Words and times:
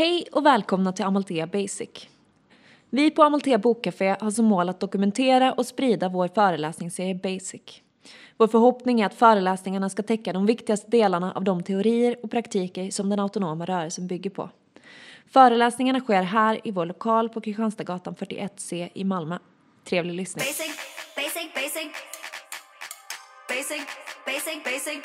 Hej 0.00 0.26
och 0.32 0.46
välkomna 0.46 0.92
till 0.92 1.04
Amalthea 1.04 1.46
Basic. 1.46 2.08
Vi 2.90 3.10
på 3.10 3.22
Amalthea 3.22 3.58
Bokcafé 3.58 4.16
har 4.20 4.30
som 4.30 4.44
mål 4.44 4.68
att 4.68 4.80
dokumentera 4.80 5.52
och 5.52 5.66
sprida 5.66 6.08
vår 6.08 6.28
föreläsningsserie 6.28 7.14
Basic. 7.14 7.82
Vår 8.36 8.46
förhoppning 8.46 9.00
är 9.00 9.06
att 9.06 9.14
föreläsningarna 9.14 9.90
ska 9.90 10.02
täcka 10.02 10.32
de 10.32 10.46
viktigaste 10.46 10.90
delarna 10.90 11.32
av 11.32 11.44
de 11.44 11.62
teorier 11.62 12.16
och 12.22 12.30
praktiker 12.30 12.90
som 12.90 13.10
den 13.10 13.20
autonoma 13.20 13.64
rörelsen 13.64 14.06
bygger 14.06 14.30
på. 14.30 14.50
Föreläsningarna 15.32 16.00
sker 16.00 16.22
här 16.22 16.60
i 16.64 16.70
vår 16.70 16.86
lokal 16.86 17.28
på 17.28 17.40
Kristianstadsgatan 17.40 18.14
41C 18.14 18.88
i 18.94 19.04
Malmö. 19.04 19.38
Trevlig 19.84 20.14
lyssning. 20.14 20.44
Basic, 20.44 20.76
basic, 21.16 21.54
basic. 21.54 21.88
Basic, 23.48 23.82
basic, 24.26 24.64
basic. 24.64 25.00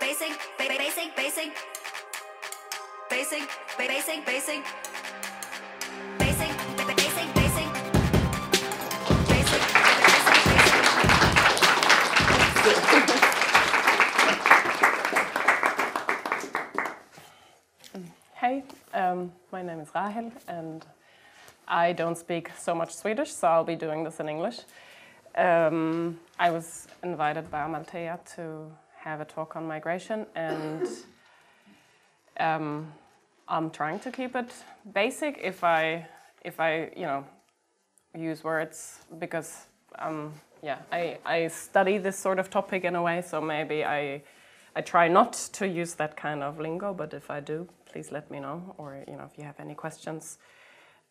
Basic, 0.00 0.32
basic, 0.58 1.16
basic. 1.16 1.71
Ba- 3.12 3.46
basic, 3.76 4.24
basic. 4.26 4.64
Hey, 18.34 18.64
um, 18.94 19.30
my 19.52 19.62
name 19.62 19.80
is 19.80 19.88
Rahel, 19.94 20.32
and 20.48 20.84
I 21.68 21.92
don't 21.92 22.16
speak 22.16 22.50
so 22.58 22.74
much 22.74 22.94
Swedish, 22.94 23.30
so 23.30 23.46
I'll 23.46 23.62
be 23.62 23.76
doing 23.76 24.04
this 24.04 24.20
in 24.20 24.28
English. 24.30 24.60
Um, 25.36 26.18
I 26.38 26.50
was 26.50 26.88
invited 27.02 27.50
by 27.50 27.64
Amalthea 27.64 28.20
to 28.36 28.72
have 28.96 29.20
a 29.20 29.26
talk 29.26 29.54
on 29.54 29.66
migration, 29.68 30.26
and 30.34 30.88
um, 32.40 32.92
I'm 33.52 33.68
trying 33.68 34.00
to 34.00 34.10
keep 34.10 34.34
it 34.34 34.50
basic. 34.94 35.38
If 35.42 35.62
I, 35.62 36.06
if 36.42 36.58
I, 36.58 36.90
you 36.96 37.02
know, 37.02 37.26
use 38.16 38.42
words 38.42 39.00
because, 39.18 39.66
um, 39.98 40.32
yeah, 40.62 40.78
I, 40.90 41.18
I 41.26 41.48
study 41.48 41.98
this 41.98 42.18
sort 42.18 42.38
of 42.38 42.48
topic 42.48 42.84
in 42.84 42.96
a 42.96 43.02
way, 43.02 43.20
so 43.20 43.42
maybe 43.42 43.84
I, 43.84 44.22
I 44.74 44.80
try 44.80 45.06
not 45.06 45.34
to 45.52 45.68
use 45.68 45.92
that 45.96 46.16
kind 46.16 46.42
of 46.42 46.60
lingo. 46.60 46.94
But 46.94 47.12
if 47.12 47.30
I 47.30 47.40
do, 47.40 47.68
please 47.84 48.10
let 48.10 48.30
me 48.30 48.40
know, 48.40 48.74
or 48.78 49.04
you 49.06 49.16
know, 49.16 49.24
if 49.30 49.36
you 49.36 49.44
have 49.44 49.60
any 49.60 49.74
questions 49.74 50.38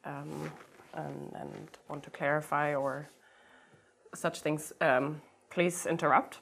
um, 0.03 0.51
and, 0.95 1.31
and 1.35 1.69
want 1.89 2.01
to 2.05 2.09
clarify 2.09 2.73
or 2.73 3.07
such 4.16 4.41
things, 4.41 4.73
um, 4.81 5.21
please 5.51 5.85
interrupt. 5.85 6.39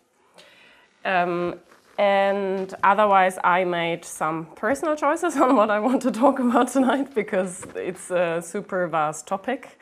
Um, 1.03 1.59
and 1.99 2.73
otherwise, 2.81 3.37
I 3.43 3.65
made 3.65 4.05
some 4.05 4.45
personal 4.55 4.95
choices 4.95 5.35
on 5.41 5.57
what 5.57 5.69
I 5.69 5.81
want 5.81 6.01
to 6.03 6.11
talk 6.11 6.39
about 6.39 6.69
tonight 6.69 7.13
because 7.13 7.67
it's 7.75 8.09
a 8.09 8.41
super 8.41 8.87
vast 8.87 9.27
topic. 9.27 9.77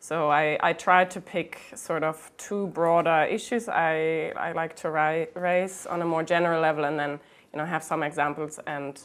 So 0.00 0.30
I, 0.30 0.58
I 0.62 0.72
tried 0.72 1.10
to 1.10 1.20
pick 1.20 1.60
sort 1.74 2.04
of 2.04 2.30
two 2.38 2.68
broader 2.68 3.24
issues 3.24 3.68
I, 3.68 4.32
I 4.34 4.52
like 4.52 4.76
to 4.76 4.90
raise 5.34 5.84
on 5.84 6.00
a 6.00 6.06
more 6.06 6.22
general 6.22 6.62
level 6.62 6.86
and 6.86 6.98
then 6.98 7.20
you 7.52 7.58
know 7.58 7.66
have 7.66 7.84
some 7.84 8.02
examples 8.02 8.58
and 8.66 8.98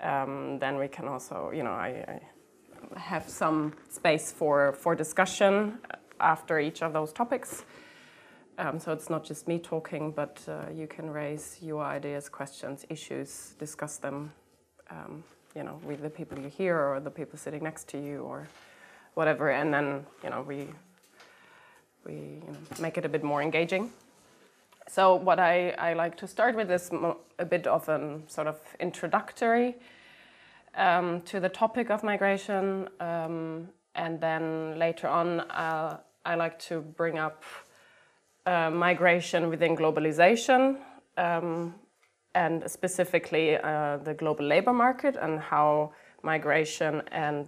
um, 0.00 0.58
then 0.58 0.76
we 0.76 0.88
can 0.88 1.08
also 1.08 1.52
you 1.54 1.62
know 1.62 1.70
I, 1.70 2.20
I 2.96 2.98
have 2.98 3.26
some 3.30 3.72
space 3.88 4.30
for, 4.30 4.74
for 4.74 4.94
discussion 4.94 5.78
after 6.20 6.58
each 6.58 6.82
of 6.82 6.92
those 6.92 7.14
topics. 7.14 7.64
Um, 8.60 8.80
so 8.80 8.90
it's 8.90 9.08
not 9.08 9.24
just 9.24 9.46
me 9.46 9.60
talking, 9.60 10.10
but 10.10 10.40
uh, 10.48 10.64
you 10.74 10.88
can 10.88 11.08
raise 11.10 11.58
your 11.62 11.80
ideas, 11.80 12.28
questions, 12.28 12.84
issues, 12.88 13.54
discuss 13.60 13.98
them, 13.98 14.32
um, 14.90 15.22
you 15.54 15.62
know, 15.62 15.78
with 15.84 16.02
the 16.02 16.10
people 16.10 16.36
you 16.40 16.48
hear 16.48 16.76
or 16.76 16.98
the 16.98 17.10
people 17.10 17.38
sitting 17.38 17.62
next 17.62 17.86
to 17.90 17.98
you 18.02 18.22
or 18.22 18.48
whatever, 19.14 19.50
and 19.50 19.72
then 19.72 20.04
you 20.24 20.30
know 20.30 20.42
we 20.42 20.66
we 22.04 22.14
you 22.14 22.42
know, 22.48 22.56
make 22.80 22.98
it 22.98 23.04
a 23.04 23.08
bit 23.08 23.22
more 23.22 23.40
engaging. 23.42 23.92
So 24.88 25.14
what 25.14 25.38
I, 25.38 25.70
I 25.78 25.92
like 25.92 26.16
to 26.16 26.26
start 26.26 26.56
with 26.56 26.68
is 26.68 26.90
a 27.38 27.44
bit 27.44 27.68
of 27.68 27.88
a 27.88 28.20
sort 28.26 28.48
of 28.48 28.58
introductory 28.80 29.76
um, 30.74 31.20
to 31.26 31.38
the 31.38 31.48
topic 31.48 31.90
of 31.90 32.02
migration, 32.02 32.88
um, 32.98 33.68
and 33.94 34.20
then 34.20 34.80
later 34.80 35.06
on 35.06 35.40
uh, 35.42 35.98
I 36.26 36.34
like 36.34 36.58
to 36.70 36.80
bring 36.80 37.20
up 37.20 37.44
uh, 38.48 38.70
migration 38.70 39.50
within 39.50 39.76
globalization, 39.76 40.78
um, 41.18 41.74
and 42.34 42.70
specifically 42.70 43.56
uh, 43.56 43.98
the 43.98 44.14
global 44.14 44.44
labor 44.44 44.72
market 44.72 45.16
and 45.20 45.38
how 45.38 45.92
migration 46.22 47.02
and 47.12 47.46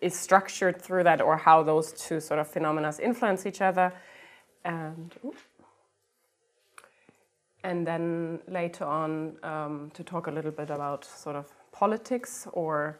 is 0.00 0.14
structured 0.18 0.82
through 0.82 1.04
that, 1.04 1.20
or 1.20 1.36
how 1.36 1.62
those 1.62 1.92
two 1.92 2.20
sort 2.20 2.40
of 2.40 2.48
phenomena 2.48 2.92
influence 3.00 3.46
each 3.46 3.60
other, 3.60 3.92
and. 4.64 5.14
And 7.62 7.86
then 7.86 8.40
later 8.46 8.84
on, 8.84 9.38
um, 9.42 9.90
to 9.94 10.04
talk 10.04 10.26
a 10.26 10.30
little 10.30 10.50
bit 10.50 10.68
about 10.68 11.02
sort 11.06 11.34
of 11.34 11.46
politics 11.72 12.46
or 12.52 12.98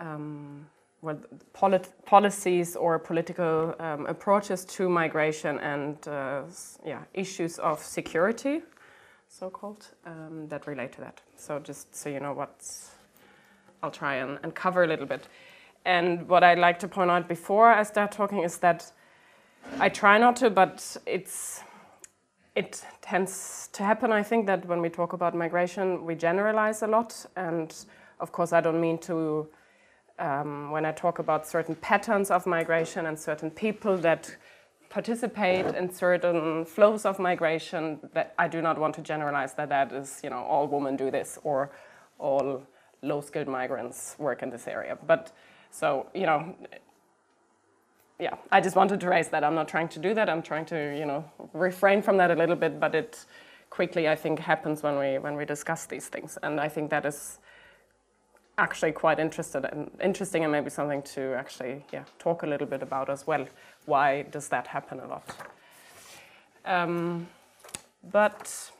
um, 0.00 0.66
well, 1.06 1.18
polit- 1.52 1.92
policies 2.04 2.76
or 2.76 2.98
political 2.98 3.74
um, 3.78 4.06
approaches 4.06 4.64
to 4.64 4.88
migration 4.88 5.58
and 5.60 5.96
uh, 6.08 6.42
yeah, 6.84 7.02
issues 7.14 7.58
of 7.58 7.82
security, 7.82 8.62
so 9.28 9.48
called, 9.50 9.86
um, 10.04 10.48
that 10.48 10.66
relate 10.66 10.92
to 10.92 11.00
that. 11.00 11.20
So, 11.36 11.60
just 11.60 11.94
so 11.94 12.08
you 12.08 12.20
know 12.20 12.32
what's, 12.32 12.90
I'll 13.82 13.90
try 13.90 14.16
and, 14.16 14.38
and 14.42 14.54
cover 14.54 14.82
a 14.82 14.86
little 14.86 15.06
bit. 15.06 15.28
And 15.84 16.28
what 16.28 16.42
I'd 16.42 16.58
like 16.58 16.80
to 16.80 16.88
point 16.88 17.10
out 17.10 17.28
before 17.28 17.70
I 17.70 17.84
start 17.84 18.10
talking 18.10 18.42
is 18.42 18.58
that 18.58 18.90
I 19.78 19.88
try 19.88 20.18
not 20.18 20.36
to, 20.36 20.50
but 20.50 20.96
it's 21.06 21.62
it 22.56 22.82
tends 23.02 23.68
to 23.74 23.84
happen, 23.84 24.10
I 24.10 24.22
think, 24.22 24.46
that 24.46 24.66
when 24.66 24.80
we 24.80 24.88
talk 24.88 25.12
about 25.12 25.34
migration, 25.34 26.04
we 26.06 26.14
generalize 26.14 26.82
a 26.82 26.86
lot. 26.86 27.26
And 27.36 27.72
of 28.18 28.32
course, 28.32 28.52
I 28.54 28.62
don't 28.62 28.80
mean 28.80 28.98
to, 29.00 29.46
um, 30.18 30.70
when 30.70 30.84
I 30.84 30.92
talk 30.92 31.18
about 31.18 31.46
certain 31.46 31.74
patterns 31.74 32.30
of 32.30 32.46
migration 32.46 33.06
and 33.06 33.18
certain 33.18 33.50
people 33.50 33.96
that 33.98 34.36
participate 34.88 35.66
in 35.74 35.90
certain 35.90 36.64
flows 36.64 37.04
of 37.04 37.18
migration, 37.18 37.98
that 38.14 38.34
I 38.38 38.48
do 38.48 38.62
not 38.62 38.78
want 38.78 38.94
to 38.94 39.02
generalize 39.02 39.54
that 39.54 39.68
that 39.68 39.92
is, 39.92 40.20
you 40.22 40.30
know, 40.30 40.38
all 40.38 40.66
women 40.66 40.96
do 40.96 41.10
this 41.10 41.38
or 41.42 41.70
all 42.18 42.62
low 43.02 43.20
skilled 43.20 43.48
migrants 43.48 44.16
work 44.18 44.42
in 44.42 44.50
this 44.50 44.66
area. 44.66 44.96
But 45.06 45.32
so, 45.70 46.06
you 46.14 46.26
know, 46.26 46.54
yeah, 48.18 48.36
I 48.50 48.60
just 48.60 48.76
wanted 48.76 49.00
to 49.00 49.08
raise 49.08 49.28
that. 49.28 49.44
I'm 49.44 49.54
not 49.54 49.68
trying 49.68 49.88
to 49.88 49.98
do 49.98 50.14
that. 50.14 50.30
I'm 50.30 50.42
trying 50.42 50.64
to, 50.66 50.96
you 50.98 51.04
know, 51.04 51.24
refrain 51.52 52.00
from 52.00 52.16
that 52.16 52.30
a 52.30 52.34
little 52.34 52.56
bit. 52.56 52.80
But 52.80 52.94
it 52.94 53.24
quickly, 53.68 54.08
I 54.08 54.16
think, 54.16 54.38
happens 54.38 54.82
when 54.82 54.98
we 54.98 55.18
when 55.18 55.36
we 55.36 55.44
discuss 55.44 55.86
these 55.86 56.08
things, 56.08 56.38
and 56.42 56.58
I 56.58 56.68
think 56.68 56.90
that 56.90 57.04
is 57.04 57.38
actually 58.58 58.92
quite 58.92 59.18
interested 59.18 59.64
and 59.64 59.90
interesting, 60.02 60.44
and 60.44 60.52
maybe 60.52 60.70
something 60.70 61.02
to 61.02 61.34
actually, 61.34 61.84
yeah, 61.92 62.04
talk 62.18 62.42
a 62.42 62.46
little 62.46 62.66
bit 62.66 62.82
about 62.82 63.10
as 63.10 63.26
well. 63.26 63.46
Why 63.84 64.22
does 64.22 64.48
that 64.48 64.66
happen 64.66 65.00
a 65.00 65.06
lot? 65.06 65.24
Um, 66.64 67.28
but 68.10 68.70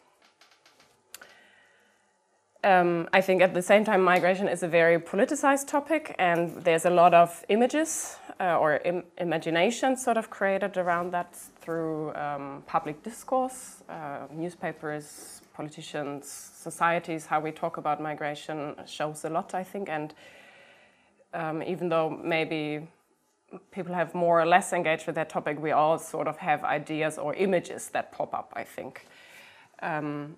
um, 2.64 3.08
I 3.12 3.20
think 3.20 3.42
at 3.42 3.54
the 3.54 3.62
same 3.62 3.84
time, 3.84 4.02
migration 4.02 4.48
is 4.48 4.62
a 4.62 4.68
very 4.68 4.98
politicized 4.98 5.68
topic, 5.68 6.14
and 6.18 6.64
there's 6.64 6.84
a 6.84 6.90
lot 6.90 7.14
of 7.14 7.44
images 7.48 8.16
uh, 8.40 8.58
or 8.58 8.80
Im- 8.84 9.04
imagination 9.18 9.96
sort 9.96 10.16
of 10.16 10.30
created 10.30 10.76
around 10.76 11.12
that 11.12 11.36
through 11.60 12.14
um, 12.14 12.62
public 12.66 13.02
discourse, 13.02 13.82
uh, 13.88 14.26
newspapers, 14.32 15.42
politicians, 15.56 16.28
societies. 16.54 17.26
How 17.26 17.40
we 17.40 17.50
talk 17.50 17.78
about 17.78 18.00
migration 18.00 18.74
shows 18.86 19.24
a 19.24 19.30
lot, 19.30 19.54
I 19.54 19.64
think, 19.64 19.88
and 19.88 20.12
um, 21.32 21.62
even 21.62 21.88
though 21.88 22.10
maybe 22.10 22.86
people 23.70 23.94
have 23.94 24.14
more 24.14 24.40
or 24.40 24.46
less 24.46 24.72
engaged 24.72 25.06
with 25.06 25.14
that 25.14 25.30
topic, 25.30 25.58
we 25.60 25.72
all 25.72 25.98
sort 25.98 26.28
of 26.28 26.36
have 26.36 26.62
ideas 26.64 27.16
or 27.16 27.34
images 27.34 27.88
that 27.90 28.12
pop 28.12 28.34
up, 28.34 28.52
I 28.54 28.64
think. 28.64 29.06
Um, 29.80 30.36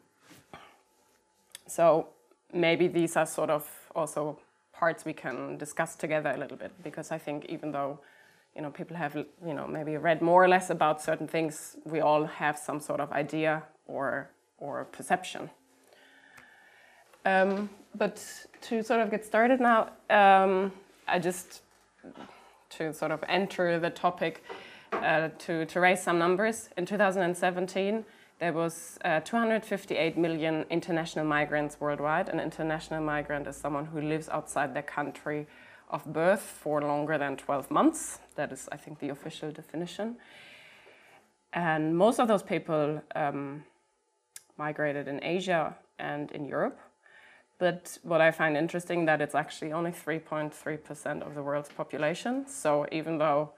so 1.67 2.09
maybe 2.53 2.87
these 2.89 3.17
are 3.17 3.27
sort 3.27 3.51
of 3.51 3.69
also 3.95 4.39
parts 4.73 5.05
we 5.05 5.13
can 5.13 5.59
discuss 5.59 5.97
together 5.97 6.31
a 6.31 6.39
little 6.39 6.57
bit 6.57 6.71
because 6.85 7.11
I 7.11 7.19
think 7.19 7.47
even 7.47 7.73
though 7.73 7.99
you 8.55 8.63
know 8.63 8.71
people 8.71 8.97
have 8.97 9.17
you 9.17 9.55
know 9.55 9.67
maybe 9.67 9.97
read 9.97 10.23
more 10.23 10.45
or 10.45 10.49
less 10.49 10.71
about 10.71 11.03
certain 11.03 11.27
things, 11.27 11.77
we 11.85 12.01
all 12.01 12.25
have 12.25 12.57
some 12.57 12.81
sort 12.81 13.01
of 13.01 13.11
idea 13.13 13.65
or 13.87 14.31
or 14.59 14.85
perception. 14.85 15.51
Um, 17.25 17.71
but 17.95 18.25
to 18.63 18.83
sort 18.83 19.01
of 19.01 19.11
get 19.11 19.25
started 19.25 19.61
now, 19.61 19.91
um, 20.11 20.73
I 21.07 21.19
just 21.19 21.63
to 22.71 22.93
sort 22.93 23.11
of 23.13 23.25
enter 23.29 23.79
the 23.79 23.91
topic 23.91 24.43
uh, 24.93 25.31
to 25.39 25.67
to 25.67 25.81
raise 25.81 26.03
some 26.03 26.19
numbers 26.19 26.69
in 26.77 26.87
2017 26.87 28.05
there 28.39 28.53
was 28.53 28.99
uh, 29.05 29.21
258 29.21 30.17
million 30.17 30.65
international 30.71 31.25
migrants 31.25 31.81
worldwide. 31.81 32.29
An 32.29 32.39
international 32.39 33.03
migrant 33.03 33.49
is 33.49 33.57
someone 33.57 33.87
who 33.87 34.01
lives 34.01 34.29
outside 34.29 34.75
their 34.75 34.83
country 34.83 35.49
of 35.91 36.05
birth 36.05 36.43
for 36.43 36.81
longer 36.81 37.19
than 37.19 37.37
12 37.37 37.71
months. 37.71 38.21
That 38.37 38.53
is, 38.53 38.69
I 38.71 38.77
think, 38.77 39.01
the 39.01 39.09
official 39.09 39.51
definition. 39.51 40.17
And 41.53 41.97
most 41.97 42.21
of 42.21 42.29
those 42.29 42.45
people 42.45 43.03
um, 43.17 43.65
migrated 44.59 45.09
in 45.09 45.23
Asia 45.23 45.77
and 45.99 46.31
in 46.33 46.45
Europe. 46.45 46.79
But 47.59 47.99
what 48.03 48.21
I 48.21 48.31
find 48.31 48.57
interesting 48.57 49.07
that 49.07 49.21
it's 49.21 49.35
actually 49.35 49.73
only 49.73 49.91
3.3% 49.91 51.23
of 51.27 51.35
the 51.35 51.43
world's 51.43 51.71
population. 51.71 52.47
So 52.47 52.87
even 52.93 53.19
though, 53.19 53.53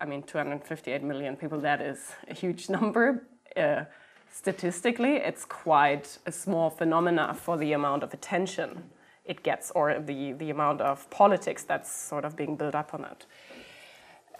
I 0.00 0.06
mean, 0.06 0.22
258 0.22 1.02
million 1.02 1.36
people, 1.36 1.60
that 1.60 1.80
is 1.80 2.12
a 2.28 2.34
huge 2.34 2.68
number. 2.76 3.26
Uh, 3.56 3.84
statistically, 4.32 5.16
it's 5.16 5.44
quite 5.44 6.18
a 6.26 6.32
small 6.32 6.70
phenomena 6.70 7.34
for 7.34 7.56
the 7.56 7.72
amount 7.72 8.02
of 8.02 8.12
attention 8.12 8.90
it 9.24 9.42
gets 9.42 9.70
or 9.70 10.00
the, 10.00 10.32
the 10.32 10.50
amount 10.50 10.80
of 10.80 11.08
politics 11.10 11.62
that's 11.62 11.90
sort 11.90 12.24
of 12.24 12.36
being 12.36 12.56
built 12.56 12.74
up 12.74 12.92
on 12.92 13.04
it. 13.04 13.26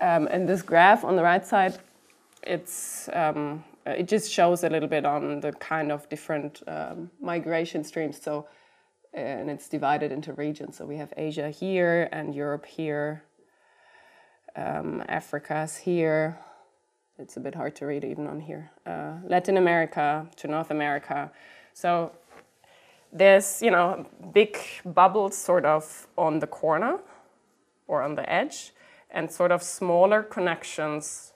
Um, 0.01 0.27
and 0.27 0.49
this 0.49 0.61
graph 0.61 1.05
on 1.05 1.17
the 1.17 1.23
right 1.23 1.47
side, 1.47 1.79
it's, 2.43 3.09
um, 3.13 3.65
it 3.93 4.09
just 4.09 4.31
shows 4.31 4.65
a 4.65 4.69
little 4.69 4.89
bit 4.89 5.05
on 5.05 5.41
the 5.41 5.53
kind 5.53 5.93
of 5.93 6.09
different 6.09 6.63
um, 6.67 7.11
migration 7.21 7.85
streams. 7.85 8.21
So, 8.21 8.47
and 9.13 9.51
it's 9.51 9.69
divided 9.69 10.11
into 10.11 10.33
regions. 10.33 10.77
So 10.77 10.87
we 10.87 10.97
have 10.97 11.13
Asia 11.17 11.51
here 11.51 12.09
and 12.13 12.35
Europe 12.35 12.67
here. 12.67 13.25
Um, 14.57 15.03
Africa's 15.09 15.77
here, 15.77 16.39
it's 17.19 17.37
a 17.37 17.41
bit 17.41 17.55
hard 17.55 17.77
to 17.77 17.87
read 17.87 18.05
even 18.05 18.27
on 18.27 18.41
here. 18.41 18.71
Uh, 18.85 19.15
Latin 19.25 19.57
America 19.57 20.27
to 20.37 20.49
North 20.49 20.71
America. 20.71 21.31
So 21.73 22.13
there's, 23.13 23.63
you 23.63 23.71
know, 23.71 24.07
big 24.33 24.59
bubbles 24.85 25.37
sort 25.37 25.65
of 25.65 26.09
on 26.19 26.41
the 26.41 26.47
corner 26.47 26.99
or 27.87 28.03
on 28.03 28.17
the 28.17 28.29
edge 28.31 28.73
and 29.11 29.31
sort 29.31 29.53
of 29.53 29.63
smaller 29.63 30.23
connections 30.23 31.34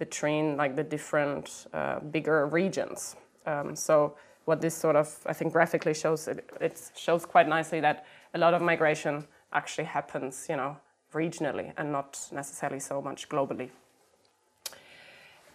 between 0.00 0.56
like 0.56 0.74
the 0.74 0.82
different 0.82 1.66
uh, 1.72 2.00
bigger 2.00 2.46
regions. 2.46 3.16
Um, 3.46 3.76
so 3.76 4.16
what 4.46 4.60
this 4.60 4.74
sort 4.74 4.96
of, 4.96 5.14
I 5.26 5.34
think 5.34 5.52
graphically 5.52 5.94
shows, 5.94 6.26
it, 6.26 6.50
it 6.60 6.90
shows 6.96 7.26
quite 7.26 7.46
nicely 7.46 7.80
that 7.80 8.06
a 8.34 8.38
lot 8.38 8.54
of 8.54 8.62
migration 8.62 9.26
actually 9.52 9.84
happens, 9.84 10.46
you 10.48 10.56
know, 10.56 10.76
regionally 11.12 11.72
and 11.76 11.92
not 11.92 12.18
necessarily 12.32 12.80
so 12.80 13.02
much 13.02 13.28
globally. 13.28 13.68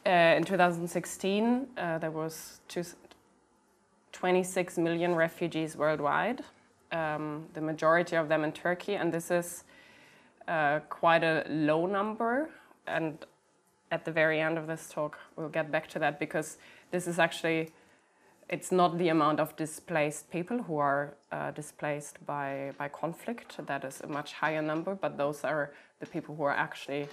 Uh, 0.06 0.38
in 0.38 0.44
2016, 0.44 1.68
uh, 1.77 1.97
there 1.97 2.12
was 2.12 2.59
two, 2.68 2.83
26 4.12 4.77
million 4.77 5.15
refugees 5.15 5.75
worldwide, 5.75 6.44
um, 6.92 7.47
the 7.56 7.62
majority 7.62 8.15
of 8.15 8.30
them 8.30 8.44
in 8.44 8.51
Turkey, 8.51 8.95
and 8.95 9.12
this 9.12 9.31
is 9.31 9.63
uh, 10.47 10.80
quite 10.89 11.24
a 11.24 11.44
low 11.50 11.88
number. 11.88 12.51
And 12.86 13.18
at 13.95 14.03
the 14.06 14.12
very 14.12 14.39
end 14.47 14.57
of 14.57 14.68
this 14.68 14.83
talk, 14.95 15.18
we'll 15.36 15.56
get 15.59 15.71
back 15.71 15.88
to 15.94 16.00
that 16.00 16.19
because 16.19 16.57
this 16.92 17.07
is 17.07 17.18
actually 17.18 17.71
it's 18.47 18.71
not 18.71 18.97
the 18.97 19.09
amount 19.09 19.39
of 19.39 19.56
displaced 19.56 20.30
people 20.30 20.57
who 20.68 20.77
are 20.77 21.15
uh, 21.31 21.50
displaced 21.51 22.24
by, 22.27 22.71
by 22.77 22.88
conflict. 22.89 23.57
That 23.65 23.83
is 23.83 24.01
a 24.01 24.07
much 24.07 24.33
higher 24.33 24.62
number, 24.62 24.94
but 24.94 25.18
those 25.18 25.44
are 25.44 25.71
the 26.00 26.06
people 26.06 26.36
who 26.36 26.44
are 26.44 26.57
actually 26.68 27.07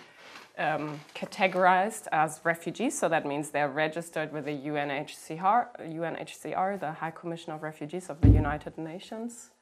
um, 0.59 1.01
categorized 1.15 2.07
as 2.13 2.41
refugees. 2.45 2.99
So 2.99 3.09
that 3.09 3.25
means 3.25 3.51
they're 3.51 3.77
registered 3.87 4.31
with 4.31 4.45
the 4.45 4.59
UNHCR, 4.71 5.67
UNHCR, 5.81 6.79
the 6.79 6.93
High 6.93 7.13
Commission 7.13 7.53
of 7.55 7.63
Refugees 7.63 8.11
of 8.11 8.21
the 8.21 8.29
United 8.29 8.77
Nations. 8.77 9.53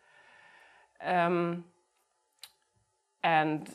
Um, 1.05 1.64
and 3.22 3.69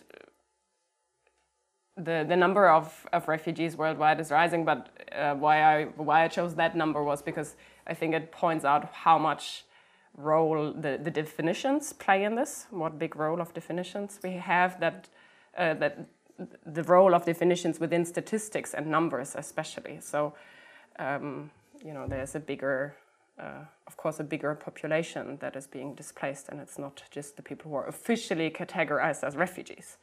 the, 1.98 2.26
the 2.28 2.36
number 2.36 2.70
of, 2.70 3.08
of 3.14 3.28
refugees 3.28 3.78
worldwide 3.78 4.20
is 4.20 4.32
rising, 4.32 4.66
but 4.66 4.90
uh, 5.14 5.34
why, 5.36 5.62
I, 5.62 5.84
why 5.96 6.24
I 6.24 6.28
chose 6.28 6.56
that 6.56 6.76
number 6.76 7.04
was 7.04 7.22
because 7.22 7.56
I 7.88 7.94
think 7.94 8.14
it 8.14 8.32
points 8.32 8.66
out 8.66 8.92
how 8.94 9.18
much 9.18 9.64
role 10.18 10.74
the, 10.74 11.00
the 11.02 11.12
definitions 11.12 11.94
play 11.94 12.24
in 12.24 12.36
this, 12.36 12.68
what 12.70 13.00
big 13.00 13.16
role 13.16 13.42
of 13.42 13.54
definitions 13.54 14.20
we 14.24 14.32
have 14.32 14.80
that, 14.80 15.08
uh, 15.58 15.74
that 15.76 16.08
the 16.66 16.84
role 16.84 17.14
of 17.14 17.26
definitions 17.26 17.80
within 17.80 18.04
statistics 18.06 18.74
and 18.74 18.88
numbers 18.88 19.36
especially. 19.38 20.00
So, 20.02 20.34
um, 21.00 21.50
you 21.84 21.94
know, 21.94 22.08
there's 22.08 22.36
a 22.36 22.40
bigger, 22.40 22.96
uh, 23.40 23.64
of 23.88 23.96
course, 23.96 24.20
a 24.20 24.24
bigger 24.24 24.54
population 24.56 25.38
that 25.40 25.56
is 25.56 25.68
being 25.68 25.96
displaced, 25.96 26.50
and 26.50 26.60
it's 26.60 26.78
not 26.78 27.04
just 27.10 27.38
the 27.38 27.42
people 27.42 27.72
who 27.72 27.78
are 27.78 27.88
officially 27.88 28.50
categorized 28.50 29.24
as 29.24 29.36
refugees. 29.36 29.98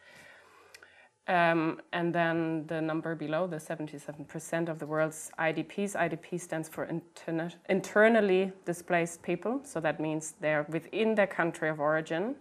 Um, 1.29 1.81
and 1.93 2.13
then 2.13 2.67
the 2.67 2.81
number 2.81 3.15
below, 3.15 3.47
the 3.47 3.57
77% 3.57 4.69
of 4.69 4.81
the 4.81 4.87
world's 4.87 5.31
IDPs. 5.39 5.95
IDP 5.95 6.41
stands 6.41 6.69
for 6.69 6.87
interna- 6.87 7.55
internally 7.69 8.53
displaced 8.65 9.23
people, 9.23 9.61
so 9.63 9.79
that 9.81 10.01
means 10.01 10.35
they're 10.41 10.67
within 10.69 11.15
their 11.15 11.29
country 11.29 11.69
of 11.69 11.79
origin 11.79 12.35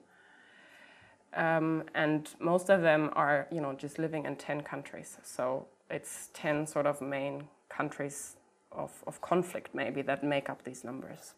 um, 1.33 1.83
and 1.95 2.30
most 2.39 2.69
of 2.69 2.81
them 2.81 3.10
are, 3.13 3.48
you 3.51 3.62
know, 3.62 3.74
just 3.74 3.98
living 3.98 4.25
in 4.25 4.36
10 4.36 4.62
countries. 4.62 5.18
So 5.24 5.68
it's 5.89 6.30
10 6.34 6.68
sort 6.68 6.86
of 6.86 7.01
main 7.01 7.45
countries 7.69 8.36
of, 8.72 8.92
of 9.07 9.22
conflict 9.22 9.74
maybe 9.74 10.01
that 10.01 10.24
make 10.24 10.50
up 10.50 10.63
these 10.63 10.84
numbers. 10.84 11.34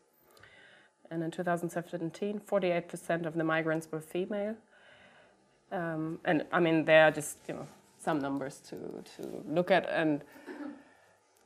And 1.11 1.21
in 1.21 1.29
2017, 1.29 2.39
48% 2.39 3.25
of 3.25 3.35
the 3.35 3.43
migrants 3.43 3.87
were 3.91 4.01
female. 4.01 4.55
Um, 5.73 6.19
and 6.23 6.45
I 6.51 6.59
mean, 6.59 6.85
there 6.85 7.05
are 7.07 7.11
just, 7.11 7.37
you 7.47 7.55
know, 7.55 7.67
some 7.97 8.19
numbers 8.19 8.61
to, 8.69 8.75
to 9.15 9.43
look 9.47 9.71
at. 9.71 9.89
And 9.89 10.23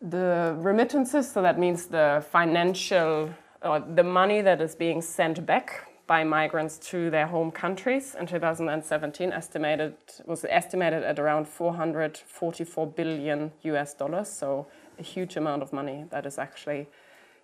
the 0.02 0.56
remittances, 0.60 1.32
so 1.32 1.42
that 1.42 1.58
means 1.58 1.86
the 1.86 2.24
financial, 2.30 3.34
or 3.62 3.80
the 3.80 4.04
money 4.04 4.42
that 4.42 4.62
is 4.62 4.76
being 4.76 5.02
sent 5.02 5.46
back 5.46 5.88
by 6.08 6.24
migrants 6.24 6.78
to 6.78 7.10
their 7.10 7.28
home 7.28 7.52
countries 7.52 8.16
in 8.18 8.26
2017 8.26 9.34
estimated 9.34 9.94
was 10.26 10.46
estimated 10.50 11.04
at 11.04 11.20
around 11.20 11.48
444 11.48 12.88
billion 12.88 13.52
US 13.64 13.94
dollars 13.94 14.30
so 14.30 14.68
a 14.98 15.04
huge 15.04 15.36
amount 15.36 15.62
of 15.62 15.74
money 15.74 16.06
that 16.10 16.26
is 16.26 16.38
actually 16.38 16.88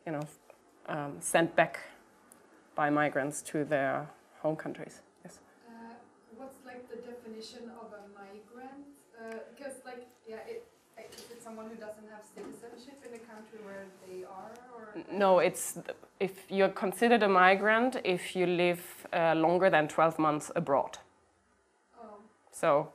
you 0.05 0.13
know 0.13 0.21
um, 0.87 1.17
sent 1.19 1.53
back 1.57 1.79
by 2.73 2.89
migrants 2.89 3.41
to 3.41 3.65
their 3.65 4.07
home 4.41 4.55
countries 4.55 5.01
yes 5.25 5.39
uh, 5.67 5.93
what's 6.37 6.55
like 6.65 6.87
definition 7.43 7.71
of 7.81 7.91
a 7.93 8.03
migrant 8.19 8.85
because 9.55 9.73
uh, 9.73 9.89
like 9.89 10.07
yeah 10.27 10.37
it, 10.47 10.63
is 11.13 11.31
it 11.31 11.41
someone 11.43 11.67
who 11.67 11.75
doesn't 11.75 12.07
have 12.09 12.23
citizenship 12.35 13.01
in 13.05 13.11
the 13.11 13.19
country 13.19 13.59
where 13.63 13.85
they 14.07 14.23
are 14.23 14.51
or 14.75 15.03
no 15.11 15.39
it's 15.39 15.77
if 16.19 16.49
you're 16.49 16.69
considered 16.69 17.23
a 17.23 17.27
migrant 17.27 17.97
if 18.03 18.35
you 18.35 18.45
live 18.45 19.07
uh, 19.11 19.33
longer 19.35 19.69
than 19.69 19.87
12 19.87 20.19
months 20.19 20.51
abroad. 20.55 20.97
Oh. 22.01 22.15
So 22.51 22.93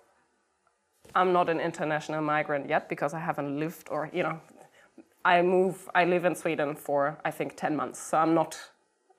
I'm 1.15 1.33
not 1.33 1.49
an 1.49 1.61
international 1.61 2.23
migrant 2.23 2.69
yet 2.69 2.89
because 2.89 3.13
I 3.15 3.19
haven't 3.19 3.59
lived 3.59 3.89
or, 3.91 4.09
you 4.13 4.23
know, 4.23 4.41
I 5.25 5.43
move, 5.43 5.89
I 5.95 6.05
live 6.05 6.25
in 6.25 6.35
Sweden 6.35 6.75
for, 6.75 7.19
I 7.25 7.31
think, 7.31 7.57
10 7.57 7.77
months. 7.77 8.01
So 8.01 8.19
I'm 8.19 8.35
not, 8.35 8.57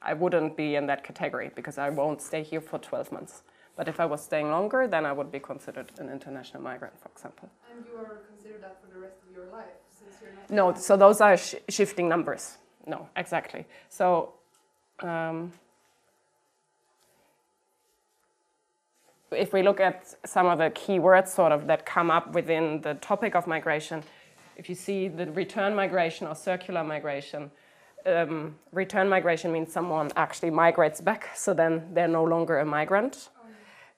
I 0.02 0.14
wouldn't 0.14 0.56
be 0.56 0.76
in 0.76 0.88
that 0.88 1.04
category 1.04 1.52
because 1.56 1.78
I 1.78 1.90
won't 1.90 2.22
stay 2.22 2.42
here 2.42 2.62
for 2.62 2.80
12 2.80 3.12
months. 3.12 3.44
But 3.80 3.88
if 3.88 3.98
I 4.00 4.06
was 4.14 4.22
staying 4.22 4.50
longer, 4.52 4.82
then 4.88 5.04
I 5.06 5.14
would 5.18 5.32
be 5.32 5.40
considered 5.40 5.90
an 6.02 6.08
international 6.10 6.62
migrant, 6.62 6.96
for 7.02 7.10
example. 7.16 7.48
And 7.72 7.86
you 7.88 7.96
are 7.98 8.18
considered 8.30 8.62
that 8.66 8.76
for 8.82 8.94
the 8.94 9.00
rest 9.06 9.20
of 9.26 9.30
your 9.38 9.48
life, 9.58 9.78
since 9.98 10.16
you're 10.22 10.34
not. 10.34 10.76
No, 10.76 10.80
so 10.88 10.98
those 10.98 11.22
are 11.22 11.38
sh 11.38 11.56
shifting 11.78 12.10
numbers 12.10 12.58
no, 12.90 13.08
exactly. 13.16 13.66
So 13.90 14.34
um, 15.02 15.54
if 19.32 19.54
we 19.54 19.62
look 19.62 19.80
at 19.80 20.16
some 20.26 20.48
of 20.48 20.58
the 20.58 20.72
key 20.72 21.00
words 21.00 21.32
sort 21.32 21.52
of 21.52 21.68
that 21.68 21.86
come 21.86 22.12
up 22.12 22.34
within 22.34 22.82
the 22.82 22.96
topic 22.96 23.36
of 23.36 23.48
migration, 23.48 24.04
if 24.58 24.68
you 24.68 24.76
see 24.76 25.08
the 25.08 25.32
return 25.32 25.76
migration 25.76 26.28
or 26.28 26.36
circular 26.36 26.84
migration, 26.84 27.52
um, 28.06 28.56
return 28.72 29.08
migration 29.08 29.52
means 29.52 29.72
someone 29.72 30.12
actually 30.16 30.50
migrates 30.50 31.00
back, 31.00 31.30
so 31.36 31.54
then 31.54 31.94
they're 31.94 32.08
no 32.08 32.24
longer 32.24 32.60
a 32.60 32.66
migrant. 32.66 33.30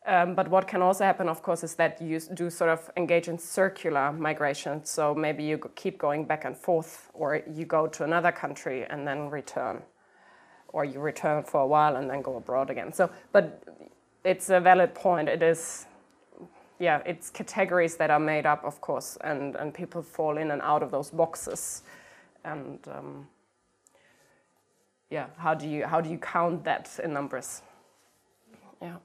Um, 0.07 0.33
but 0.33 0.47
what 0.47 0.67
can 0.67 0.81
also 0.81 1.03
happen, 1.03 1.29
of 1.29 1.43
course, 1.43 1.63
is 1.63 1.75
that 1.75 2.01
you 2.01 2.19
do 2.19 2.49
sort 2.49 2.71
of 2.71 2.89
engage 2.97 3.27
in 3.27 3.37
circular 3.37 4.11
migration. 4.11 4.83
So 4.83 5.13
maybe 5.13 5.43
you 5.43 5.59
keep 5.75 5.99
going 5.99 6.25
back 6.25 6.43
and 6.45 6.57
forth, 6.57 7.09
or 7.13 7.41
you 7.47 7.65
go 7.65 7.87
to 7.87 8.03
another 8.03 8.31
country 8.31 8.85
and 8.85 9.07
then 9.07 9.29
return, 9.29 9.83
or 10.69 10.85
you 10.85 10.99
return 10.99 11.43
for 11.43 11.61
a 11.61 11.67
while 11.67 11.97
and 11.97 12.09
then 12.09 12.21
go 12.23 12.37
abroad 12.37 12.71
again. 12.71 12.91
So, 12.93 13.11
but 13.31 13.63
it's 14.23 14.49
a 14.49 14.59
valid 14.59 14.95
point. 14.95 15.29
It 15.29 15.43
is, 15.43 15.85
yeah, 16.79 17.01
it's 17.05 17.29
categories 17.29 17.97
that 17.97 18.09
are 18.09 18.19
made 18.19 18.47
up, 18.47 18.63
of 18.65 18.81
course, 18.81 19.17
and, 19.21 19.55
and 19.55 19.71
people 19.71 20.01
fall 20.01 20.37
in 20.37 20.49
and 20.49 20.61
out 20.63 20.81
of 20.81 20.89
those 20.89 21.11
boxes. 21.11 21.83
and 22.43 22.79
um, 22.87 23.27
yeah, 25.09 25.27
how 25.37 25.53
do 25.53 25.67
you 25.67 25.85
how 25.85 26.01
do 26.01 26.09
you 26.09 26.17
count 26.17 26.63
that 26.63 26.99
in 27.03 27.13
numbers? 27.13 27.61
Yeah. 28.81 28.95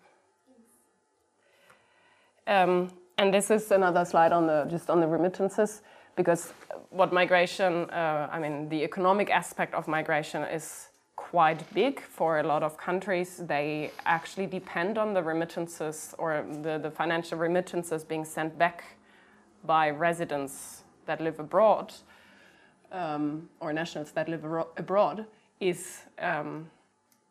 Um, 2.46 2.92
and 3.18 3.32
this 3.32 3.50
is 3.50 3.70
another 3.70 4.04
slide 4.04 4.32
on 4.32 4.46
the 4.46 4.66
just 4.70 4.90
on 4.90 5.00
the 5.00 5.06
remittances 5.06 5.82
because 6.16 6.52
what 6.90 7.12
migration, 7.12 7.90
uh, 7.90 8.28
I 8.30 8.38
mean, 8.38 8.68
the 8.68 8.82
economic 8.82 9.30
aspect 9.30 9.74
of 9.74 9.86
migration 9.88 10.42
is 10.44 10.88
quite 11.16 11.62
big 11.74 12.00
for 12.00 12.40
a 12.40 12.42
lot 12.42 12.62
of 12.62 12.76
countries. 12.76 13.38
They 13.38 13.90
actually 14.04 14.46
depend 14.46 14.98
on 14.98 15.14
the 15.14 15.22
remittances 15.22 16.14
or 16.18 16.44
the, 16.62 16.78
the 16.78 16.90
financial 16.90 17.38
remittances 17.38 18.04
being 18.04 18.24
sent 18.24 18.58
back 18.58 18.84
by 19.64 19.90
residents 19.90 20.84
that 21.06 21.20
live 21.20 21.38
abroad 21.40 21.92
um, 22.92 23.48
or 23.60 23.72
nationals 23.72 24.12
that 24.12 24.28
live 24.28 24.44
abroad 24.76 25.26
is 25.60 26.02
um, 26.18 26.70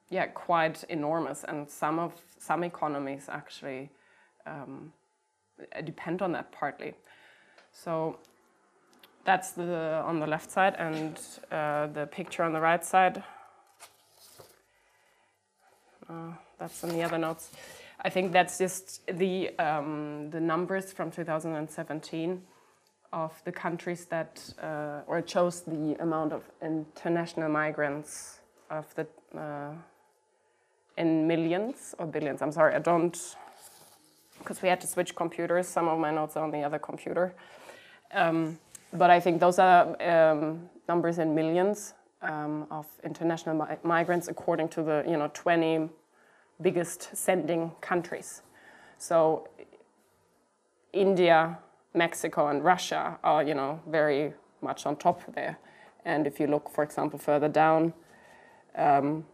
yeah 0.10 0.26
quite 0.28 0.84
enormous 0.90 1.44
and 1.48 1.70
some 1.70 2.00
of 2.00 2.14
some 2.38 2.64
economies 2.64 3.26
actually 3.30 3.90
um, 4.46 4.92
depend 5.84 6.22
on 6.22 6.32
that 6.34 6.52
partly. 6.52 6.94
So 7.72 8.20
that's 9.24 9.52
the 9.52 10.02
on 10.06 10.20
the 10.20 10.28
left 10.28 10.52
side 10.52 10.76
and 10.78 11.20
uh, 11.52 11.88
the 11.88 12.08
picture 12.08 12.44
on 12.44 12.54
the 12.54 12.62
right 12.62 12.84
side. 12.84 13.24
Uh, 16.10 16.34
that's 16.60 16.84
in 16.84 16.90
the 16.90 17.04
other 17.04 17.18
notes. 17.18 17.52
I 18.02 18.10
think 18.10 18.32
that's 18.32 18.58
just 18.58 19.06
the 19.08 19.58
um, 19.58 20.30
the 20.30 20.40
numbers 20.40 20.94
from 20.94 21.12
2017 21.12 22.42
of 23.16 23.42
the 23.46 23.52
countries 23.52 24.06
that, 24.06 24.44
uh, 24.62 25.00
or 25.08 25.22
chose 25.22 25.62
the 25.62 25.96
amount 26.00 26.34
of 26.34 26.44
international 26.62 27.50
migrants 27.50 28.40
of 28.70 28.94
the, 28.96 29.08
uh, 29.40 29.72
in 30.98 31.26
millions 31.26 31.96
or 31.98 32.06
billions. 32.06 32.42
I'm 32.42 32.52
sorry, 32.52 32.76
I 32.76 32.80
don't, 32.80 33.18
because 34.46 34.62
we 34.62 34.70
had 34.70 34.80
to 34.82 34.88
switch 34.88 35.16
computers. 35.16 35.68
Some 35.68 35.88
of 35.88 35.98
my 35.98 36.12
notes 36.12 36.38
are 36.38 36.44
on 36.44 36.52
the 36.52 36.62
other 36.62 36.78
computer. 36.78 37.34
Um, 38.14 38.60
but 38.94 39.10
I 39.10 39.20
think 39.20 39.40
those 39.40 39.58
are 39.58 40.00
um, 40.02 40.70
numbers 40.88 41.18
in 41.18 41.34
millions 41.34 41.96
um, 42.22 42.68
of 42.70 42.86
international 43.04 43.56
mi 43.56 43.76
migrants 43.84 44.28
according 44.28 44.70
to 44.70 44.84
the, 44.84 45.04
you 45.08 45.18
know, 45.18 45.30
20 45.34 45.90
biggest 46.62 47.16
sending 47.16 47.72
countries. 47.82 48.44
So 49.00 49.50
India, 50.94 51.58
Mexico 51.94 52.48
and 52.48 52.64
Russia 52.64 53.18
are, 53.24 53.44
you 53.44 53.56
know, 53.56 53.82
very 53.88 54.34
much 54.62 54.86
on 54.86 54.96
top 54.96 55.22
there. 55.34 55.58
And 56.06 56.28
if 56.28 56.40
you 56.40 56.48
look, 56.48 56.70
for 56.70 56.84
example, 56.84 57.18
further 57.18 57.50
down, 57.50 57.94
um, 58.76 59.26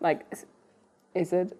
like, 0.00 0.24
is, 0.30 0.46
is 1.14 1.32
it? 1.32 1.58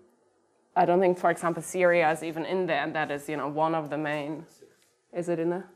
I 0.78 0.84
don't 0.84 1.00
think, 1.00 1.18
for 1.18 1.28
example, 1.28 1.60
Syria 1.60 2.08
is 2.12 2.22
even 2.22 2.44
in 2.44 2.66
there, 2.66 2.84
and 2.84 2.94
that 2.94 3.10
is, 3.10 3.28
you 3.28 3.36
know, 3.36 3.48
one 3.48 3.74
of 3.74 3.90
the 3.90 3.98
main. 3.98 4.46
Is 5.12 5.28
it 5.28 5.40
in 5.40 5.50
there? 5.50 5.68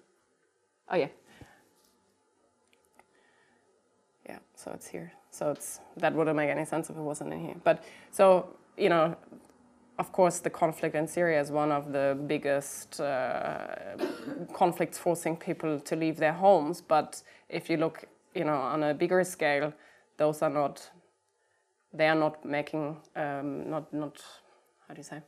Oh 0.88 0.96
yeah. 0.96 1.08
Yeah, 4.24 4.38
so 4.54 4.70
it's 4.72 4.86
here. 4.86 5.12
So 5.32 5.50
it's 5.50 5.80
that 5.96 6.14
wouldn't 6.14 6.36
make 6.36 6.50
any 6.50 6.64
sense 6.64 6.88
if 6.88 6.96
it 6.96 7.02
wasn't 7.02 7.32
in 7.32 7.40
here. 7.40 7.56
But 7.64 7.82
so 8.12 8.50
you 8.76 8.90
know, 8.90 9.16
of 9.98 10.12
course, 10.12 10.38
the 10.38 10.50
conflict 10.50 10.94
in 10.94 11.08
Syria 11.08 11.40
is 11.40 11.50
one 11.50 11.72
of 11.72 11.90
the 11.90 12.16
biggest 12.28 13.00
uh, 13.00 13.74
conflicts 14.54 14.98
forcing 14.98 15.36
people 15.36 15.80
to 15.80 15.96
leave 15.96 16.16
their 16.16 16.32
homes. 16.32 16.80
But 16.80 17.20
if 17.48 17.68
you 17.68 17.76
look, 17.76 18.04
you 18.36 18.44
know, 18.44 18.54
on 18.54 18.84
a 18.84 18.94
bigger 18.94 19.24
scale, 19.24 19.72
those 20.16 20.42
are 20.42 20.50
not. 20.50 20.90
They 21.92 22.06
are 22.06 22.14
not 22.14 22.44
making 22.44 22.98
um, 23.16 23.68
not 23.68 23.92
not 23.92 24.22
how 24.92 24.94
do 24.94 24.98
you 24.98 25.04
say 25.04 25.22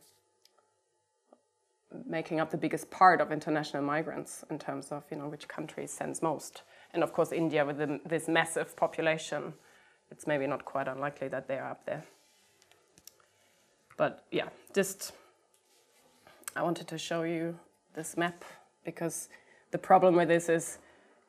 making 2.07 2.39
up 2.39 2.51
the 2.51 2.57
biggest 2.57 2.91
part 2.91 3.19
of 3.19 3.31
international 3.31 3.81
migrants 3.81 4.43
in 4.51 4.59
terms 4.59 4.91
of 4.91 5.03
you 5.09 5.17
know 5.17 5.27
which 5.27 5.47
country 5.47 5.87
sends 5.87 6.21
most. 6.21 6.61
And 6.93 7.01
of 7.01 7.13
course, 7.13 7.31
India 7.31 7.65
with 7.65 7.79
the, 7.79 7.99
this 8.05 8.27
massive 8.27 8.75
population, 8.75 9.53
it's 10.11 10.27
maybe 10.27 10.45
not 10.45 10.65
quite 10.65 10.87
unlikely 10.87 11.29
that 11.29 11.47
they 11.47 11.57
are 11.57 11.71
up 11.71 11.83
there. 11.87 12.03
But 13.97 14.23
yeah, 14.29 14.49
just 14.75 15.13
I 16.55 16.61
wanted 16.61 16.87
to 16.89 16.99
show 16.99 17.23
you 17.23 17.57
this 17.95 18.15
map 18.15 18.45
because 18.83 19.29
the 19.71 19.79
problem 19.79 20.15
with 20.15 20.27
this 20.27 20.47
is 20.47 20.77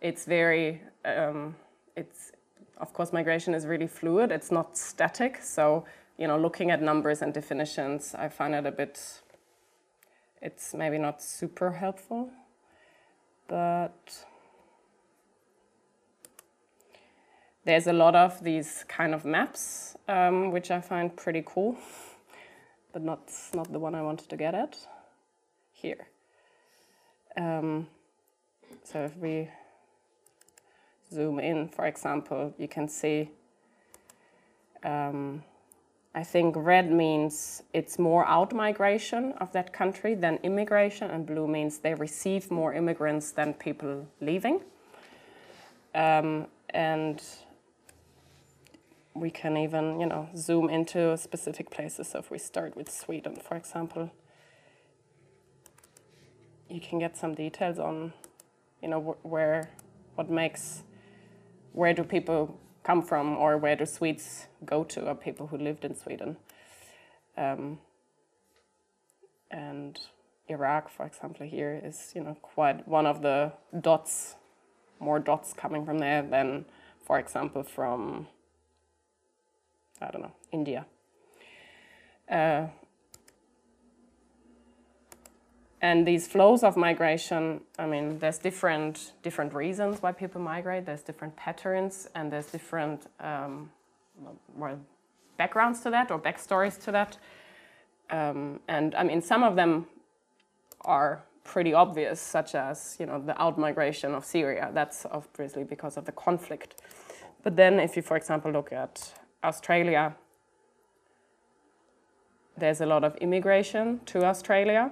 it's 0.02 0.26
very, 0.26 0.82
um, 1.06 1.56
it's, 1.96 2.32
of 2.76 2.92
course, 2.92 3.14
migration 3.14 3.54
is 3.54 3.64
really 3.64 3.86
fluid. 3.86 4.30
It's 4.30 4.50
not 4.50 4.76
static. 4.76 5.42
So, 5.42 5.86
you 6.18 6.26
know, 6.26 6.38
looking 6.38 6.70
at 6.70 6.82
numbers 6.82 7.22
and 7.22 7.32
definitions, 7.32 8.14
I 8.16 8.28
find 8.28 8.54
it 8.54 8.66
a 8.66 8.72
bit, 8.72 9.00
it's 10.40 10.74
maybe 10.74 10.98
not 10.98 11.22
super 11.22 11.72
helpful, 11.72 12.30
but 13.48 14.24
there's 17.64 17.86
a 17.86 17.92
lot 17.92 18.14
of 18.14 18.42
these 18.42 18.84
kind 18.88 19.14
of 19.14 19.24
maps, 19.24 19.96
um, 20.08 20.50
which 20.50 20.70
I 20.70 20.80
find 20.80 21.16
pretty 21.16 21.42
cool 21.44 21.76
but 22.96 23.02
not, 23.02 23.30
not 23.52 23.70
the 23.70 23.78
one 23.78 23.94
I 23.94 24.00
wanted 24.00 24.30
to 24.30 24.38
get 24.38 24.54
at, 24.54 24.74
here. 25.74 26.08
Um, 27.36 27.88
so 28.84 29.04
if 29.04 29.14
we 29.18 29.50
zoom 31.12 31.38
in, 31.38 31.68
for 31.68 31.84
example, 31.84 32.54
you 32.56 32.68
can 32.68 32.88
see, 32.88 33.28
um, 34.82 35.42
I 36.16 36.24
think 36.24 36.54
red 36.56 36.90
means 36.90 37.62
it's 37.74 37.98
more 37.98 38.26
out 38.26 38.54
migration 38.54 39.32
of 39.32 39.52
that 39.52 39.74
country 39.74 40.14
than 40.14 40.38
immigration, 40.42 41.10
and 41.10 41.26
blue 41.26 41.46
means 41.46 41.80
they 41.80 41.92
receive 41.92 42.50
more 42.50 42.72
immigrants 42.72 43.32
than 43.32 43.52
people 43.52 44.06
leaving. 44.22 44.62
Um, 45.94 46.46
and 46.70 47.22
we 49.14 49.30
can 49.30 49.58
even, 49.58 50.00
you 50.00 50.06
know, 50.06 50.30
zoom 50.34 50.70
into 50.70 51.18
specific 51.18 51.70
places. 51.70 52.08
So 52.08 52.20
if 52.20 52.30
we 52.30 52.38
start 52.38 52.76
with 52.76 52.90
Sweden, 52.90 53.36
for 53.36 53.54
example, 53.58 54.10
you 56.70 56.80
can 56.80 56.98
get 56.98 57.18
some 57.18 57.34
details 57.34 57.78
on, 57.78 58.14
you 58.80 58.88
know, 58.88 59.00
wh 59.00 59.26
where, 59.26 59.68
what 60.14 60.30
makes, 60.30 60.82
where 61.74 61.92
do 61.92 62.02
people 62.02 62.58
come 62.86 63.02
from 63.02 63.36
or 63.36 63.58
where 63.58 63.74
do 63.74 63.84
Swedes 63.84 64.46
go 64.64 64.84
to 64.84 65.08
or 65.08 65.14
people 65.14 65.48
who 65.48 65.58
lived 65.58 65.84
in 65.84 65.96
Sweden. 65.96 66.36
Um, 67.36 67.80
and 69.50 69.98
Iraq, 70.48 70.88
for 70.88 71.04
example, 71.04 71.46
here 71.46 71.80
is, 71.82 72.12
you 72.14 72.22
know, 72.22 72.36
quite 72.40 72.86
one 72.86 73.06
of 73.06 73.22
the 73.22 73.52
dots, 73.80 74.36
more 75.00 75.18
dots 75.18 75.52
coming 75.52 75.84
from 75.84 75.98
there 75.98 76.22
than, 76.22 76.64
for 77.04 77.18
example, 77.18 77.64
from 77.64 78.28
I 80.00 80.10
don't 80.10 80.22
know, 80.22 80.34
India. 80.52 80.84
Uh, 82.30 82.66
and 85.82 86.06
these 86.06 86.26
flows 86.26 86.62
of 86.62 86.76
migration, 86.76 87.60
I 87.78 87.86
mean, 87.86 88.18
there's 88.18 88.38
different 88.38 89.12
different 89.22 89.52
reasons 89.52 90.02
why 90.02 90.12
people 90.12 90.40
migrate. 90.40 90.86
There's 90.86 91.02
different 91.02 91.36
patterns, 91.36 92.08
and 92.14 92.32
there's 92.32 92.46
different 92.46 93.06
um, 93.20 93.70
well, 94.56 94.78
backgrounds 95.36 95.80
to 95.80 95.90
that 95.90 96.10
or 96.10 96.18
backstories 96.18 96.82
to 96.84 96.92
that. 96.92 97.18
Um, 98.08 98.60
and 98.68 98.94
I 98.94 99.02
mean, 99.02 99.20
some 99.20 99.42
of 99.42 99.56
them 99.56 99.86
are 100.82 101.22
pretty 101.44 101.74
obvious, 101.74 102.20
such 102.20 102.54
as 102.54 102.96
you 102.98 103.06
know 103.06 103.20
the 103.20 103.34
outmigration 103.34 104.14
of 104.14 104.24
Syria. 104.24 104.70
That's 104.72 105.06
obviously 105.06 105.64
because 105.64 105.96
of 105.96 106.06
the 106.06 106.12
conflict. 106.12 106.80
But 107.42 107.56
then, 107.56 107.78
if 107.80 107.96
you, 107.96 108.02
for 108.02 108.16
example, 108.16 108.50
look 108.50 108.72
at 108.72 109.12
Australia, 109.44 110.16
there's 112.56 112.80
a 112.80 112.86
lot 112.86 113.04
of 113.04 113.14
immigration 113.16 114.00
to 114.06 114.24
Australia. 114.24 114.90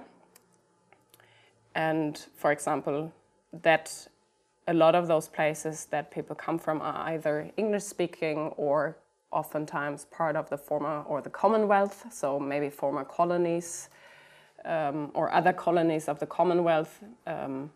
And 1.75 2.17
for 2.35 2.51
example, 2.51 3.11
that 3.61 4.07
a 4.67 4.73
lot 4.73 4.95
of 4.95 5.07
those 5.07 5.27
places 5.27 5.85
that 5.91 6.09
people 6.09 6.35
come 6.35 6.57
from 6.57 6.81
are 6.81 7.09
either 7.09 7.51
English 7.57 7.83
speaking 7.83 8.53
or 8.57 8.97
oftentimes 9.31 10.05
part 10.05 10.35
of 10.35 10.49
the 10.49 10.57
former 10.57 11.03
or 11.03 11.21
the 11.21 11.29
Commonwealth, 11.29 12.05
so 12.11 12.39
maybe 12.39 12.69
former 12.69 13.03
colonies 13.03 13.89
um, 14.63 15.11
or 15.13 15.31
other 15.31 15.53
colonies 15.53 16.07
of 16.07 16.19
the 16.19 16.25
Commonwealth, 16.25 17.03
um, 17.27 17.69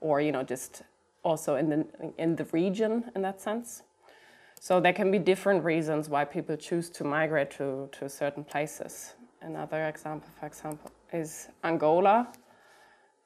or 0.00 0.20
you 0.20 0.30
know 0.30 0.42
just 0.42 0.82
also 1.22 1.56
in 1.56 1.68
the 1.70 2.12
in 2.18 2.36
the 2.36 2.44
region 2.52 3.10
in 3.16 3.22
that 3.22 3.40
sense. 3.40 3.82
So 4.60 4.78
there 4.78 4.92
can 4.92 5.10
be 5.10 5.18
different 5.18 5.64
reasons 5.64 6.10
why 6.10 6.26
people 6.26 6.54
choose 6.54 6.90
to 6.90 7.02
migrate 7.02 7.50
to, 7.52 7.88
to 7.92 8.10
certain 8.10 8.44
places. 8.44 9.14
Another 9.40 9.86
example, 9.86 10.28
for 10.38 10.44
example, 10.44 10.90
is 11.14 11.48
Angola. 11.64 12.28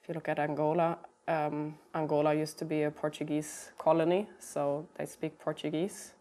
If 0.04 0.08
you 0.08 0.14
look 0.16 0.28
at 0.28 0.38
Angola, 0.38 0.98
um, 1.26 1.78
Angola 1.94 2.34
used 2.34 2.58
to 2.58 2.66
be 2.66 2.82
a 2.82 2.90
Portuguese 2.90 3.70
colony, 3.78 4.28
so 4.38 4.86
they 4.98 5.06
speak 5.06 5.38
Portuguese. 5.38 6.12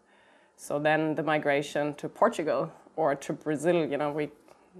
So 0.56 0.78
then 0.78 1.14
the 1.14 1.22
migration 1.22 1.92
to 1.96 2.08
Portugal 2.08 2.72
or 2.96 3.14
to 3.14 3.34
Brazil, 3.34 3.84
you 3.84 3.98
know, 3.98 4.10
we, 4.10 4.30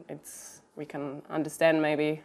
it's, 0.09 0.63
we 0.75 0.87
can 0.87 1.21
understand 1.29 1.83
maybe 1.83 2.23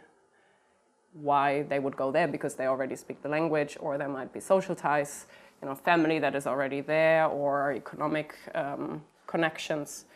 why 1.12 1.64
they 1.64 1.78
would 1.78 1.98
go 1.98 2.10
there 2.10 2.26
because 2.26 2.54
they 2.54 2.66
already 2.66 2.96
speak 2.96 3.20
the 3.20 3.28
language 3.28 3.76
or 3.78 3.98
there 3.98 4.08
might 4.08 4.32
be 4.32 4.40
social 4.40 4.74
ties, 4.74 5.26
you 5.60 5.68
know, 5.68 5.74
family 5.74 6.18
that 6.18 6.34
is 6.34 6.46
already 6.46 6.80
there 6.80 7.26
or 7.26 7.74
economic 7.74 8.34
um, 8.54 9.04
connections. 9.26 10.06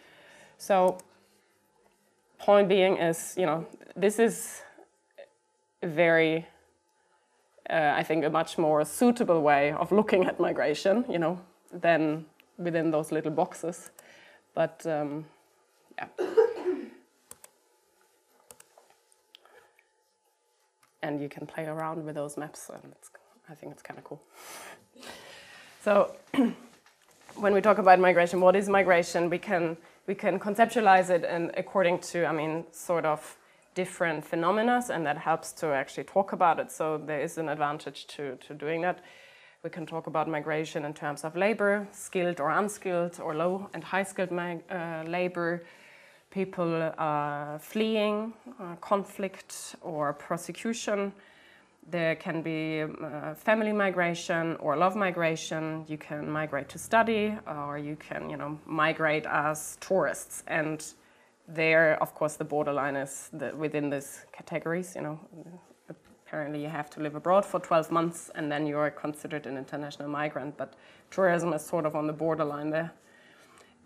So 0.56 0.96
point 2.38 2.70
being 2.70 2.96
is, 2.96 3.34
you 3.36 3.44
know, 3.44 3.66
this 3.94 4.18
is 4.18 4.62
very, 5.82 6.46
uh, 7.70 7.94
I 7.96 8.02
think, 8.02 8.24
a 8.24 8.30
much 8.30 8.58
more 8.58 8.84
suitable 8.84 9.40
way 9.42 9.72
of 9.72 9.92
looking 9.92 10.24
at 10.24 10.38
migration, 10.40 11.04
you 11.08 11.18
know, 11.18 11.40
than 11.72 12.26
within 12.58 12.90
those 12.90 13.12
little 13.12 13.30
boxes. 13.30 13.90
But 14.54 14.86
um, 14.86 15.24
yeah. 15.96 16.08
and 21.02 21.20
you 21.20 21.28
can 21.28 21.46
play 21.46 21.66
around 21.66 22.04
with 22.04 22.14
those 22.14 22.36
maps, 22.36 22.70
and 22.72 22.94
I 23.48 23.54
think 23.54 23.72
it's 23.72 23.82
kind 23.82 23.98
of 23.98 24.04
cool. 24.04 24.22
So, 25.82 26.14
when 27.36 27.52
we 27.52 27.60
talk 27.60 27.78
about 27.78 27.98
migration, 27.98 28.40
what 28.40 28.56
is 28.56 28.68
migration? 28.68 29.28
We 29.28 29.38
can 29.38 29.76
we 30.06 30.14
can 30.14 30.38
conceptualize 30.38 31.10
it 31.10 31.24
and 31.24 31.50
according 31.56 31.98
to, 31.98 32.26
I 32.26 32.32
mean, 32.32 32.64
sort 32.72 33.04
of 33.04 33.38
different 33.74 34.24
phenomena, 34.24 34.82
and 34.90 35.04
that 35.06 35.18
helps 35.18 35.52
to 35.52 35.66
actually 35.66 36.04
talk 36.04 36.32
about 36.32 36.58
it. 36.60 36.70
So 36.70 36.98
there 36.98 37.20
is 37.20 37.38
an 37.38 37.48
advantage 37.48 38.06
to, 38.08 38.36
to 38.36 38.54
doing 38.54 38.82
that. 38.82 39.00
We 39.62 39.70
can 39.70 39.86
talk 39.86 40.06
about 40.06 40.28
migration 40.28 40.84
in 40.84 40.92
terms 40.92 41.24
of 41.24 41.36
labor, 41.36 41.88
skilled 41.90 42.40
or 42.40 42.50
unskilled, 42.50 43.18
or 43.20 43.34
low 43.34 43.70
and 43.72 43.82
high 43.82 44.04
skilled 44.04 44.30
uh, 44.32 45.04
labor, 45.06 45.64
people 46.30 46.92
uh, 46.98 47.58
fleeing 47.58 48.34
uh, 48.60 48.76
conflict 48.80 49.76
or 49.80 50.12
prosecution. 50.12 51.12
There 51.90 52.14
can 52.16 52.42
be 52.42 52.82
uh, 52.82 53.34
family 53.34 53.72
migration 53.72 54.56
or 54.56 54.76
love 54.76 54.96
migration. 54.96 55.84
You 55.88 55.98
can 55.98 56.30
migrate 56.30 56.68
to 56.70 56.78
study, 56.78 57.34
or 57.46 57.78
you 57.78 57.96
can, 57.96 58.30
you 58.30 58.36
know, 58.36 58.58
migrate 58.66 59.26
as 59.26 59.76
tourists. 59.80 60.42
And 60.46 60.84
there, 61.46 62.00
of 62.02 62.14
course, 62.14 62.36
the 62.36 62.44
borderline 62.44 62.96
is 62.96 63.28
the, 63.32 63.54
within 63.56 63.90
these 63.90 64.24
categories. 64.32 64.94
You 64.96 65.02
know, 65.02 65.20
apparently 65.88 66.62
you 66.62 66.68
have 66.68 66.90
to 66.90 67.00
live 67.00 67.14
abroad 67.14 67.44
for 67.44 67.60
12 67.60 67.90
months, 67.90 68.30
and 68.34 68.50
then 68.50 68.66
you 68.66 68.78
are 68.78 68.90
considered 68.90 69.46
an 69.46 69.56
international 69.56 70.08
migrant. 70.08 70.56
But 70.56 70.74
tourism 71.10 71.52
is 71.52 71.64
sort 71.64 71.86
of 71.86 71.94
on 71.94 72.06
the 72.06 72.12
borderline 72.12 72.70
there. 72.70 72.92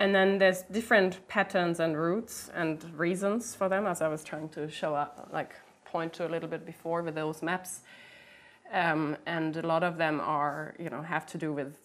And 0.00 0.14
then 0.14 0.38
there's 0.38 0.62
different 0.62 1.26
patterns 1.26 1.80
and 1.80 1.96
routes 1.96 2.50
and 2.54 2.84
reasons 2.96 3.54
for 3.54 3.68
them, 3.68 3.86
as 3.86 4.00
I 4.00 4.08
was 4.08 4.22
trying 4.22 4.48
to 4.50 4.70
show 4.70 4.94
up, 4.94 5.28
like 5.32 5.54
point 5.84 6.12
to 6.14 6.26
a 6.26 6.30
little 6.30 6.48
bit 6.48 6.64
before 6.64 7.02
with 7.02 7.16
those 7.16 7.42
maps. 7.42 7.80
Um, 8.72 9.16
and 9.26 9.56
a 9.56 9.66
lot 9.66 9.82
of 9.82 9.96
them 9.96 10.20
are, 10.20 10.74
you 10.78 10.90
know, 10.90 11.02
have 11.02 11.26
to 11.26 11.38
do 11.38 11.52
with 11.52 11.76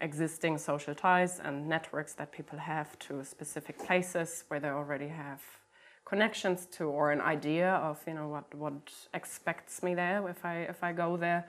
existing 0.00 0.58
social 0.58 0.94
ties 0.94 1.40
and 1.40 1.68
networks 1.68 2.14
that 2.14 2.32
people 2.32 2.58
have 2.58 2.98
to 2.98 3.24
specific 3.24 3.78
places 3.78 4.44
where 4.48 4.60
they 4.60 4.68
already 4.68 5.08
have 5.08 5.42
connections 6.04 6.66
to 6.66 6.84
or 6.84 7.12
an 7.12 7.20
idea 7.20 7.74
of, 7.74 7.98
you 8.06 8.14
know, 8.14 8.28
what, 8.28 8.52
what 8.54 8.74
expects 9.14 9.82
me 9.82 9.94
there 9.94 10.28
if 10.28 10.44
I, 10.44 10.56
if 10.62 10.82
I 10.82 10.92
go 10.92 11.16
there. 11.16 11.46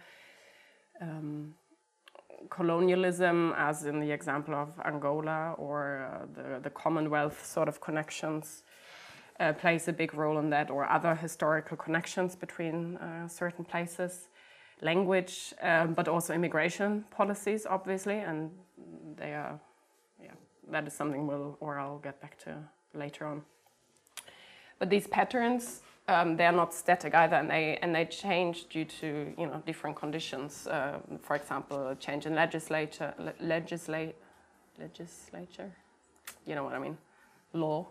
Um, 1.02 1.56
colonialism, 2.50 3.54
as 3.58 3.86
in 3.86 4.00
the 4.00 4.12
example 4.12 4.54
of 4.56 4.70
Angola 4.86 5.54
or 5.58 5.82
uh, 6.04 6.26
the, 6.36 6.60
the 6.60 6.70
Commonwealth 6.70 7.46
sort 7.46 7.68
of 7.68 7.82
connections, 7.82 8.64
uh, 9.40 9.54
plays 9.54 9.88
a 9.88 9.94
big 9.94 10.14
role 10.14 10.38
in 10.38 10.50
that, 10.52 10.70
or 10.70 10.88
other 10.88 11.16
historical 11.16 11.76
connections 11.76 12.36
between 12.36 12.98
uh, 12.98 13.28
certain 13.28 13.66
places. 13.66 14.28
Language, 14.82 15.54
um, 15.62 15.94
but 15.94 16.08
also 16.08 16.34
immigration 16.34 17.06
policies, 17.12 17.66
obviously, 17.66 18.20
and 18.20 18.52
they 19.16 19.34
are, 19.34 19.60
yeah, 20.22 20.32
that 20.72 20.88
is 20.88 20.94
something 20.94 21.28
we'll, 21.28 21.58
or 21.60 21.80
I'll 21.80 22.00
get 22.00 22.20
back 22.20 22.38
to 22.40 22.56
later 22.94 23.26
on. 23.26 23.44
But 24.80 24.90
these 24.90 25.06
patterns 25.06 25.82
um, 26.08 26.36
they're 26.36 26.52
not 26.52 26.74
static 26.74 27.14
either, 27.14 27.36
and 27.38 27.50
they 27.50 27.78
and 27.82 27.96
they 27.96 28.06
change 28.06 28.68
due 28.70 28.86
to 28.86 29.34
you 29.38 29.46
know 29.46 29.62
different 29.66 29.96
conditions. 29.96 30.68
Uh, 30.68 31.00
for 31.22 31.36
example, 31.36 31.90
a 31.90 31.96
change 31.96 32.26
in 32.26 32.36
legislature, 32.36 33.14
le- 33.18 33.34
legislate, 33.40 34.16
legislature. 34.80 35.72
You 36.46 36.56
know 36.56 36.64
what 36.64 36.74
I 36.74 36.80
mean? 36.80 36.98
Law. 37.54 37.88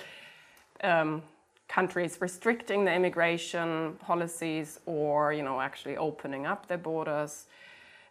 um, 0.84 1.22
countries 1.70 2.18
restricting 2.20 2.84
the 2.84 2.92
immigration 2.92 3.94
policies, 4.00 4.80
or 4.86 5.32
you 5.32 5.42
know 5.42 5.60
actually 5.60 5.96
opening 5.96 6.44
up 6.44 6.66
their 6.66 6.78
borders. 6.78 7.46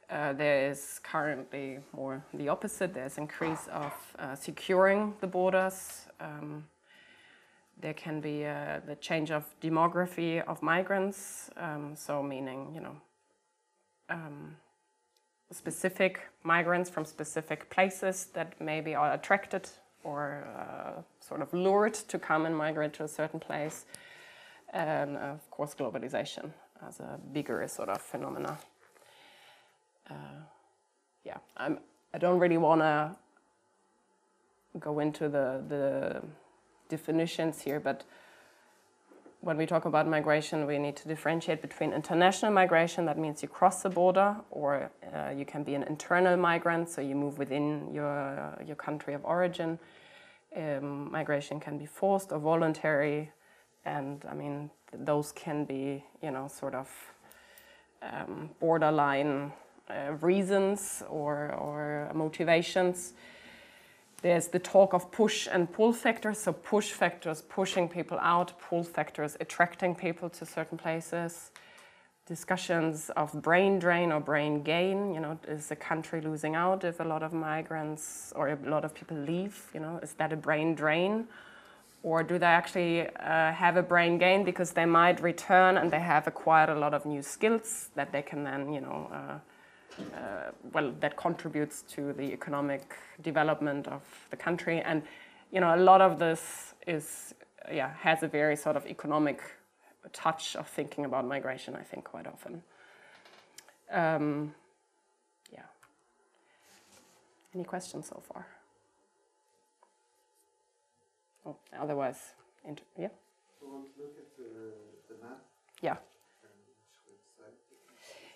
Uh, 0.09 0.33
there 0.33 0.71
is 0.71 0.99
currently 1.03 1.77
more 1.93 2.23
the 2.33 2.49
opposite. 2.49 2.93
There's 2.93 3.17
increase 3.17 3.67
of 3.67 3.93
uh, 4.17 4.35
securing 4.35 5.13
the 5.19 5.27
borders. 5.27 6.07
Um, 6.19 6.63
there 7.81 7.93
can 7.93 8.19
be 8.19 8.45
uh, 8.45 8.79
the 8.87 8.95
change 8.95 9.29
of 9.31 9.43
demography 9.61 10.43
of 10.47 10.61
migrants, 10.61 11.49
um, 11.57 11.95
so 11.95 12.23
meaning, 12.23 12.71
you 12.73 12.81
know, 12.81 12.95
um, 14.09 14.55
specific 15.51 16.21
migrants 16.43 16.89
from 16.89 17.05
specific 17.05 17.69
places 17.69 18.27
that 18.33 18.59
maybe 18.59 18.95
are 18.95 19.13
attracted 19.13 19.69
or 20.03 20.47
uh, 20.57 21.01
sort 21.19 21.41
of 21.41 21.53
lured 21.53 21.93
to 21.93 22.19
come 22.19 22.45
and 22.45 22.55
migrate 22.55 22.93
to 22.93 23.03
a 23.03 23.07
certain 23.07 23.39
place. 23.39 23.85
And 24.71 25.17
of 25.17 25.49
course, 25.51 25.75
globalization 25.75 26.51
as 26.88 26.99
a 26.99 27.19
bigger 27.33 27.67
sort 27.67 27.89
of 27.89 28.01
phenomena. 28.01 28.57
Uh, 30.09 30.13
yeah, 31.23 31.38
I'm, 31.57 31.79
I 32.13 32.17
don't 32.17 32.39
really 32.39 32.57
want 32.57 32.81
to 32.81 33.15
go 34.79 34.99
into 34.99 35.29
the, 35.29 35.63
the 35.67 36.21
definitions 36.88 37.62
here, 37.62 37.79
but 37.79 38.03
when 39.41 39.58
we 39.58 39.65
talk 39.65 39.86
about 39.86 40.08
migration, 40.08 40.65
we 40.67 40.78
need 40.78 40.95
to 40.97 41.08
differentiate 41.08 41.62
between 41.62 41.93
international 41.93 42.52
migration, 42.52 43.06
that 43.06 43.17
means 43.17 43.41
you 43.41 43.47
cross 43.47 43.82
the 43.82 43.89
border, 43.89 44.36
or 44.52 44.91
uh, 45.13 45.30
you 45.30 45.45
can 45.45 45.63
be 45.63 45.75
an 45.75 45.84
internal 45.84 46.36
migrant, 46.36 46.89
so 46.89 47.02
you 47.02 47.15
move 47.15 47.38
within 47.38 47.89
your, 47.93 48.58
your 48.65 48.75
country 48.75 49.13
of 49.13 49.23
origin. 49.23 49.80
Um, 50.56 51.10
migration 51.12 51.60
can 51.60 51.78
be 51.78 51.86
forced 51.86 52.32
or 52.32 52.39
voluntary, 52.39 53.32
and 53.86 54.25
I 54.30 54.34
mean, 54.34 54.71
those 54.91 55.32
can 55.32 55.63
be, 55.63 56.04
you 56.21 56.32
know, 56.32 56.47
sort 56.47 56.75
of 56.75 56.89
um, 58.02 58.49
borderline 58.60 59.54
uh, 59.89 60.13
reasons 60.21 61.02
or, 61.10 61.54
or 61.54 62.12
motivations. 62.13 63.13
There's 64.21 64.47
the 64.47 64.60
talk 64.60 64.93
of 64.93 65.12
push 65.12 65.47
and 65.49 65.71
pull 65.71 65.93
factors. 65.93 66.39
So, 66.39 66.51
push 66.51 66.91
factors 66.91 67.41
pushing 67.41 67.88
people 67.88 68.17
out, 68.21 68.60
pull 68.60 68.84
factors 68.84 69.38
attracting 69.39 69.95
people 69.95 70.29
to 70.32 70.45
certain 70.45 70.77
places. 70.77 71.51
Discussions 72.25 73.10
of 73.15 73.41
brain 73.41 73.79
drain 73.79 74.12
or 74.12 74.19
brain 74.19 74.62
gain. 74.62 75.13
You 75.13 75.21
know, 75.21 75.39
is 75.47 75.67
the 75.67 75.75
country 75.75 76.21
losing 76.21 76.55
out 76.55 76.84
if 76.84 76.99
a 76.99 77.03
lot 77.03 77.23
of 77.23 77.34
migrants 77.34 78.34
or 78.36 78.49
a 78.49 78.58
lot 78.69 78.84
of 78.84 78.93
people 78.93 79.17
leave? 79.17 79.69
You 79.73 79.79
know, 79.79 79.99
is 80.03 80.13
that 80.13 80.34
a 80.34 80.36
brain 80.36 80.75
drain? 80.75 81.27
Or 82.03 82.23
do 82.23 82.38
they 82.38 82.45
actually 82.45 83.08
uh, 83.08 83.51
have 83.51 83.77
a 83.77 83.84
brain 83.84 84.17
gain 84.17 84.43
because 84.43 84.71
they 84.71 84.86
might 84.86 85.21
return 85.21 85.77
and 85.77 85.91
they 85.91 85.99
have 85.99 86.27
acquired 86.27 86.69
a 86.69 86.75
lot 86.75 86.93
of 86.93 87.05
new 87.05 87.21
skills 87.21 87.89
that 87.95 88.12
they 88.12 88.21
can 88.21 88.43
then, 88.43 88.71
you 88.71 88.79
know, 88.79 89.10
uh, 89.12 89.39
uh, 90.15 90.51
well, 90.73 90.91
that 90.99 91.17
contributes 91.17 91.83
to 91.93 92.13
the 92.13 92.33
economic 92.33 92.95
development 93.21 93.88
of 93.88 94.01
the 94.29 94.38
country. 94.38 94.81
And 94.81 95.03
you 95.51 95.59
know, 95.59 95.75
a 95.75 95.77
lot 95.77 96.01
of 96.01 96.19
this 96.19 96.73
is, 96.85 97.33
yeah, 97.71 97.93
has 97.99 98.23
a 98.23 98.27
very 98.27 98.55
sort 98.55 98.75
of 98.75 98.85
economic 98.85 99.41
touch 100.13 100.55
of 100.55 100.67
thinking 100.67 101.05
about 101.05 101.25
migration. 101.25 101.75
I 101.75 101.83
think 101.83 102.05
quite 102.05 102.27
often. 102.27 102.63
Um, 103.91 104.53
yeah. 105.51 105.63
Any 107.53 107.63
questions 107.63 108.07
so 108.07 108.21
far? 108.31 108.45
Oh, 111.45 111.57
otherwise, 111.79 112.33
inter- 112.67 112.83
yeah. 112.97 113.07
We 113.62 113.67
want 113.67 113.85
look 113.97 114.13
at 114.17 114.38
the, 114.38 114.73
the 115.09 115.23
map. 115.23 115.41
Yeah. 115.81 115.97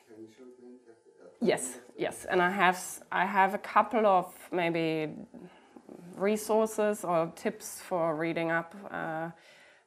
Can 0.07 0.21
you 0.21 0.29
show 0.29 0.45
the 0.45 0.65
link 0.65 0.81
at 0.87 0.97
the 1.05 1.25
Yes, 1.43 1.79
yes, 1.97 2.25
and 2.29 2.41
I 2.41 2.49
have 2.49 2.79
I 3.11 3.25
have 3.25 3.53
a 3.53 3.57
couple 3.57 4.05
of 4.05 4.33
maybe 4.51 5.09
resources 6.15 7.03
or 7.03 7.31
tips 7.35 7.81
for 7.81 8.15
reading 8.15 8.51
up. 8.51 8.73
Uh, 8.89 9.29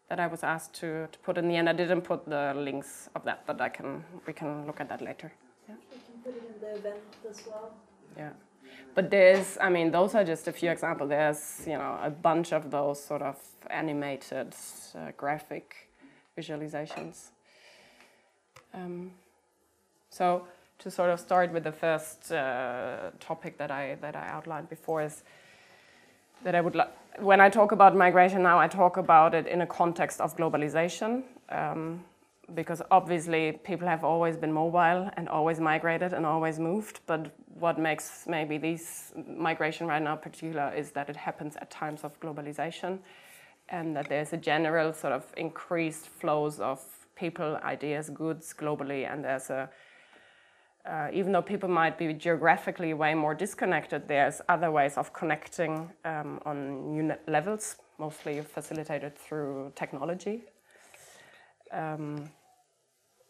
that 0.09 0.21
I 0.21 0.27
was 0.29 0.45
asked 0.45 0.75
to, 0.75 1.09
to 1.11 1.19
put 1.21 1.37
in 1.37 1.49
the 1.49 1.57
end. 1.57 1.69
I 1.69 1.73
didn't 1.73 2.03
put 2.03 2.27
the 2.27 2.53
links 2.55 3.09
of 3.17 3.25
that, 3.25 3.45
but 3.47 3.61
I 3.61 3.69
can 3.69 4.05
we 4.27 4.33
can 4.33 4.67
look 4.67 4.81
at 4.81 4.89
that 4.89 5.03
later. 5.03 5.33
We 5.69 5.75
can 5.75 6.23
put 6.23 6.37
it 6.37 6.43
in 6.55 6.61
the 6.61 6.77
event 6.77 7.03
as 7.29 7.43
well. 7.47 7.75
Yeah. 8.17 8.31
But 8.95 9.11
there's, 9.11 9.59
I 9.61 9.69
mean, 9.69 9.91
those 9.91 10.15
are 10.15 10.25
just 10.25 10.49
a 10.49 10.53
few 10.53 10.71
examples. 10.71 11.11
There's, 11.11 11.65
you 11.67 11.77
know, 11.77 11.99
a 12.03 12.11
bunch 12.11 12.53
of 12.53 12.71
those 12.71 13.03
sort 13.03 13.23
of 13.23 13.37
animated 13.69 14.55
uh, 14.95 15.11
graphic 15.17 15.91
visualizations. 16.39 17.31
Um, 18.73 19.11
so 20.09 20.47
to 20.79 20.91
sort 20.91 21.11
of 21.11 21.21
start 21.21 21.53
with 21.53 21.65
the 21.65 21.73
first 21.73 22.33
uh, 22.33 23.11
topic 23.21 23.59
that 23.59 23.71
I 23.71 23.97
that 24.01 24.17
I 24.17 24.29
outlined 24.29 24.69
before 24.69 25.03
is 25.03 25.25
that 26.45 26.55
I 26.55 26.61
would 26.61 26.81
when 27.19 27.41
I 27.41 27.49
talk 27.49 27.73
about 27.73 27.97
migration 27.97 28.43
now, 28.43 28.59
I 28.59 28.69
talk 28.69 28.97
about 28.97 29.35
it 29.35 29.47
in 29.47 29.63
a 29.63 29.67
context 29.67 30.21
of 30.21 30.37
globalization. 30.37 31.23
Um, 31.49 32.05
because 32.55 32.81
obviously 32.91 33.53
people 33.65 33.89
have 33.89 34.05
always 34.05 34.37
been 34.37 34.53
mobile 34.53 35.11
and 35.17 35.29
always 35.29 35.59
migrated 35.59 36.13
and 36.13 36.25
always 36.25 36.59
moved. 36.59 37.01
But 37.07 37.35
what 37.59 37.79
makes 37.79 38.27
maybe 38.27 38.59
this 38.59 39.13
migration 39.27 39.87
right 39.87 40.03
now 40.03 40.17
particular 40.17 40.73
is 40.75 40.91
that 40.93 41.11
it 41.11 41.17
happens 41.17 41.57
at 41.57 41.71
times 41.71 42.05
of 42.05 42.19
globalization 42.21 42.99
and 43.69 43.97
that 43.97 44.09
there's 44.09 44.33
a 44.33 44.37
general 44.37 44.93
sort 44.93 45.13
of 45.13 45.25
increased 45.37 46.07
flows 46.07 46.61
of 46.61 46.81
people, 47.17 47.59
ideas, 47.65 48.11
goods 48.11 48.55
globally, 48.57 49.11
and 49.11 49.25
there's 49.25 49.51
a 49.51 49.69
uh, 50.87 51.09
even 51.13 51.33
though 51.33 51.43
people 51.43 51.69
might 51.69 51.99
be 51.99 52.13
geographically 52.15 52.95
way 52.95 53.15
more 53.15 53.35
disconnected, 53.35 54.07
there's 54.07 54.41
other 54.49 54.71
ways 54.71 54.97
of 54.97 55.13
connecting 55.13 55.91
um, 56.05 56.41
on 56.47 56.93
new 56.93 57.13
levels, 57.27 57.77
mostly 57.99 58.41
facilitated 58.41 59.17
through 59.17 59.73
technology. 59.75 60.45
Um, 61.73 62.31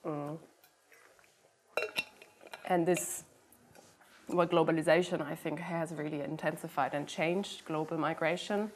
mm. 0.04 0.38
And 2.68 2.84
this, 2.84 3.24
what 4.26 4.50
globalization 4.50 5.22
I 5.22 5.34
think 5.34 5.58
has 5.60 5.92
really 5.92 6.20
intensified 6.20 6.94
and 6.94 7.06
changed 7.06 7.64
global 7.64 7.96
migration. 7.96 8.70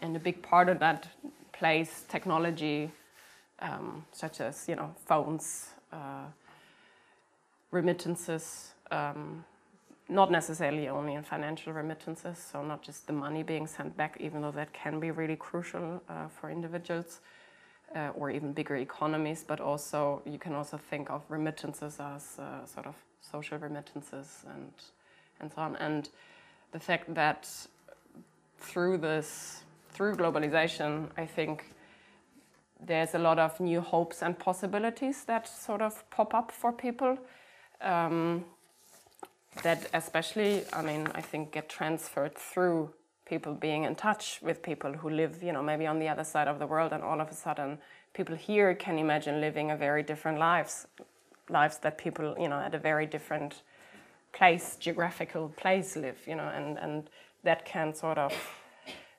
And 0.00 0.14
a 0.14 0.20
big 0.20 0.42
part 0.42 0.68
of 0.68 0.78
that 0.78 1.08
plays 1.52 2.04
technology, 2.08 2.92
um, 3.58 4.04
such 4.12 4.40
as 4.40 4.68
you 4.68 4.76
know 4.76 4.94
phones, 5.06 5.70
uh, 5.92 6.26
remittances, 7.70 8.74
um, 8.90 9.44
not 10.08 10.30
necessarily 10.30 10.88
only 10.88 11.14
in 11.14 11.22
financial 11.22 11.72
remittances, 11.72 12.38
so 12.38 12.62
not 12.62 12.82
just 12.82 13.06
the 13.06 13.12
money 13.12 13.42
being 13.42 13.66
sent 13.66 13.96
back, 13.96 14.16
even 14.20 14.40
though 14.40 14.52
that 14.52 14.72
can 14.72 15.00
be 15.00 15.10
really 15.10 15.36
crucial 15.36 16.02
uh, 16.08 16.28
for 16.28 16.50
individuals 16.50 17.20
uh, 17.94 18.10
or 18.14 18.30
even 18.30 18.52
bigger 18.52 18.76
economies, 18.76 19.44
but 19.46 19.60
also 19.60 20.22
you 20.24 20.38
can 20.38 20.54
also 20.54 20.76
think 20.76 21.10
of 21.10 21.22
remittances 21.28 21.98
as 22.00 22.38
uh, 22.38 22.64
sort 22.66 22.86
of 22.86 22.94
social 23.20 23.58
remittances 23.58 24.44
and 24.54 24.72
and 25.40 25.52
so 25.52 25.62
on. 25.62 25.76
And 25.76 26.08
the 26.72 26.80
fact 26.80 27.14
that 27.14 27.48
through 28.58 28.98
this 28.98 29.62
through 29.90 30.16
globalization, 30.16 31.08
I 31.16 31.26
think 31.26 31.74
there's 32.80 33.14
a 33.14 33.18
lot 33.18 33.38
of 33.38 33.58
new 33.58 33.80
hopes 33.80 34.22
and 34.22 34.38
possibilities 34.38 35.24
that 35.24 35.48
sort 35.48 35.82
of 35.82 36.08
pop 36.10 36.34
up 36.34 36.52
for 36.52 36.72
people. 36.72 37.18
Um, 37.80 38.44
that 39.62 39.88
especially, 39.92 40.64
I 40.72 40.82
mean, 40.82 41.08
I 41.14 41.20
think 41.20 41.52
get 41.52 41.68
transferred 41.68 42.36
through 42.36 42.90
people 43.24 43.54
being 43.54 43.84
in 43.84 43.94
touch 43.94 44.40
with 44.42 44.62
people 44.62 44.92
who 44.92 45.10
live, 45.10 45.42
you 45.42 45.52
know, 45.52 45.62
maybe 45.62 45.86
on 45.86 45.98
the 45.98 46.08
other 46.08 46.24
side 46.24 46.48
of 46.48 46.58
the 46.58 46.66
world, 46.66 46.92
and 46.92 47.02
all 47.02 47.20
of 47.20 47.28
a 47.28 47.34
sudden, 47.34 47.78
people 48.14 48.36
here 48.36 48.74
can 48.74 48.98
imagine 48.98 49.40
living 49.40 49.70
a 49.70 49.76
very 49.76 50.02
different 50.02 50.38
lives, 50.38 50.86
lives 51.48 51.78
that 51.78 51.98
people, 51.98 52.36
you 52.38 52.48
know, 52.48 52.58
at 52.58 52.74
a 52.74 52.78
very 52.78 53.06
different 53.06 53.62
place, 54.32 54.76
geographical 54.76 55.48
place 55.56 55.96
live, 55.96 56.18
you 56.26 56.34
know, 56.34 56.48
and 56.48 56.78
and 56.78 57.10
that 57.44 57.64
can 57.64 57.94
sort 57.94 58.18
of 58.18 58.32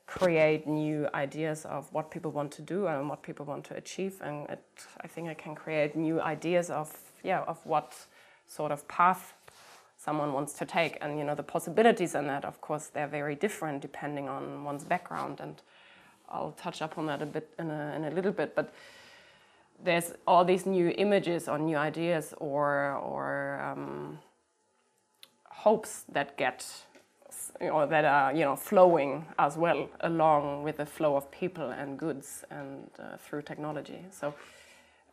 create 0.05 0.65
new 0.67 1.07
ideas 1.13 1.65
of 1.65 1.91
what 1.93 2.09
people 2.09 2.31
want 2.31 2.51
to 2.51 2.61
do 2.61 2.87
and 2.87 3.07
what 3.09 3.21
people 3.21 3.45
want 3.45 3.63
to 3.63 3.75
achieve, 3.75 4.19
and 4.21 4.49
it, 4.49 4.63
I 5.01 5.07
think 5.07 5.29
it 5.29 5.37
can 5.37 5.55
create 5.55 5.95
new 5.95 6.19
ideas 6.21 6.69
of 6.69 6.95
yeah 7.23 7.41
of 7.47 7.57
what 7.65 7.93
sort 8.49 8.71
of 8.71 8.85
path 8.87 9.33
someone 9.97 10.33
wants 10.33 10.53
to 10.53 10.65
take. 10.65 10.97
And 11.01 11.17
you 11.17 11.23
know 11.23 11.35
the 11.35 11.43
possibilities 11.43 12.15
in 12.15 12.27
that 12.27 12.43
of 12.43 12.59
course 12.59 12.87
they're 12.87 13.07
very 13.07 13.35
different 13.35 13.81
depending 13.81 14.27
on 14.27 14.63
one's 14.63 14.83
background. 14.83 15.39
And 15.39 15.61
i'll 16.29 16.51
touch 16.51 16.81
upon 16.81 17.05
that 17.07 17.21
a 17.21 17.25
bit 17.25 17.53
in 17.57 17.69
a, 17.71 17.93
in 17.95 18.05
a 18.05 18.11
little 18.11 18.31
bit. 18.31 18.55
But 18.55 18.73
there's 19.83 20.13
all 20.27 20.43
these 20.43 20.65
new 20.65 20.93
images 20.97 21.47
or 21.47 21.57
new 21.57 21.77
ideas 21.77 22.33
or 22.37 22.93
or 22.95 23.61
um, 23.61 24.19
hopes 25.45 26.03
that 26.11 26.37
get 26.37 26.65
or 27.61 27.85
that 27.87 28.05
are 28.05 28.33
you 28.33 28.45
know 28.45 28.55
flowing 28.55 29.25
as 29.37 29.57
well 29.57 29.89
along 30.01 30.63
with 30.63 30.77
the 30.77 30.85
flow 30.85 31.15
of 31.15 31.29
people 31.31 31.69
and 31.69 31.97
goods 31.97 32.43
and 32.49 32.89
uh, 32.99 33.17
through 33.17 33.41
technology. 33.41 34.05
So 34.11 34.33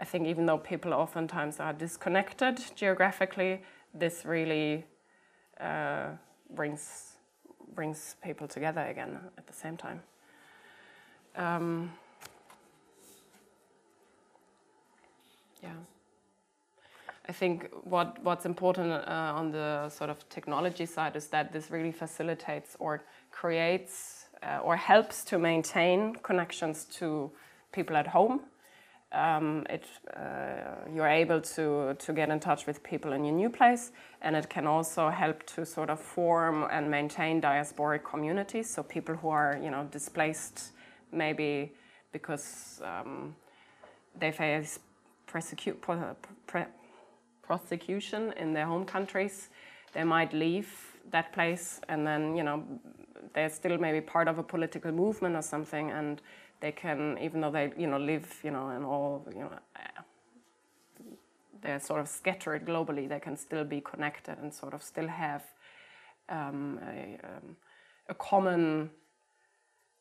i 0.00 0.04
think 0.04 0.26
even 0.26 0.46
though 0.46 0.58
people 0.58 0.92
oftentimes 0.92 1.60
are 1.60 1.72
disconnected 1.72 2.60
geographically 2.74 3.60
this 3.94 4.24
really 4.24 4.84
uh, 5.60 6.08
brings 6.54 7.16
brings 7.74 8.16
people 8.22 8.48
together 8.48 8.80
again 8.80 9.18
at 9.36 9.46
the 9.46 9.52
same 9.52 9.76
time. 9.76 10.00
Um, 11.36 11.92
yeah, 15.62 15.74
I 17.28 17.32
think 17.32 17.68
what 17.84 18.22
what's 18.22 18.46
important 18.46 18.92
uh, 18.92 19.32
on 19.36 19.52
the 19.52 19.88
sort 19.90 20.10
of 20.10 20.28
technology 20.28 20.86
side 20.86 21.16
is 21.16 21.28
that 21.28 21.52
this 21.52 21.70
really 21.70 21.92
facilitates 21.92 22.76
or 22.78 23.02
creates 23.30 24.26
uh, 24.42 24.60
or 24.62 24.76
helps 24.76 25.24
to 25.24 25.38
maintain 25.38 26.14
connections 26.22 26.84
to 26.84 27.30
people 27.72 27.96
at 27.96 28.06
home 28.06 28.40
um, 29.16 29.66
it, 29.70 29.84
uh, 30.14 30.90
you're 30.94 31.08
able 31.08 31.40
to, 31.40 31.94
to 31.98 32.12
get 32.12 32.28
in 32.28 32.38
touch 32.38 32.66
with 32.66 32.82
people 32.82 33.12
in 33.12 33.24
your 33.24 33.34
new 33.34 33.48
place, 33.48 33.92
and 34.20 34.36
it 34.36 34.48
can 34.48 34.66
also 34.66 35.08
help 35.08 35.44
to 35.54 35.64
sort 35.64 35.90
of 35.90 35.98
form 35.98 36.66
and 36.70 36.90
maintain 36.90 37.40
diasporic 37.40 38.04
communities. 38.04 38.68
So 38.68 38.82
people 38.82 39.16
who 39.16 39.28
are 39.28 39.58
you 39.62 39.70
know 39.70 39.84
displaced, 39.90 40.72
maybe 41.12 41.72
because 42.12 42.82
um, 42.84 43.34
they 44.18 44.30
face 44.30 44.78
prosecute, 45.26 45.82
prosecution 47.42 48.32
in 48.36 48.52
their 48.52 48.66
home 48.66 48.84
countries, 48.84 49.48
they 49.92 50.04
might 50.04 50.32
leave 50.32 50.68
that 51.10 51.32
place, 51.32 51.80
and 51.88 52.06
then 52.06 52.36
you 52.36 52.42
know 52.42 52.62
they're 53.32 53.50
still 53.50 53.78
maybe 53.78 54.00
part 54.00 54.28
of 54.28 54.38
a 54.38 54.42
political 54.42 54.92
movement 54.92 55.36
or 55.36 55.42
something, 55.42 55.90
and 55.90 56.20
they 56.60 56.72
can, 56.72 57.18
even 57.20 57.40
though 57.40 57.50
they, 57.50 57.72
you 57.76 57.86
know, 57.86 57.98
live, 57.98 58.40
you 58.42 58.50
know, 58.50 58.70
in 58.70 58.84
all, 58.84 59.26
you 59.32 59.40
know, 59.40 59.50
they're 61.62 61.80
sort 61.80 62.00
of 62.00 62.08
scattered 62.08 62.64
globally, 62.64 63.08
they 63.08 63.20
can 63.20 63.36
still 63.36 63.64
be 63.64 63.80
connected 63.80 64.38
and 64.38 64.52
sort 64.52 64.74
of 64.74 64.82
still 64.82 65.08
have 65.08 65.42
um, 66.28 66.80
a, 66.82 67.18
um, 67.24 67.56
a 68.08 68.14
common 68.14 68.90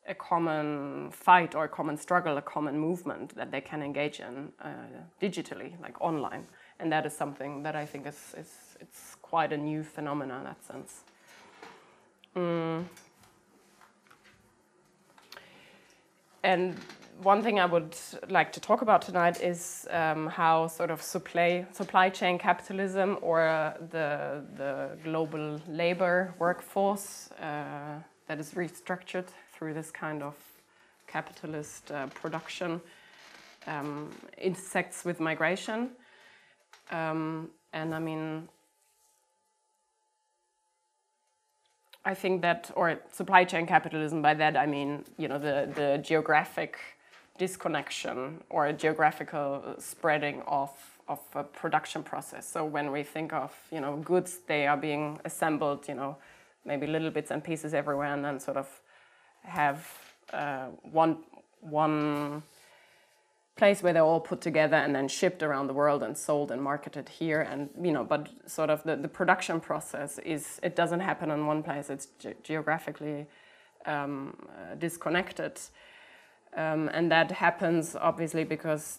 a 0.08 0.14
common 0.14 1.10
fight 1.10 1.56
or 1.56 1.64
a 1.64 1.68
common 1.68 1.96
struggle, 1.96 2.36
a 2.36 2.42
common 2.42 2.78
movement 2.78 3.34
that 3.34 3.50
they 3.50 3.60
can 3.60 3.82
engage 3.82 4.20
in 4.20 4.52
uh, 4.62 4.68
digitally, 5.20 5.72
like 5.82 6.00
online, 6.00 6.46
and 6.78 6.92
that 6.92 7.04
is 7.06 7.16
something 7.16 7.64
that 7.64 7.74
I 7.74 7.84
think 7.84 8.06
is, 8.06 8.34
is 8.38 8.76
it's 8.80 9.16
quite 9.20 9.52
a 9.52 9.56
new 9.56 9.82
phenomenon 9.82 10.38
in 10.38 10.44
that 10.44 10.64
sense. 10.64 11.00
Mm. 12.36 12.84
And 16.46 16.76
one 17.24 17.42
thing 17.42 17.58
I 17.58 17.66
would 17.66 17.96
like 18.28 18.52
to 18.52 18.60
talk 18.60 18.80
about 18.80 19.02
tonight 19.02 19.42
is 19.42 19.88
um, 19.90 20.28
how 20.28 20.68
sort 20.68 20.92
of 20.92 21.02
supply 21.02 21.66
supply 21.72 22.08
chain 22.08 22.38
capitalism 22.38 23.18
or 23.20 23.74
the 23.90 24.44
the 24.56 24.96
global 25.02 25.60
labor 25.68 26.34
workforce 26.38 27.30
uh, 27.40 27.98
that 28.28 28.38
is 28.38 28.54
restructured 28.54 29.26
through 29.52 29.74
this 29.74 29.90
kind 29.90 30.22
of 30.22 30.36
capitalist 31.08 31.90
uh, 31.90 32.06
production 32.22 32.80
um, 33.66 34.10
intersects 34.38 35.04
with 35.04 35.18
migration. 35.18 35.90
Um, 36.92 37.50
and 37.72 37.92
I 37.92 37.98
mean, 37.98 38.48
I 42.06 42.14
think 42.14 42.40
that, 42.42 42.70
or 42.76 43.00
supply 43.12 43.42
chain 43.42 43.66
capitalism, 43.66 44.22
by 44.22 44.34
that 44.34 44.56
I 44.56 44.64
mean, 44.64 45.04
you 45.18 45.26
know, 45.26 45.38
the, 45.40 45.68
the 45.74 45.98
geographic 45.98 46.78
disconnection 47.36 48.44
or 48.48 48.72
geographical 48.72 49.74
spreading 49.78 50.40
of, 50.46 50.70
of 51.08 51.18
a 51.34 51.42
production 51.42 52.04
process. 52.04 52.48
So 52.48 52.64
when 52.64 52.92
we 52.92 53.02
think 53.02 53.32
of, 53.32 53.52
you 53.72 53.80
know, 53.80 53.96
goods, 53.96 54.38
they 54.46 54.68
are 54.68 54.76
being 54.76 55.18
assembled, 55.24 55.88
you 55.88 55.94
know, 55.94 56.16
maybe 56.64 56.86
little 56.86 57.10
bits 57.10 57.32
and 57.32 57.42
pieces 57.42 57.74
everywhere 57.74 58.14
and 58.14 58.24
then 58.24 58.38
sort 58.38 58.56
of 58.56 58.68
have 59.42 59.92
uh, 60.32 60.66
one, 60.92 61.18
one 61.60 62.40
place 63.56 63.82
where 63.82 63.92
they're 63.92 64.04
all 64.04 64.20
put 64.20 64.40
together 64.40 64.76
and 64.76 64.94
then 64.94 65.08
shipped 65.08 65.42
around 65.42 65.66
the 65.66 65.72
world 65.72 66.02
and 66.02 66.16
sold 66.16 66.50
and 66.50 66.62
marketed 66.62 67.08
here. 67.08 67.40
And 67.40 67.70
you 67.80 67.92
know 67.92 68.04
but 68.04 68.28
sort 68.46 68.70
of 68.70 68.82
the, 68.84 68.96
the 68.96 69.08
production 69.08 69.60
process 69.60 70.18
is 70.18 70.60
it 70.62 70.76
doesn't 70.76 71.00
happen 71.00 71.30
in 71.30 71.46
one 71.46 71.62
place. 71.62 71.90
It's 71.90 72.08
ge- 72.18 72.36
geographically 72.42 73.26
um, 73.86 74.36
uh, 74.48 74.74
disconnected. 74.74 75.58
Um, 76.54 76.88
and 76.92 77.10
that 77.10 77.30
happens 77.32 77.96
obviously 77.96 78.44
because 78.44 78.98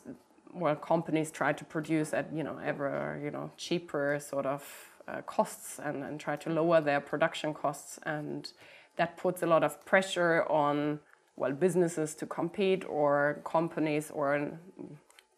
well 0.54 0.76
companies 0.76 1.30
try 1.30 1.54
to 1.54 1.64
produce 1.64 2.14
at 2.14 2.34
you 2.34 2.44
know 2.44 2.60
ever 2.64 3.20
you 3.24 3.30
know 3.30 3.52
cheaper 3.58 4.20
sort 4.20 4.46
of 4.46 4.64
uh, 5.08 5.22
costs 5.22 5.80
and, 5.80 6.04
and 6.04 6.20
try 6.20 6.36
to 6.36 6.50
lower 6.50 6.82
their 6.82 7.00
production 7.00 7.54
costs. 7.54 8.00
And 8.04 8.52
that 8.96 9.18
puts 9.18 9.44
a 9.44 9.46
lot 9.46 9.64
of 9.64 9.86
pressure 9.86 10.44
on 10.50 11.00
well 11.38 11.54
businesses 11.54 12.16
to 12.16 12.26
compete 12.26 12.84
or 12.90 13.40
companies 13.46 14.12
or 14.12 14.52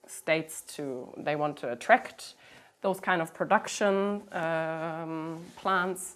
states 0.08 0.62
to 0.62 1.14
they 1.18 1.36
want 1.36 1.58
to 1.58 1.72
attract 1.72 2.36
those 2.82 3.00
kind 3.00 3.22
of 3.22 3.34
production 3.34 4.22
um, 4.32 5.40
plants. 5.58 6.16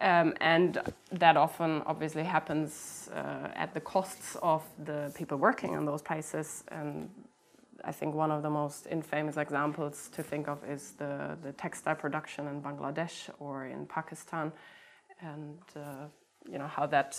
Um, 0.00 0.34
and 0.40 0.78
that 1.10 1.36
often 1.36 1.82
obviously 1.86 2.22
happens 2.22 3.10
uh, 3.12 3.48
at 3.56 3.74
the 3.74 3.80
costs 3.80 4.36
of 4.42 4.62
the 4.84 5.10
people 5.16 5.38
working 5.38 5.72
in 5.72 5.86
those 5.86 6.02
places. 6.02 6.62
And 6.68 7.10
I 7.84 7.90
think 7.90 8.14
one 8.14 8.30
of 8.30 8.42
the 8.42 8.50
most 8.50 8.86
infamous 8.86 9.36
examples 9.36 10.08
to 10.12 10.22
think 10.22 10.46
of 10.46 10.58
is 10.68 10.92
the, 10.98 11.36
the 11.42 11.52
textile 11.52 11.96
production 11.96 12.46
in 12.46 12.62
Bangladesh 12.62 13.28
or 13.40 13.66
in 13.66 13.86
Pakistan. 13.86 14.52
And 15.20 15.58
uh, 15.74 16.06
you 16.48 16.58
know 16.58 16.68
how 16.68 16.86
that 16.86 17.16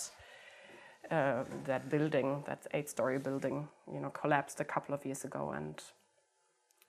uh, 1.12 1.44
that 1.66 1.90
building, 1.90 2.44
that 2.46 2.68
eight-story 2.74 3.20
building, 3.20 3.68
you 3.92 4.00
know, 4.00 4.10
collapsed 4.10 4.60
a 4.60 4.66
couple 4.66 4.94
of 4.94 5.06
years 5.06 5.26
ago, 5.26 5.52
and 5.52 5.82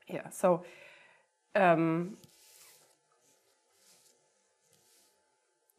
yeah, 0.08 0.28
so 0.28 0.64
um, 1.54 2.16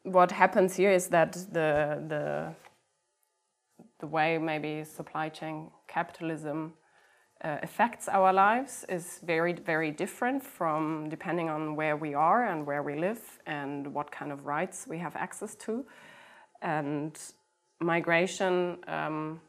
what 0.02 0.32
happens 0.32 0.76
here 0.76 0.90
is 0.90 1.08
that 1.08 1.32
the 1.32 2.02
the 2.08 2.54
the 4.00 4.06
way 4.06 4.38
maybe 4.38 4.84
supply 4.84 5.28
chain 5.28 5.70
capitalism 5.86 6.72
uh, 7.44 7.58
affects 7.62 8.08
our 8.08 8.32
lives 8.32 8.84
is 8.88 9.20
very 9.22 9.52
very 9.52 9.90
different 9.90 10.42
from 10.42 11.08
depending 11.08 11.48
on 11.48 11.76
where 11.76 11.96
we 11.96 12.14
are 12.14 12.46
and 12.46 12.66
where 12.66 12.82
we 12.82 12.96
live 12.96 13.40
and 13.46 13.94
what 13.94 14.10
kind 14.10 14.32
of 14.32 14.46
rights 14.46 14.86
we 14.88 14.98
have 14.98 15.14
access 15.16 15.54
to. 15.54 15.84
And 16.62 17.16
migration 17.84 18.78
um, 18.86 19.40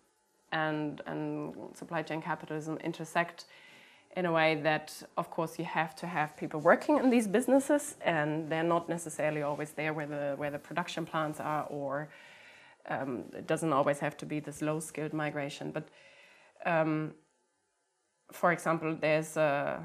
and, 0.52 1.02
and 1.06 1.54
supply 1.76 2.02
chain 2.02 2.22
capitalism 2.22 2.78
intersect 2.84 3.46
in 4.16 4.26
a 4.28 4.32
way 4.32 4.56
that, 4.62 4.94
of 5.18 5.32
course, 5.32 5.58
you 5.58 5.66
have 5.66 5.96
to 5.96 6.06
have 6.06 6.38
people 6.38 6.60
working 6.60 7.00
in 7.00 7.10
these 7.10 7.28
businesses, 7.28 7.96
and 8.06 8.48
they're 8.48 8.64
not 8.64 8.88
necessarily 8.88 9.42
always 9.42 9.72
there 9.72 9.92
where 9.92 10.06
the 10.06 10.36
where 10.38 10.52
the 10.52 10.60
production 10.60 11.06
plants 11.06 11.40
are, 11.40 11.64
or 11.70 12.10
um, 12.88 13.24
it 13.36 13.48
doesn't 13.48 13.74
always 13.74 14.00
have 14.00 14.16
to 14.18 14.26
be 14.26 14.40
this 14.40 14.62
low-skilled 14.62 15.14
migration. 15.14 15.72
But, 15.72 15.88
um, 16.66 17.14
for 18.32 18.52
example, 18.52 18.96
there's 19.00 19.36
a 19.36 19.82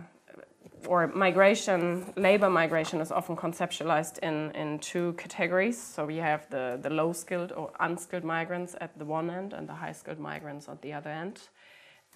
or 0.86 1.06
migration, 1.08 2.12
labor 2.16 2.48
migration 2.48 3.00
is 3.00 3.10
often 3.10 3.36
conceptualized 3.36 4.18
in, 4.18 4.50
in 4.52 4.78
two 4.78 5.14
categories. 5.14 5.80
So 5.80 6.06
we 6.06 6.16
have 6.16 6.48
the, 6.50 6.78
the 6.80 6.90
low 6.90 7.12
skilled 7.12 7.52
or 7.52 7.70
unskilled 7.80 8.24
migrants 8.24 8.76
at 8.80 8.98
the 8.98 9.04
one 9.04 9.30
end 9.30 9.52
and 9.52 9.68
the 9.68 9.74
high 9.74 9.92
skilled 9.92 10.18
migrants 10.18 10.68
at 10.68 10.80
the 10.82 10.92
other 10.92 11.10
end. 11.10 11.40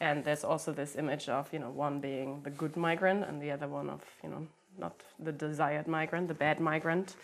And 0.01 0.25
there's 0.25 0.45
also 0.45 0.73
this 0.73 0.97
image 0.97 1.29
of, 1.29 1.53
you 1.53 1.59
know, 1.59 1.71
one 1.71 2.01
being 2.01 2.43
the 2.43 2.51
good 2.51 2.77
migrant 2.77 3.25
and 3.25 3.41
the 3.41 3.51
other 3.51 3.69
one 3.69 3.89
of, 3.89 4.03
you 4.23 4.31
know, 4.31 4.47
not 4.79 5.03
the 5.19 5.33
desired 5.33 5.87
migrant, 5.87 6.29
the 6.29 6.35
bad 6.35 6.61
migrant. 6.61 7.15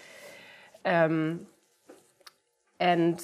Um, 0.84 1.46
and 2.78 3.22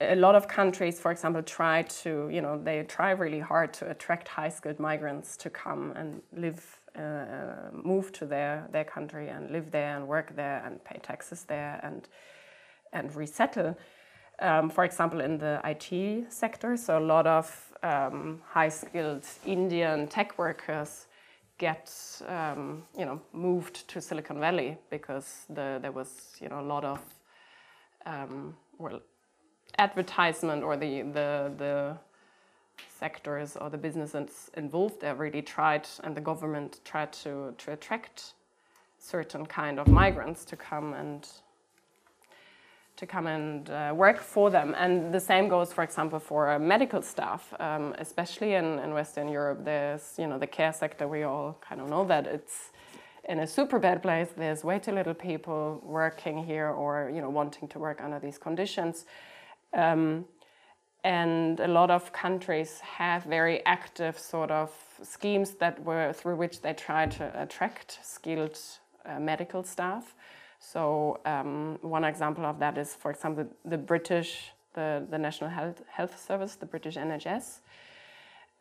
a 0.00 0.16
lot 0.16 0.34
of 0.34 0.48
countries, 0.48 1.00
for 1.00 1.10
example, 1.10 1.42
try 1.42 1.82
to, 1.82 2.28
you 2.30 2.40
know, 2.40 2.60
they 2.62 2.82
try 2.84 3.10
really 3.10 3.40
hard 3.40 3.72
to 3.74 3.90
attract 3.90 4.28
high 4.28 4.48
skilled 4.48 4.78
migrants 4.78 5.36
to 5.38 5.50
come 5.50 5.92
and 5.96 6.22
live 6.32 6.81
uh, 6.96 7.70
move 7.72 8.12
to 8.12 8.26
their, 8.26 8.66
their 8.72 8.84
country 8.84 9.28
and 9.28 9.50
live 9.50 9.70
there 9.70 9.96
and 9.96 10.06
work 10.06 10.34
there 10.36 10.62
and 10.64 10.82
pay 10.84 10.98
taxes 11.02 11.44
there 11.44 11.80
and, 11.82 12.08
and 12.92 13.14
resettle. 13.14 13.76
Um, 14.38 14.70
for 14.70 14.84
example, 14.84 15.20
in 15.20 15.38
the 15.38 15.60
IT 15.64 16.32
sector, 16.32 16.76
so 16.76 16.98
a 16.98 17.00
lot 17.00 17.26
of 17.26 17.72
um, 17.82 18.40
high-skilled 18.46 19.26
Indian 19.46 20.08
tech 20.08 20.38
workers 20.38 21.06
get 21.58 21.92
um, 22.26 22.82
you 22.98 23.04
know 23.04 23.20
moved 23.32 23.86
to 23.88 24.00
Silicon 24.00 24.40
Valley 24.40 24.76
because 24.90 25.44
the, 25.48 25.78
there 25.80 25.92
was 25.92 26.08
you 26.40 26.48
know 26.48 26.60
a 26.60 26.68
lot 26.74 26.84
of 26.84 27.00
um, 28.06 28.56
well 28.78 29.00
advertisement 29.78 30.62
or 30.64 30.76
the 30.76 31.02
the 31.02 31.52
the 31.56 31.96
sectors 32.88 33.56
or 33.56 33.70
the 33.70 33.78
businesses 33.78 34.50
involved 34.56 35.00
there 35.00 35.14
really 35.14 35.42
tried, 35.42 35.88
and 36.04 36.14
the 36.14 36.20
government 36.20 36.80
tried 36.84 37.12
to, 37.12 37.54
to 37.58 37.72
attract 37.72 38.34
certain 38.98 39.46
kind 39.46 39.78
of 39.78 39.88
migrants 39.88 40.44
to 40.44 40.56
come 40.56 40.94
and 40.94 41.28
to 42.96 43.06
come 43.06 43.26
and 43.26 43.70
uh, 43.70 43.92
work 43.94 44.20
for 44.20 44.50
them. 44.50 44.74
And 44.78 45.12
the 45.12 45.20
same 45.20 45.48
goes, 45.48 45.72
for 45.72 45.82
example, 45.82 46.18
for 46.18 46.50
uh, 46.50 46.58
medical 46.58 47.02
staff, 47.02 47.52
um, 47.58 47.94
especially 47.98 48.54
in, 48.54 48.78
in 48.80 48.92
Western 48.92 49.28
Europe. 49.28 49.64
There's, 49.64 50.14
you 50.18 50.26
know, 50.26 50.38
the 50.38 50.46
care 50.46 50.72
sector, 50.72 51.08
we 51.08 51.22
all 51.22 51.56
kind 51.60 51.80
of 51.80 51.88
know 51.88 52.04
that 52.04 52.26
it's 52.26 52.70
in 53.28 53.40
a 53.40 53.46
super 53.46 53.78
bad 53.78 54.02
place. 54.02 54.28
There's 54.36 54.62
way 54.62 54.78
too 54.78 54.92
little 54.92 55.14
people 55.14 55.80
working 55.84 56.44
here 56.44 56.68
or, 56.68 57.10
you 57.12 57.20
know, 57.20 57.30
wanting 57.30 57.68
to 57.68 57.78
work 57.78 58.00
under 58.02 58.18
these 58.18 58.38
conditions. 58.38 59.06
Um, 59.72 60.26
and 61.04 61.58
a 61.60 61.66
lot 61.66 61.90
of 61.90 62.12
countries 62.12 62.80
have 62.80 63.24
very 63.24 63.64
active 63.66 64.18
sort 64.18 64.50
of 64.50 64.70
schemes 65.02 65.52
that 65.54 65.82
were 65.84 66.12
through 66.12 66.36
which 66.36 66.60
they 66.60 66.72
try 66.72 67.06
to 67.06 67.42
attract 67.42 67.98
skilled 68.02 68.58
uh, 69.04 69.18
medical 69.18 69.64
staff. 69.64 70.14
So 70.60 71.20
um, 71.24 71.78
one 71.82 72.04
example 72.04 72.46
of 72.46 72.60
that 72.60 72.78
is, 72.78 72.94
for 72.94 73.10
example, 73.10 73.46
the 73.64 73.78
British, 73.78 74.52
the, 74.74 75.04
the 75.10 75.18
National 75.18 75.50
Health, 75.50 75.82
Health 75.88 76.24
Service, 76.24 76.54
the 76.54 76.66
British 76.66 76.94
NHS, 76.94 77.58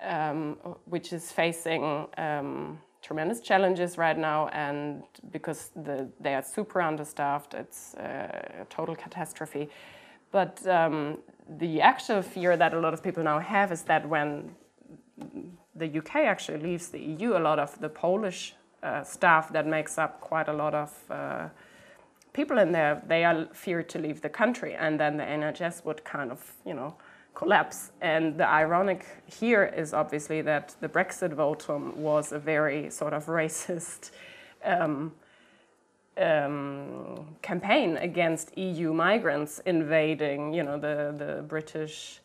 um, 0.02 0.58
which 0.86 1.14
is 1.14 1.32
facing 1.32 2.08
um, 2.18 2.80
tremendous 3.04 3.40
challenges 3.40 4.00
right 4.00 4.18
now, 4.18 4.48
and 4.48 5.04
because 5.32 5.70
the, 5.76 6.10
they 6.20 6.34
are 6.34 6.42
super 6.42 6.82
understaffed, 6.82 7.54
it's 7.54 7.94
a 7.96 8.66
total 8.72 8.96
catastrophe. 8.96 9.70
But 10.32 10.66
um, 10.66 11.20
the 11.60 11.82
actual 11.82 12.22
fear 12.22 12.56
that 12.56 12.74
a 12.74 12.80
lot 12.80 12.94
of 12.94 13.04
people 13.04 13.24
now 13.24 13.40
have 13.40 13.72
is 13.72 13.84
that 13.84 14.08
when 14.08 14.56
the 15.76 15.98
UK 15.98 16.16
actually 16.18 16.60
leaves 16.60 16.90
the 16.90 17.00
EU, 17.00 17.38
a 17.38 17.40
lot 17.40 17.60
of 17.60 17.80
the 17.80 17.90
Polish 17.90 18.56
uh, 18.84 19.04
staff 19.04 19.52
that 19.54 19.68
makes 19.68 19.98
up 19.98 20.22
quite 20.22 20.48
a 20.48 20.54
lot 20.54 20.74
of 20.74 20.92
uh, 21.10 21.50
people 22.34 22.58
in 22.58 22.72
there, 22.72 23.02
they 23.08 23.24
are 23.26 23.48
feared 23.54 23.90
to 23.90 24.00
leave 24.00 24.22
the 24.22 24.30
country, 24.30 24.74
and 24.74 25.00
then 25.00 25.18
the 25.18 25.24
NHS 25.24 25.86
would 25.86 26.04
kind 26.04 26.32
of, 26.32 26.54
you 26.66 26.74
know, 26.74 26.96
collapse. 27.34 27.92
And 28.02 28.38
the 28.38 28.48
ironic 28.48 29.06
here 29.26 29.66
is 29.66 29.94
obviously 29.94 30.42
that 30.44 30.76
the 30.80 30.90
Brexit 30.90 31.34
votum 31.36 31.96
was 31.96 32.32
a 32.32 32.40
very 32.40 32.90
sort 32.90 33.14
of 33.14 33.26
racist. 33.26 34.12
Um, 34.64 35.14
um, 36.18 37.36
campaign 37.42 37.98
against 37.98 38.58
EU 38.58 38.94
migrants 38.94 39.60
invading, 39.66 40.54
you 40.54 40.64
know, 40.64 40.78
the, 40.78 41.14
the 41.18 41.42
British 41.44 42.22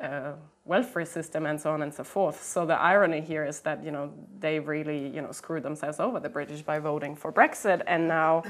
uh, 0.00 0.32
welfare 0.64 1.04
system 1.04 1.46
and 1.46 1.60
so 1.60 1.70
on 1.70 1.82
and 1.82 1.92
so 1.92 2.04
forth. 2.04 2.42
So 2.42 2.66
the 2.66 2.80
irony 2.80 3.20
here 3.20 3.44
is 3.44 3.60
that, 3.60 3.84
you 3.84 3.90
know, 3.90 4.12
they 4.38 4.58
really, 4.58 5.08
you 5.08 5.22
know, 5.22 5.32
screwed 5.32 5.62
themselves 5.62 6.00
over, 6.00 6.20
the 6.20 6.28
British, 6.28 6.62
by 6.62 6.78
voting 6.78 7.14
for 7.16 7.32
Brexit. 7.32 7.82
And 7.86 8.08
now 8.08 8.42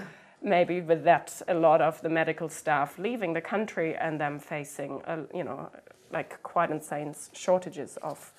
maybe 0.43 0.81
with 0.81 1.05
that, 1.05 1.43
a 1.49 1.55
lot 1.55 1.81
of 1.81 2.01
the 2.03 2.09
medical 2.09 2.49
staff 2.49 2.99
leaving 2.99 3.33
the 3.33 3.41
country 3.41 3.97
and 3.97 4.21
them 4.21 4.39
facing, 4.39 5.03
uh, 5.07 5.23
you 5.35 5.45
know, 5.45 5.71
like 6.13 6.43
quite 6.43 6.71
insane 6.71 7.15
shortages 7.33 7.97
of, 8.03 8.33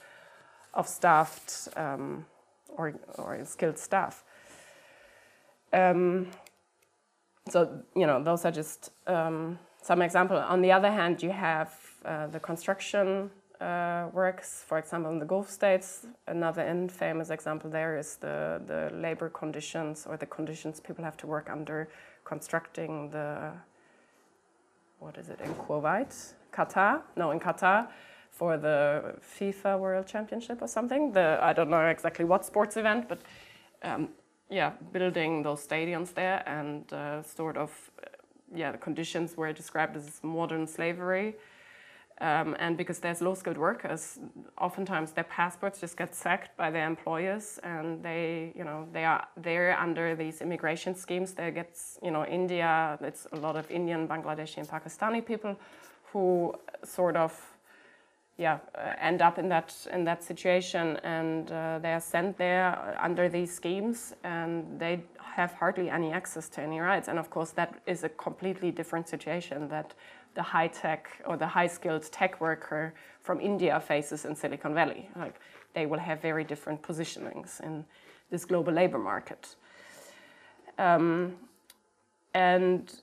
of 0.74 0.88
staffed 0.88 1.68
um, 1.76 2.26
or, 2.70 2.94
or 3.18 3.44
skilled 3.46 3.78
staff. 3.78 4.24
Um, 5.76 6.28
so 7.50 7.84
you 7.96 8.08
know 8.08 8.24
those 8.24 8.46
are 8.46 8.52
just 8.52 8.92
um, 9.08 9.60
some 9.82 10.02
example. 10.02 10.38
On 10.38 10.62
the 10.62 10.72
other 10.72 10.92
hand, 10.92 11.22
you 11.22 11.32
have 11.32 11.74
uh, 12.06 12.28
the 12.28 12.40
construction 12.40 13.30
uh, 13.62 14.08
works, 14.14 14.64
for 14.68 14.78
example, 14.78 15.12
in 15.12 15.20
the 15.20 15.26
Gulf 15.26 15.50
states. 15.50 16.08
Another 16.28 16.66
infamous 16.66 17.30
example 17.30 17.70
there 17.70 17.98
is 17.98 18.16
the 18.18 18.62
the 18.66 18.90
labor 18.96 19.30
conditions 19.30 20.08
or 20.10 20.18
the 20.18 20.26
conditions 20.26 20.80
people 20.80 21.04
have 21.04 21.18
to 21.18 21.28
work 21.28 21.50
under 21.50 21.90
constructing 22.24 23.10
the 23.12 23.52
what 25.00 25.18
is 25.18 25.30
it 25.30 25.40
in 25.42 25.54
Kuwait, 25.56 26.34
Qatar? 26.52 27.02
No, 27.16 27.32
in 27.32 27.40
Qatar 27.40 27.88
for 28.32 28.58
the 28.58 29.16
FIFA 29.38 29.80
World 29.80 30.08
Championship 30.08 30.62
or 30.62 30.68
something. 30.68 31.12
The 31.12 31.38
I 31.42 31.54
don't 31.54 31.70
know 31.70 31.86
exactly 31.88 32.26
what 32.26 32.46
sports 32.46 32.78
event, 32.78 33.08
but 33.08 33.20
um, 33.84 34.10
yeah, 34.50 34.72
building 34.92 35.44
those 35.44 35.66
stadiums 35.68 36.14
there 36.14 36.44
and 36.48 36.92
uh, 36.94 37.24
sort 37.24 37.58
of 37.58 37.72
uh, 38.02 38.08
yeah, 38.54 38.72
the 38.72 38.78
conditions 38.78 39.36
were 39.38 39.54
described 39.54 39.96
as 39.96 40.20
modern 40.24 40.68
slavery. 40.68 41.36
Um, 42.22 42.56
and 42.60 42.78
because 42.78 43.00
there's 43.00 43.22
low-skilled 43.22 43.58
workers, 43.58 44.20
oftentimes 44.58 45.12
their 45.12 45.26
passports 45.26 45.82
just 45.82 45.98
get 45.98 46.16
sacked 46.16 46.56
by 46.56 46.72
their 46.72 46.88
employers, 46.88 47.60
and 47.62 48.02
they, 48.02 48.54
you 48.56 48.64
know, 48.64 48.88
they 48.94 49.04
are 49.04 49.28
they're 49.36 49.78
under 49.78 50.16
these 50.16 50.40
immigration 50.40 50.96
schemes. 50.96 51.34
There 51.34 51.52
gets, 51.52 52.00
you 52.02 52.12
know, 52.12 52.26
India. 52.26 52.98
It's 53.02 53.28
a 53.34 53.36
lot 53.36 53.58
of 53.58 53.70
Indian, 53.70 54.08
Bangladeshi, 54.08 54.58
and 54.60 54.68
Pakistani 54.68 55.26
people 55.26 55.58
who 56.14 56.56
sort 56.84 57.18
of, 57.18 57.34
yeah, 58.38 58.60
uh, 58.76 58.94
end 59.00 59.22
up 59.22 59.38
in 59.40 59.48
that 59.50 59.74
in 59.94 60.04
that 60.04 60.24
situation, 60.24 60.98
and 61.04 61.52
uh, 61.52 61.80
they 61.82 61.94
are 61.94 62.02
sent 62.02 62.38
there 62.38 62.98
under 63.02 63.30
these 63.30 63.54
schemes, 63.54 64.14
and 64.24 64.78
they 64.78 65.02
have 65.36 65.54
hardly 65.54 65.90
any 65.90 66.12
access 66.12 66.50
to 66.50 66.62
any 66.62 66.80
rights. 66.80 67.08
And 67.08 67.18
of 67.18 67.30
course, 67.30 67.52
that 67.52 67.76
is 67.86 68.04
a 68.04 68.10
completely 68.10 68.72
different 68.72 69.08
situation 69.08 69.70
that 69.70 69.94
the 70.34 70.42
high 70.42 70.68
tech 70.68 71.10
or 71.26 71.38
the 71.38 71.48
high 71.48 71.68
skilled 71.68 72.04
tech 72.12 72.42
worker 72.42 72.94
from 73.22 73.40
India 73.40 73.80
faces 73.80 74.26
in 74.26 74.36
Silicon 74.36 74.74
Valley. 74.74 75.10
Like 75.16 75.40
they 75.74 75.86
will 75.86 76.00
have 76.00 76.22
very 76.22 76.44
different 76.44 76.82
positionings 76.82 77.62
in 77.62 77.86
this 78.30 78.44
global 78.44 78.74
labor 78.74 78.98
market. 79.00 79.56
Um, 80.78 81.36
and 82.34 83.02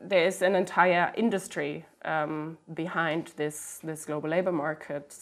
there 0.00 0.26
is 0.26 0.42
an 0.42 0.54
entire 0.54 1.12
industry 1.16 1.84
um, 2.04 2.58
behind 2.74 3.32
this, 3.36 3.80
this 3.82 4.04
global 4.04 4.30
labor 4.30 4.52
market 4.52 5.16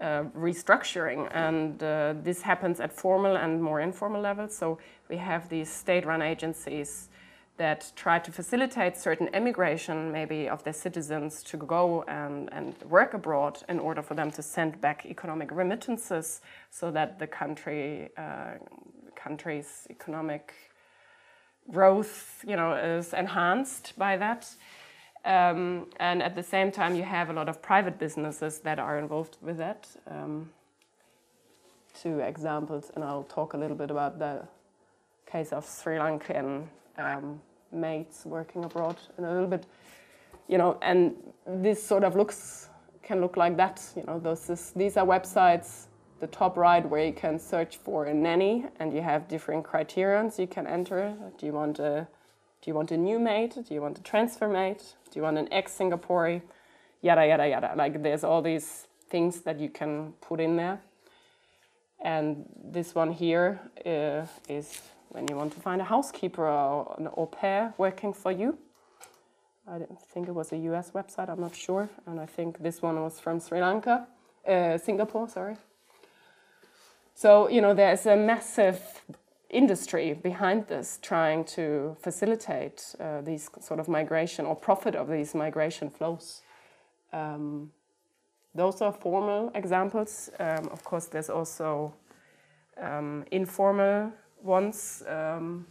uh, 0.00 0.24
restructuring, 0.36 1.28
and 1.32 1.82
uh, 1.82 2.14
this 2.22 2.42
happens 2.42 2.80
at 2.80 2.92
formal 2.92 3.36
and 3.36 3.62
more 3.62 3.80
informal 3.80 4.20
levels. 4.20 4.56
So 4.56 4.78
we 5.08 5.16
have 5.16 5.48
these 5.48 5.70
state-run 5.70 6.20
agencies 6.20 7.08
that 7.56 7.92
try 7.94 8.18
to 8.18 8.32
facilitate 8.32 8.96
certain 8.96 9.32
emigration, 9.32 10.10
maybe 10.10 10.48
of 10.48 10.64
their 10.64 10.72
citizens, 10.72 11.42
to 11.44 11.56
go 11.56 12.02
and, 12.08 12.52
and 12.52 12.74
work 12.90 13.14
abroad 13.14 13.62
in 13.68 13.78
order 13.78 14.02
for 14.02 14.14
them 14.14 14.30
to 14.32 14.42
send 14.42 14.80
back 14.80 15.06
economic 15.06 15.52
remittances 15.52 16.40
so 16.70 16.90
that 16.90 17.20
the 17.20 17.26
country, 17.28 18.08
uh, 18.18 18.54
country's 19.14 19.86
economic 19.88 20.52
growth 21.70 22.44
you 22.46 22.56
know, 22.56 22.74
is 22.74 23.12
enhanced 23.12 23.94
by 23.96 24.16
that. 24.16 24.48
Um, 25.24 25.86
and 25.98 26.22
at 26.22 26.34
the 26.34 26.42
same 26.42 26.70
time, 26.70 26.94
you 26.94 27.02
have 27.02 27.30
a 27.30 27.32
lot 27.32 27.48
of 27.48 27.62
private 27.62 27.98
businesses 27.98 28.60
that 28.60 28.78
are 28.78 28.98
involved 28.98 29.38
with 29.40 29.56
that. 29.56 29.88
Um, 30.06 30.50
two 31.98 32.18
examples, 32.20 32.90
and 32.94 33.02
I'll 33.02 33.22
talk 33.24 33.54
a 33.54 33.56
little 33.56 33.76
bit 33.76 33.90
about 33.90 34.18
the 34.18 34.46
case 35.26 35.52
of 35.52 35.66
Sri 35.66 35.96
Lankan 35.96 36.66
um, 36.98 37.40
mates 37.72 38.26
working 38.26 38.64
abroad 38.64 38.96
and 39.16 39.24
a 39.24 39.32
little 39.32 39.48
bit, 39.48 39.64
you 40.48 40.58
know, 40.58 40.78
and 40.82 41.14
this 41.46 41.82
sort 41.82 42.04
of 42.04 42.16
looks 42.16 42.68
can 43.02 43.20
look 43.20 43.36
like 43.36 43.56
that. 43.56 43.82
You 43.96 44.02
know, 44.06 44.18
those 44.18 44.50
is, 44.50 44.72
these 44.76 44.96
are 44.96 45.06
websites, 45.06 45.86
the 46.20 46.26
top 46.26 46.56
right 46.56 46.88
where 46.88 47.04
you 47.04 47.12
can 47.12 47.38
search 47.38 47.76
for 47.76 48.06
a 48.06 48.14
nanny, 48.14 48.66
and 48.78 48.92
you 48.92 49.02
have 49.02 49.28
different 49.28 49.64
criterions 49.64 50.38
you 50.38 50.46
can 50.46 50.66
enter. 50.66 51.14
Do 51.38 51.46
you 51.46 51.52
want 51.52 51.78
a 51.78 52.08
do 52.62 52.70
you 52.70 52.74
want 52.74 52.92
a 52.92 52.96
new 52.96 53.18
mate? 53.18 53.54
Do 53.68 53.74
you 53.74 53.82
want 53.82 53.98
a 53.98 54.02
transfer 54.02 54.48
mate? 54.48 54.94
Do 55.10 55.18
you 55.18 55.22
want 55.22 55.36
an 55.36 55.52
ex 55.52 55.76
Singaporean? 55.76 56.40
Yada 57.02 57.26
yada 57.26 57.46
yada. 57.46 57.74
Like 57.76 58.02
there's 58.02 58.24
all 58.24 58.40
these 58.40 58.86
things 59.10 59.42
that 59.42 59.60
you 59.60 59.68
can 59.68 60.14
put 60.20 60.40
in 60.40 60.56
there. 60.56 60.80
And 62.02 62.46
this 62.62 62.94
one 62.94 63.12
here 63.12 63.60
uh, 63.84 64.26
is 64.48 64.80
when 65.10 65.28
you 65.28 65.36
want 65.36 65.52
to 65.52 65.60
find 65.60 65.80
a 65.80 65.84
housekeeper 65.84 66.46
or 66.46 66.94
an 66.98 67.08
au 67.16 67.26
pair 67.26 67.74
working 67.78 68.12
for 68.12 68.32
you. 68.32 68.58
I 69.66 69.78
think 70.12 70.28
it 70.28 70.34
was 70.34 70.52
a 70.52 70.58
US 70.70 70.90
website, 70.90 71.30
I'm 71.30 71.40
not 71.40 71.54
sure. 71.54 71.88
And 72.06 72.20
I 72.20 72.26
think 72.26 72.62
this 72.62 72.82
one 72.82 73.00
was 73.00 73.20
from 73.20 73.40
Sri 73.40 73.60
Lanka, 73.60 74.06
uh, 74.46 74.78
Singapore, 74.78 75.28
sorry. 75.28 75.56
So, 77.16 77.48
you 77.48 77.60
know, 77.60 77.74
there's 77.74 78.06
a 78.06 78.16
massive 78.16 78.80
industry 79.48 80.14
behind 80.14 80.66
this 80.66 80.98
trying 81.00 81.44
to 81.44 81.96
facilitate 82.00 82.96
uh, 82.98 83.20
these 83.20 83.48
sort 83.60 83.78
of 83.78 83.86
migration 83.88 84.46
or 84.46 84.56
profit 84.56 84.96
of 84.96 85.08
these 85.08 85.32
migration 85.32 85.90
flows. 85.90 86.42
Um, 87.12 87.70
those 88.52 88.82
are 88.82 88.92
formal 88.92 89.52
examples. 89.54 90.28
Um, 90.40 90.68
of 90.72 90.82
course, 90.82 91.06
there's 91.06 91.30
also 91.30 91.94
um, 92.80 93.24
informal 93.30 94.12
ones, 94.42 95.04
um, 95.08 95.66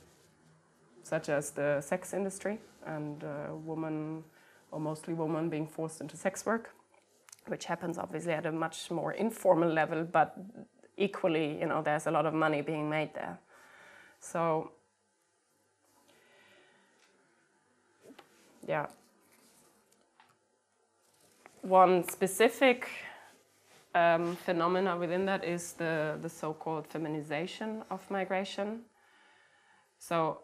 such 1.04 1.28
as 1.28 1.52
the 1.52 1.82
sex 1.82 2.14
industry 2.14 2.58
and 2.86 3.22
uh, 3.24 3.54
women, 3.54 4.24
or 4.72 4.80
mostly 4.80 5.14
women, 5.14 5.50
being 5.50 5.68
forced 5.68 6.00
into 6.00 6.16
sex 6.16 6.46
work, 6.46 6.74
which 7.48 7.66
happens 7.66 7.98
obviously 7.98 8.32
at 8.32 8.46
a 8.46 8.52
much 8.52 8.90
more 8.90 9.12
informal 9.12 9.70
level, 9.70 10.06
but 10.06 10.38
equally, 10.98 11.60
you 11.60 11.66
know, 11.66 11.82
there's 11.82 12.08
a 12.08 12.12
lot 12.12 12.26
of 12.26 12.34
money 12.34 12.62
being 12.62 12.90
made 12.90 13.14
there. 13.14 13.38
So, 14.20 14.72
yeah. 18.68 18.88
One 21.62 22.08
specific 22.08 22.90
um, 23.96 24.36
phenomena 24.36 24.98
within 24.98 25.26
that 25.26 25.44
is 25.44 25.74
the, 25.74 26.18
the 26.22 26.30
so-called 26.30 26.88
feminization 26.88 27.84
of 27.90 28.10
migration. 28.10 28.82
So 30.00 30.40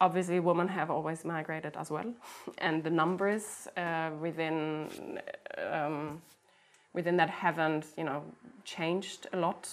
obviously 0.00 0.40
women 0.40 0.68
have 0.68 0.90
always 0.90 1.24
migrated 1.24 1.76
as 1.76 1.90
well, 1.90 2.12
and 2.58 2.82
the 2.82 2.90
numbers 2.90 3.68
uh, 3.76 4.10
within 4.20 5.20
um, 5.58 6.22
within 6.92 7.16
that 7.16 7.30
haven't 7.30 7.86
you 7.96 8.04
know 8.04 8.22
changed 8.64 9.26
a 9.32 9.36
lot. 9.36 9.68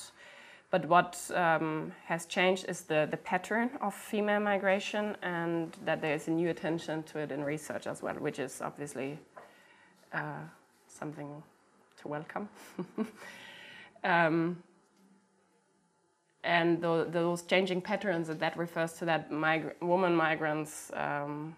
But 0.70 0.86
what 0.86 1.18
um, 1.34 1.94
has 2.06 2.26
changed 2.26 2.66
is 2.68 2.82
the, 2.82 3.08
the 3.10 3.16
pattern 3.16 3.70
of 3.80 3.94
female 3.94 4.42
migration, 4.42 5.16
and 5.22 5.76
that 5.86 6.02
there 6.02 6.14
is 6.14 6.28
a 6.28 6.32
new 6.32 6.50
attention 6.50 7.04
to 7.04 7.20
it 7.20 7.32
in 7.32 7.42
research 7.44 7.88
as 7.88 8.02
well, 8.02 8.16
which 8.16 8.38
is 8.38 8.62
obviously 8.62 9.18
uh, 10.14 10.44
something 10.90 11.42
to 12.02 12.08
welcome. 12.10 12.50
um, 14.04 14.62
and 16.44 16.82
the, 16.82 17.08
those 17.10 17.44
changing 17.44 17.82
patterns 17.82 18.28
that 18.28 18.58
refers 18.58 18.94
to 18.94 19.06
that 19.06 19.32
migra- 19.32 19.80
woman 19.82 20.16
migrants 20.16 20.92
um, 20.94 21.56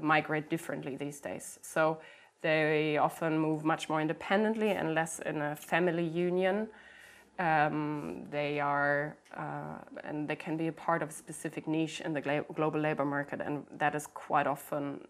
migrate 0.00 0.48
differently 0.50 0.96
these 0.96 1.20
days. 1.20 1.58
So 1.62 1.98
they 2.42 2.98
often 2.98 3.38
move 3.38 3.64
much 3.64 3.88
more 3.88 4.00
independently 4.00 4.70
and 4.70 4.94
less 4.94 5.20
in 5.20 5.40
a 5.40 5.56
family 5.56 6.04
union. 6.04 6.68
Um, 7.38 8.26
they 8.30 8.60
are 8.60 9.16
uh, 9.36 9.78
and 10.04 10.28
they 10.28 10.36
can 10.36 10.56
be 10.56 10.68
a 10.68 10.72
part 10.72 11.02
of 11.02 11.08
a 11.08 11.12
specific 11.12 11.66
niche 11.66 12.00
in 12.00 12.12
the 12.12 12.44
global 12.54 12.80
labor 12.80 13.04
market, 13.04 13.40
and 13.40 13.64
that 13.78 13.94
is 13.94 14.06
quite 14.06 14.46
often 14.46 15.00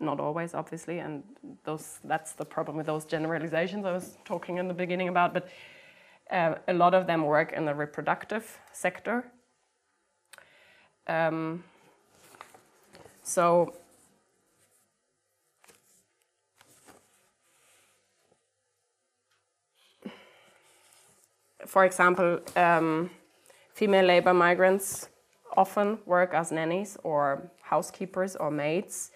not 0.00 0.18
always, 0.18 0.54
obviously, 0.54 1.00
and 1.00 1.22
those 1.64 2.00
that's 2.04 2.32
the 2.32 2.44
problem 2.44 2.76
with 2.76 2.86
those 2.86 3.04
generalizations 3.04 3.84
I 3.84 3.92
was 3.92 4.16
talking 4.24 4.56
in 4.56 4.66
the 4.66 4.74
beginning 4.74 5.08
about. 5.08 5.34
But 5.34 5.48
uh, 6.30 6.54
a 6.68 6.72
lot 6.72 6.94
of 6.94 7.06
them 7.06 7.24
work 7.24 7.52
in 7.52 7.66
the 7.66 7.74
reproductive 7.74 8.58
sector. 8.72 9.30
Um, 11.06 11.64
so 13.22 13.74
for 21.66 21.84
example, 21.84 22.40
um, 22.56 23.10
female 23.72 24.04
labor 24.04 24.34
migrants 24.34 25.08
often 25.56 25.98
work 26.06 26.34
as 26.34 26.52
nannies 26.52 26.96
or 27.02 27.50
housekeepers 27.62 28.36
or 28.36 28.50
maids 28.50 29.10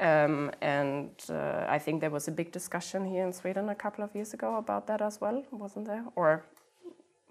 um, 0.00 0.52
and 0.60 1.10
uh, 1.28 1.64
I 1.68 1.78
think 1.78 2.00
there 2.00 2.10
was 2.10 2.28
a 2.28 2.30
big 2.30 2.52
discussion 2.52 3.04
here 3.04 3.24
in 3.26 3.32
Sweden 3.32 3.68
a 3.68 3.74
couple 3.74 4.04
of 4.04 4.14
years 4.14 4.32
ago 4.32 4.56
about 4.56 4.86
that 4.86 5.02
as 5.02 5.20
well, 5.20 5.42
wasn't 5.50 5.86
there? 5.86 6.04
Or 6.14 6.44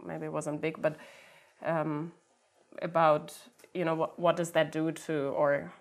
maybe 0.05 0.25
it 0.25 0.33
wasn't 0.33 0.59
big, 0.59 0.81
but 0.81 0.97
um, 1.65 2.11
about 2.81 3.33
you 3.73 3.85
know 3.85 3.95
what, 3.95 4.19
what 4.19 4.35
does 4.35 4.51
that 4.51 4.71
do 4.71 4.91
to, 4.91 5.13
or 5.13 5.71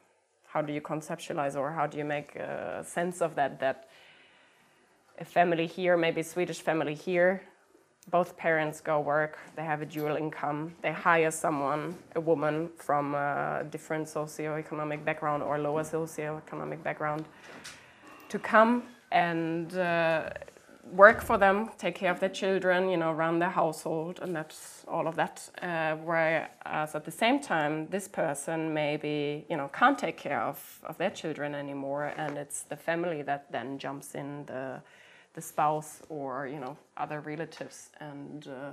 how 0.46 0.62
do 0.62 0.72
you 0.72 0.80
conceptualize, 0.80 1.56
or 1.56 1.72
how 1.72 1.88
do 1.88 1.98
you 1.98 2.04
make 2.04 2.36
a 2.36 2.84
sense 2.86 3.20
of 3.20 3.34
that? 3.34 3.58
That 3.58 3.88
a 5.18 5.24
family 5.24 5.66
here, 5.66 5.96
maybe 5.96 6.20
a 6.20 6.24
Swedish 6.24 6.60
family 6.60 6.94
here, 6.94 7.42
both 8.10 8.36
parents 8.36 8.80
go 8.80 9.00
work, 9.00 9.38
they 9.56 9.64
have 9.64 9.82
a 9.82 9.86
dual 9.86 10.16
income, 10.16 10.72
they 10.82 10.92
hire 10.92 11.30
someone, 11.30 11.96
a 12.14 12.20
woman 12.20 12.70
from 12.76 13.14
a 13.14 13.64
different 13.70 14.06
socioeconomic 14.06 15.04
background 15.04 15.42
or 15.42 15.58
lower 15.58 15.82
socioeconomic 15.82 16.82
background, 16.82 17.24
to 18.28 18.38
come 18.38 18.84
and 19.10 19.76
uh, 19.76 20.30
work 20.92 21.20
for 21.20 21.36
them, 21.36 21.70
take 21.78 21.96
care 21.96 22.12
of 22.12 22.20
their 22.20 22.28
children, 22.28 22.88
you 22.88 22.96
know, 22.96 23.12
run 23.12 23.38
their 23.38 23.50
household, 23.50 24.20
and 24.22 24.34
that's 24.34 24.84
all 24.86 25.08
of 25.08 25.16
that. 25.16 25.48
Uh, 25.60 25.96
whereas 25.96 26.94
at 26.94 27.04
the 27.04 27.10
same 27.10 27.40
time, 27.40 27.88
this 27.88 28.06
person 28.06 28.72
maybe, 28.72 29.44
you 29.50 29.56
know, 29.56 29.68
can't 29.68 29.98
take 29.98 30.16
care 30.16 30.40
of, 30.40 30.80
of 30.84 30.96
their 30.98 31.10
children 31.10 31.54
anymore, 31.54 32.12
and 32.16 32.38
it's 32.38 32.62
the 32.62 32.76
family 32.76 33.22
that 33.22 33.50
then 33.50 33.78
jumps 33.78 34.14
in, 34.14 34.44
the, 34.46 34.80
the 35.36 35.42
spouse 35.42 36.02
or, 36.08 36.48
you 36.48 36.58
know, 36.58 36.76
other 36.96 37.20
relatives. 37.20 37.90
And 38.00 38.48
uh, 38.48 38.72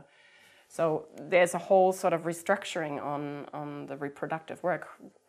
so 0.67 1.05
there's 1.29 1.53
a 1.53 1.59
whole 1.59 1.93
sort 1.93 2.13
of 2.13 2.23
restructuring 2.23 2.99
on, 2.99 3.45
on 3.53 3.85
the 3.85 3.95
reproductive 3.97 4.63
work. 4.63 4.87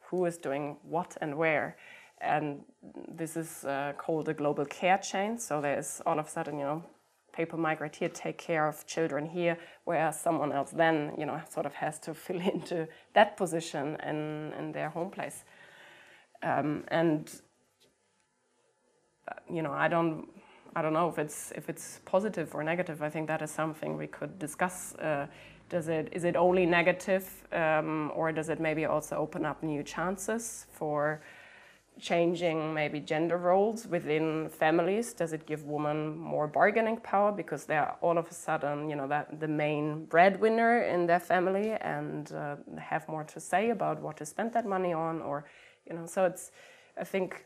Who 0.08 0.24
is 0.24 0.38
doing 0.38 0.78
what 0.82 1.18
and 1.20 1.36
where? 1.36 1.76
and 2.24 2.64
this 3.08 3.36
is 3.36 3.64
uh, 3.64 3.92
called 3.98 4.28
a 4.28 4.34
global 4.34 4.64
care 4.64 4.98
chain. 4.98 5.38
So 5.38 5.60
there's 5.60 6.00
all 6.06 6.18
of 6.18 6.26
a 6.26 6.30
sudden, 6.30 6.58
you 6.58 6.64
know, 6.64 6.82
people 7.36 7.58
migrate 7.58 7.96
here, 7.96 8.08
take 8.08 8.38
care 8.38 8.66
of 8.66 8.86
children 8.86 9.26
here, 9.26 9.58
whereas 9.84 10.20
someone 10.20 10.52
else 10.52 10.70
then, 10.70 11.12
you 11.18 11.26
know, 11.26 11.40
sort 11.50 11.66
of 11.66 11.74
has 11.74 11.98
to 12.00 12.14
fill 12.24 12.40
into 12.40 12.88
that 13.12 13.36
position 13.36 13.96
in, 14.06 14.52
in 14.58 14.72
their 14.72 14.88
home 14.88 15.10
place. 15.10 15.44
Um, 16.42 16.84
and 16.88 17.30
uh, 19.28 19.34
you 19.50 19.62
know, 19.62 19.72
I 19.72 19.88
don't, 19.88 20.28
I 20.76 20.82
don't 20.82 20.92
know 20.92 21.08
if 21.08 21.18
it's 21.18 21.52
if 21.52 21.68
it's 21.68 22.00
positive 22.04 22.54
or 22.54 22.64
negative. 22.64 23.02
I 23.02 23.10
think 23.10 23.28
that 23.28 23.42
is 23.42 23.50
something 23.50 23.96
we 23.96 24.06
could 24.06 24.38
discuss. 24.38 24.94
Uh, 24.96 25.26
does 25.68 25.88
it 25.88 26.08
is 26.12 26.24
it 26.24 26.36
only 26.36 26.66
negative, 26.66 27.46
um, 27.52 28.10
or 28.14 28.32
does 28.32 28.48
it 28.48 28.60
maybe 28.60 28.84
also 28.84 29.16
open 29.16 29.44
up 29.44 29.62
new 29.62 29.82
chances 29.82 30.66
for 30.70 31.20
changing 32.00 32.74
maybe 32.74 32.98
gender 32.98 33.38
roles 33.38 33.86
within 33.86 34.48
families? 34.48 35.12
Does 35.12 35.32
it 35.32 35.46
give 35.46 35.64
women 35.64 36.18
more 36.18 36.48
bargaining 36.48 36.96
power 36.96 37.30
because 37.30 37.66
they're 37.66 37.94
all 38.00 38.18
of 38.18 38.28
a 38.28 38.34
sudden, 38.34 38.90
you 38.90 38.96
know, 38.96 39.06
that 39.06 39.38
the 39.38 39.48
main 39.48 40.06
breadwinner 40.06 40.82
in 40.82 41.06
their 41.06 41.20
family 41.20 41.70
and 41.70 42.32
uh, 42.32 42.56
have 42.78 43.08
more 43.08 43.24
to 43.24 43.38
say 43.40 43.70
about 43.70 44.00
what 44.00 44.16
to 44.16 44.26
spend 44.26 44.52
that 44.54 44.66
money 44.66 44.92
on, 44.92 45.22
or 45.22 45.44
you 45.88 45.94
know, 45.94 46.06
so 46.06 46.24
it's, 46.24 46.50
I 46.98 47.04
think. 47.04 47.44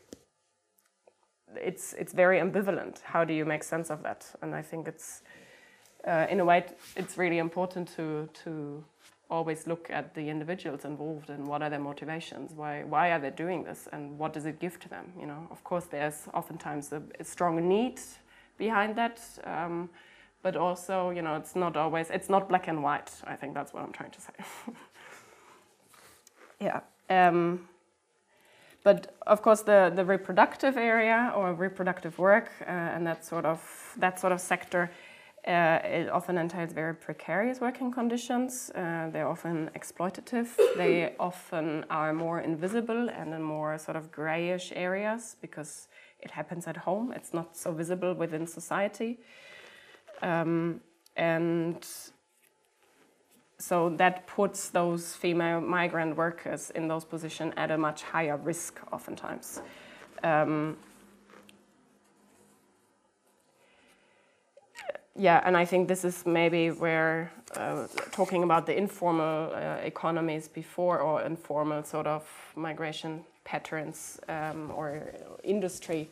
It's 1.55 1.93
it's 1.93 2.13
very 2.13 2.39
ambivalent. 2.39 3.01
How 3.03 3.23
do 3.25 3.33
you 3.33 3.45
make 3.45 3.63
sense 3.63 3.89
of 3.89 4.03
that? 4.03 4.25
And 4.41 4.55
I 4.55 4.61
think 4.61 4.87
it's, 4.87 5.21
uh, 6.07 6.27
in 6.29 6.39
a 6.39 6.45
way, 6.45 6.65
it's 6.95 7.17
really 7.17 7.37
important 7.37 7.95
to 7.95 8.29
to 8.43 8.83
always 9.29 9.67
look 9.67 9.89
at 9.91 10.15
the 10.15 10.27
individuals 10.29 10.85
involved 10.85 11.29
and 11.29 11.47
what 11.47 11.61
are 11.61 11.69
their 11.69 11.79
motivations? 11.79 12.51
Why 12.55 12.83
why 12.83 13.11
are 13.11 13.19
they 13.19 13.29
doing 13.29 13.63
this? 13.63 13.87
And 13.91 14.17
what 14.17 14.33
does 14.33 14.45
it 14.45 14.59
give 14.59 14.79
to 14.79 14.89
them? 14.89 15.13
You 15.19 15.27
know 15.27 15.47
of 15.51 15.63
course 15.63 15.85
there's 15.85 16.27
oftentimes 16.33 16.91
a, 16.93 17.01
a 17.19 17.23
strong 17.23 17.67
need 17.67 17.99
behind 18.57 18.95
that 18.95 19.19
um, 19.43 19.89
but 20.41 20.55
also 20.55 21.11
you 21.11 21.21
know 21.21 21.35
it's 21.35 21.55
not 21.55 21.77
always 21.77 22.09
it's 22.09 22.29
not 22.29 22.49
black 22.49 22.67
and 22.67 22.81
white. 22.81 23.11
I 23.23 23.35
think 23.35 23.53
that's 23.53 23.73
what 23.73 23.83
i'm 23.83 23.91
trying 23.93 24.11
to 24.11 24.21
say. 24.21 24.33
Yeah. 26.59 26.81
Um, 27.09 27.68
but 28.83 29.15
of 29.27 29.41
course 29.41 29.61
the, 29.61 29.91
the 29.95 30.05
reproductive 30.05 30.77
area 30.77 31.33
or 31.35 31.53
reproductive 31.53 32.17
work 32.17 32.51
uh, 32.61 32.65
and 32.65 33.05
that 33.05 33.25
sort 33.25 33.45
of 33.45 33.59
that 33.97 34.19
sort 34.19 34.33
of 34.33 34.39
sector 34.39 34.89
uh, 35.47 35.79
it 35.83 36.09
often 36.09 36.37
entails 36.37 36.73
very 36.73 36.93
precarious 36.93 37.61
working 37.61 37.91
conditions. 37.91 38.71
Uh, 38.75 39.09
they're 39.09 39.27
often 39.27 39.69
exploitative. 39.75 40.49
they 40.75 41.15
often 41.19 41.85
are 41.89 42.13
more 42.13 42.41
invisible 42.41 43.09
and 43.09 43.33
in 43.33 43.41
more 43.41 43.77
sort 43.77 43.95
of 43.95 44.11
grayish 44.11 44.73
areas 44.75 45.37
because 45.41 45.87
it 46.19 46.31
happens 46.31 46.67
at 46.67 46.75
home. 46.75 47.13
It's 47.13 47.33
not 47.33 47.55
so 47.55 47.71
visible 47.71 48.13
within 48.13 48.45
society. 48.45 49.19
Um, 50.21 50.81
and 51.15 51.87
so 53.59 53.89
that 53.89 54.25
puts 54.25 54.69
those 54.69 55.13
female 55.13 55.59
migrant 55.59 56.15
workers 56.15 56.71
in 56.71 56.87
those 56.87 57.03
positions 57.03 57.53
at 57.57 57.71
a 57.71 57.77
much 57.77 58.03
higher 58.03 58.37
risk, 58.37 58.79
oftentimes. 58.91 59.61
Um, 60.23 60.77
yeah, 65.15 65.41
and 65.45 65.57
I 65.57 65.65
think 65.65 65.89
this 65.89 66.05
is 66.05 66.25
maybe 66.25 66.71
where 66.71 67.31
uh, 67.55 67.87
talking 68.11 68.43
about 68.43 68.65
the 68.65 68.77
informal 68.77 69.51
uh, 69.53 69.77
economies 69.83 70.47
before 70.47 70.99
or 70.99 71.21
informal 71.23 71.83
sort 71.83 72.07
of 72.07 72.25
migration 72.55 73.25
patterns 73.43 74.19
um, 74.29 74.71
or 74.73 75.13
industry 75.43 76.09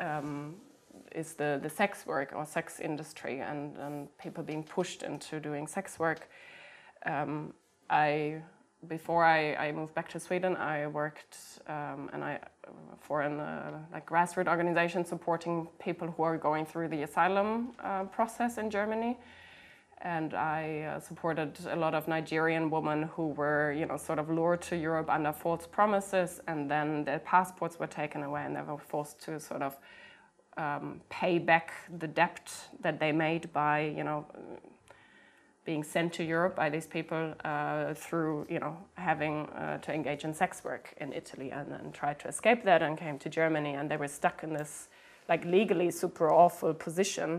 um, 0.00 0.56
is 1.14 1.34
the, 1.34 1.60
the 1.62 1.70
sex 1.70 2.06
work 2.06 2.32
or 2.34 2.44
sex 2.44 2.80
industry 2.80 3.40
and, 3.40 3.76
and 3.76 4.08
people 4.18 4.42
being 4.42 4.64
pushed 4.64 5.02
into 5.04 5.38
doing 5.38 5.68
sex 5.68 5.98
work. 5.98 6.28
Um, 7.06 7.54
I 7.88 8.42
before 8.88 9.24
I, 9.24 9.54
I, 9.56 9.72
moved 9.72 9.94
back 9.94 10.08
to 10.10 10.20
Sweden, 10.20 10.56
I 10.56 10.86
worked 10.86 11.36
um, 11.66 12.08
and 12.14 12.24
I 12.24 12.38
for 12.98 13.22
a 13.22 13.30
uh, 13.30 13.78
like 13.92 14.08
grassroots 14.08 14.48
organization 14.48 15.04
supporting 15.04 15.68
people 15.78 16.08
who 16.08 16.22
are 16.22 16.38
going 16.38 16.64
through 16.64 16.88
the 16.88 17.02
asylum 17.02 17.72
uh, 17.82 18.04
process 18.04 18.58
in 18.58 18.70
Germany. 18.70 19.18
And 20.02 20.32
I 20.32 20.94
uh, 20.96 21.00
supported 21.00 21.58
a 21.68 21.76
lot 21.76 21.94
of 21.94 22.08
Nigerian 22.08 22.70
women 22.70 23.02
who 23.02 23.28
were, 23.28 23.72
you 23.72 23.84
know, 23.84 23.98
sort 23.98 24.18
of 24.18 24.30
lured 24.30 24.62
to 24.62 24.76
Europe 24.76 25.10
under 25.10 25.30
false 25.30 25.66
promises, 25.66 26.40
and 26.48 26.70
then 26.70 27.04
their 27.04 27.18
passports 27.18 27.78
were 27.78 27.86
taken 27.86 28.22
away, 28.22 28.44
and 28.46 28.56
they 28.56 28.62
were 28.62 28.78
forced 28.78 29.20
to 29.24 29.38
sort 29.38 29.60
of 29.60 29.76
um, 30.56 31.02
pay 31.10 31.38
back 31.38 31.72
the 31.98 32.08
debt 32.08 32.50
that 32.80 32.98
they 32.98 33.12
made 33.12 33.52
by, 33.52 33.92
you 33.94 34.04
know, 34.04 34.24
being 35.70 35.84
sent 35.84 36.12
to 36.12 36.24
Europe 36.24 36.56
by 36.56 36.68
these 36.68 36.88
people 36.88 37.32
uh, 37.44 37.94
through, 37.94 38.44
you 38.54 38.58
know, 38.58 38.76
having 38.94 39.34
uh, 39.50 39.78
to 39.78 39.94
engage 39.94 40.24
in 40.24 40.34
sex 40.34 40.64
work 40.64 40.84
in 40.96 41.12
Italy 41.12 41.52
and 41.52 41.70
then 41.70 41.92
tried 41.92 42.18
to 42.18 42.26
escape 42.26 42.64
that 42.64 42.82
and 42.82 42.98
came 42.98 43.16
to 43.20 43.28
Germany 43.28 43.74
and 43.74 43.88
they 43.88 43.96
were 43.96 44.08
stuck 44.08 44.42
in 44.42 44.52
this 44.52 44.88
like 45.28 45.44
legally 45.44 45.88
super 45.92 46.28
awful 46.28 46.74
position 46.74 47.30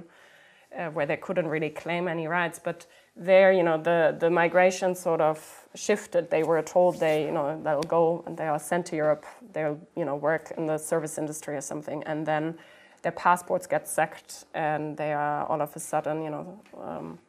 uh, 0.77 0.87
where 0.95 1.05
they 1.05 1.17
couldn't 1.17 1.49
really 1.55 1.69
claim 1.69 2.07
any 2.07 2.25
rights. 2.25 2.57
But 2.57 2.85
there, 3.17 3.51
you 3.51 3.63
know, 3.63 3.77
the, 3.89 4.15
the 4.17 4.29
migration 4.29 4.95
sort 4.95 5.19
of 5.19 5.37
shifted. 5.75 6.31
They 6.31 6.43
were 6.43 6.61
told 6.61 7.01
they, 7.01 7.25
you 7.25 7.33
know, 7.33 7.61
they'll 7.61 7.91
go 7.99 8.23
and 8.25 8.37
they 8.37 8.47
are 8.47 8.59
sent 8.59 8.85
to 8.91 8.95
Europe. 8.95 9.25
They'll, 9.51 9.77
you 9.97 10.05
know, 10.05 10.15
work 10.15 10.53
in 10.57 10.67
the 10.67 10.77
service 10.77 11.17
industry 11.17 11.57
or 11.57 11.61
something, 11.71 12.01
and 12.05 12.25
then 12.25 12.57
their 13.01 13.11
passports 13.11 13.67
get 13.67 13.89
sacked, 13.89 14.45
and 14.53 14.95
they 14.95 15.11
are 15.11 15.45
all 15.47 15.61
of 15.61 15.75
a 15.75 15.79
sudden, 15.79 16.23
you 16.23 16.29
know, 16.29 16.61
um, 16.79 17.19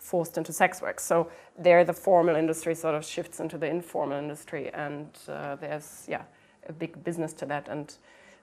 forced 0.00 0.38
into 0.38 0.52
sex 0.52 0.80
work. 0.82 0.98
So 0.98 1.30
there, 1.58 1.84
the 1.84 1.92
formal 1.92 2.34
industry 2.34 2.74
sort 2.74 2.94
of 2.94 3.04
shifts 3.04 3.38
into 3.38 3.58
the 3.58 3.66
informal 3.66 4.18
industry, 4.18 4.70
and 4.72 5.06
uh, 5.28 5.56
there's 5.56 6.06
yeah 6.08 6.22
a 6.68 6.72
big 6.72 7.04
business 7.04 7.32
to 7.34 7.46
that, 7.46 7.68
and 7.68 7.94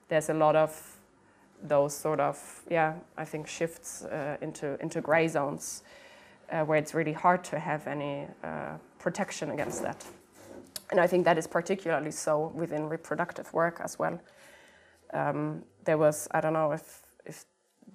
there's 0.08 0.30
a 0.30 0.34
lot 0.34 0.56
of 0.56 0.98
those 1.64 1.96
sort 1.96 2.20
of 2.20 2.64
yeah 2.70 2.94
I 3.18 3.26
think 3.26 3.48
shifts 3.48 4.06
uh, 4.06 4.38
into 4.42 4.80
into 4.82 5.02
gray 5.02 5.28
zones 5.28 5.84
uh, 6.52 6.64
where 6.64 6.78
it's 6.78 6.94
really 6.94 7.14
hard 7.14 7.44
to 7.46 7.60
have 7.60 7.88
any 7.88 8.28
uh, 8.44 8.78
protection 9.00 9.50
against 9.50 9.82
that, 9.82 10.06
and 10.92 11.00
I 11.00 11.08
think 11.08 11.26
that 11.26 11.38
is 11.38 11.48
particularly 11.48 12.12
so 12.12 12.52
within 12.56 12.88
reproductive 12.88 13.52
work 13.52 13.82
as 13.84 13.98
well. 13.98 14.20
Um, 15.12 15.64
there 15.86 15.98
was 15.98 16.28
I 16.32 16.42
don't 16.42 16.54
know 16.54 16.72
if 16.72 17.02
if 17.26 17.46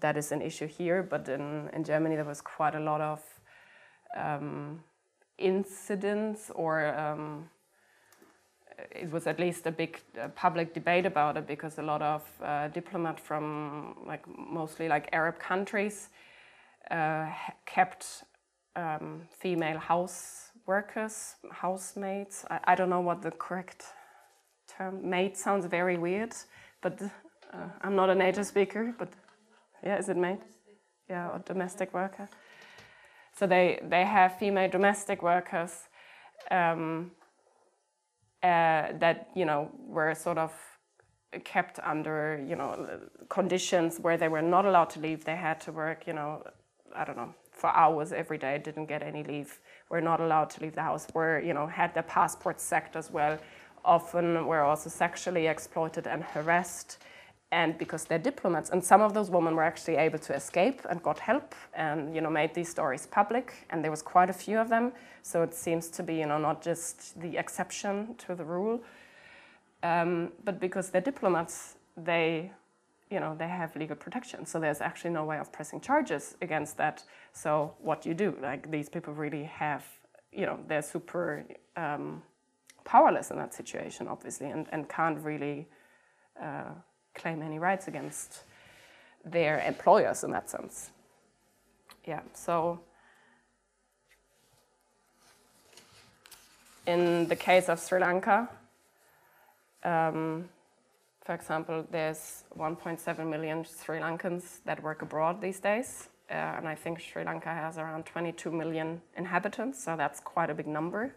that 0.00 0.16
is 0.16 0.32
an 0.32 0.42
issue 0.42 0.66
here, 0.66 1.02
but 1.02 1.28
in, 1.28 1.70
in 1.72 1.84
Germany 1.84 2.16
there 2.16 2.24
was 2.24 2.40
quite 2.40 2.74
a 2.74 2.80
lot 2.80 3.00
of 3.00 3.20
um, 4.16 4.82
incidents 5.38 6.50
or 6.54 6.94
um, 6.94 7.48
it 8.90 9.10
was 9.10 9.26
at 9.26 9.38
least 9.38 9.66
a 9.66 9.70
big 9.70 10.00
uh, 10.20 10.28
public 10.28 10.74
debate 10.74 11.06
about 11.06 11.36
it 11.36 11.46
because 11.46 11.78
a 11.78 11.82
lot 11.82 12.02
of 12.02 12.22
uh, 12.42 12.68
diplomats 12.68 13.20
from 13.20 13.96
like 14.06 14.24
mostly 14.26 14.88
like 14.88 15.08
Arab 15.12 15.38
countries 15.38 16.08
uh, 16.90 17.26
kept 17.66 18.24
um, 18.76 19.22
female 19.30 19.78
house 19.78 20.50
workers, 20.66 21.36
housemaids. 21.50 22.44
I, 22.50 22.60
I, 22.64 22.74
don't 22.74 22.88
know 22.88 23.00
what 23.00 23.22
the 23.22 23.30
correct 23.30 23.84
term. 24.66 25.08
Maid 25.08 25.36
sounds 25.36 25.66
very 25.66 25.98
weird, 25.98 26.32
but 26.80 27.00
uh, 27.02 27.68
I'm 27.82 27.94
not 27.94 28.10
a 28.10 28.14
native 28.14 28.46
speaker. 28.46 28.94
But 28.98 29.08
yeah, 29.84 29.98
is 29.98 30.08
it 30.08 30.16
maid? 30.16 30.38
Yeah, 31.08 31.28
or 31.28 31.38
domestic 31.40 31.92
worker. 31.92 32.28
So 33.38 33.46
they, 33.46 33.80
they 33.82 34.04
have 34.04 34.38
female 34.38 34.68
domestic 34.68 35.22
workers 35.22 35.88
um, 36.50 37.12
uh, 38.42 38.92
that, 38.98 39.30
you 39.34 39.44
know, 39.44 39.70
were 39.86 40.14
sort 40.14 40.38
of 40.38 40.52
kept 41.44 41.78
under, 41.82 42.44
you 42.46 42.56
know, 42.56 43.00
conditions 43.28 43.98
where 43.98 44.16
they 44.16 44.28
were 44.28 44.42
not 44.42 44.66
allowed 44.66 44.90
to 44.90 45.00
leave. 45.00 45.24
They 45.24 45.36
had 45.36 45.60
to 45.62 45.72
work, 45.72 46.06
you 46.06 46.12
know, 46.12 46.42
I 46.94 47.04
don't 47.04 47.16
know, 47.16 47.34
for 47.50 47.70
hours 47.70 48.12
every 48.12 48.38
day, 48.38 48.58
didn't 48.58 48.86
get 48.86 49.02
any 49.02 49.22
leave, 49.22 49.60
were 49.88 50.00
not 50.00 50.20
allowed 50.20 50.50
to 50.50 50.60
leave 50.60 50.74
the 50.74 50.82
house, 50.82 51.06
were, 51.14 51.40
you 51.40 51.54
know, 51.54 51.66
had 51.66 51.94
their 51.94 52.02
passports 52.02 52.62
sacked 52.62 52.96
as 52.96 53.10
well, 53.10 53.38
often 53.84 54.46
were 54.46 54.60
also 54.62 54.90
sexually 54.90 55.46
exploited 55.46 56.06
and 56.06 56.22
harassed 56.22 56.98
and 57.52 57.76
because 57.76 58.06
they're 58.06 58.18
diplomats, 58.18 58.70
and 58.70 58.82
some 58.82 59.02
of 59.02 59.12
those 59.12 59.30
women 59.30 59.54
were 59.54 59.62
actually 59.62 59.96
able 59.96 60.18
to 60.18 60.34
escape 60.34 60.80
and 60.88 61.02
got 61.02 61.18
help, 61.18 61.54
and 61.74 62.14
you 62.14 62.20
know 62.22 62.30
made 62.30 62.54
these 62.54 62.70
stories 62.70 63.06
public, 63.06 63.66
and 63.70 63.84
there 63.84 63.90
was 63.90 64.02
quite 64.02 64.30
a 64.30 64.32
few 64.32 64.58
of 64.58 64.70
them. 64.70 64.92
So 65.22 65.42
it 65.42 65.54
seems 65.54 65.88
to 65.90 66.02
be 66.02 66.14
you 66.14 66.26
know 66.26 66.38
not 66.38 66.62
just 66.62 67.20
the 67.20 67.36
exception 67.36 68.14
to 68.26 68.34
the 68.34 68.44
rule, 68.44 68.80
um, 69.82 70.32
but 70.44 70.58
because 70.60 70.90
they're 70.90 71.02
diplomats, 71.02 71.76
they 71.96 72.50
you 73.10 73.20
know 73.20 73.36
they 73.38 73.48
have 73.48 73.76
legal 73.76 73.96
protection. 73.96 74.46
So 74.46 74.58
there's 74.58 74.80
actually 74.80 75.10
no 75.10 75.24
way 75.24 75.38
of 75.38 75.52
pressing 75.52 75.80
charges 75.82 76.36
against 76.40 76.78
that. 76.78 77.04
So 77.32 77.74
what 77.78 78.06
you 78.06 78.14
do, 78.14 78.34
like 78.40 78.70
these 78.70 78.88
people 78.88 79.12
really 79.12 79.44
have 79.44 79.84
you 80.32 80.46
know 80.46 80.58
they're 80.68 80.82
super 80.82 81.44
um, 81.76 82.22
powerless 82.84 83.30
in 83.30 83.36
that 83.36 83.52
situation, 83.52 84.08
obviously, 84.08 84.48
and, 84.48 84.66
and 84.72 84.88
can't 84.88 85.18
really. 85.18 85.68
Uh, 86.42 86.72
claim 87.14 87.42
any 87.42 87.58
rights 87.58 87.88
against 87.88 88.44
their 89.24 89.60
employers 89.60 90.24
in 90.24 90.30
that 90.32 90.50
sense. 90.50 90.90
Yeah, 92.04 92.20
so 92.34 92.80
in 96.86 97.28
the 97.28 97.36
case 97.36 97.68
of 97.68 97.78
Sri 97.78 98.00
Lanka, 98.00 98.48
um, 99.84 100.48
for 101.24 101.34
example, 101.34 101.86
there's 101.90 102.44
1.7 102.58 103.28
million 103.28 103.64
Sri 103.64 104.00
Lankans 104.00 104.60
that 104.64 104.82
work 104.82 105.02
abroad 105.02 105.40
these 105.40 105.60
days. 105.60 106.08
Uh, 106.28 106.34
and 106.34 106.66
I 106.66 106.74
think 106.74 106.98
Sri 106.98 107.24
Lanka 107.24 107.50
has 107.50 107.78
around 107.78 108.06
22 108.06 108.50
million 108.50 109.02
inhabitants, 109.16 109.84
so 109.84 109.96
that's 109.96 110.18
quite 110.18 110.50
a 110.50 110.54
big 110.54 110.66
number. 110.66 111.14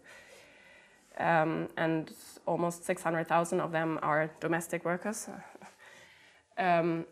Um, 1.18 1.68
and 1.76 2.12
almost 2.44 2.84
600,000 2.84 3.60
of 3.60 3.72
them 3.72 3.98
are 4.02 4.30
domestic 4.40 4.84
workers, 4.84 5.28
um, 6.58 7.06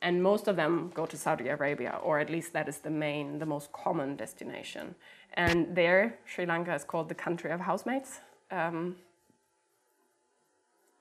and 0.00 0.22
most 0.22 0.48
of 0.48 0.56
them 0.56 0.90
go 0.94 1.06
to 1.06 1.16
Saudi 1.16 1.48
Arabia, 1.48 1.98
or 2.02 2.18
at 2.18 2.28
least 2.28 2.52
that 2.52 2.68
is 2.68 2.78
the 2.78 2.90
main, 2.90 3.38
the 3.38 3.46
most 3.46 3.72
common 3.72 4.16
destination. 4.16 4.94
And 5.34 5.74
there, 5.74 6.18
Sri 6.26 6.44
Lanka 6.44 6.74
is 6.74 6.84
called 6.84 7.08
the 7.08 7.14
country 7.14 7.50
of 7.50 7.60
housemates. 7.60 8.20
Um, 8.50 8.96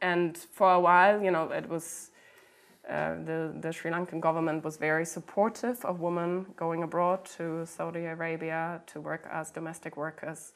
and 0.01 0.37
for 0.37 0.71
a 0.73 0.79
while, 0.79 1.21
you 1.21 1.31
know, 1.31 1.49
it 1.51 1.67
was 1.67 2.11
uh, 2.89 3.15
the, 3.25 3.53
the 3.59 3.71
Sri 3.71 3.91
Lankan 3.91 4.19
government 4.19 4.63
was 4.63 4.77
very 4.77 5.05
supportive 5.05 5.83
of 5.85 5.99
women 5.99 6.45
going 6.55 6.83
abroad 6.83 7.25
to 7.37 7.65
Saudi 7.65 8.05
Arabia 8.05 8.81
to 8.87 8.99
work 8.99 9.27
as 9.31 9.51
domestic 9.51 9.97
workers. 9.97 10.53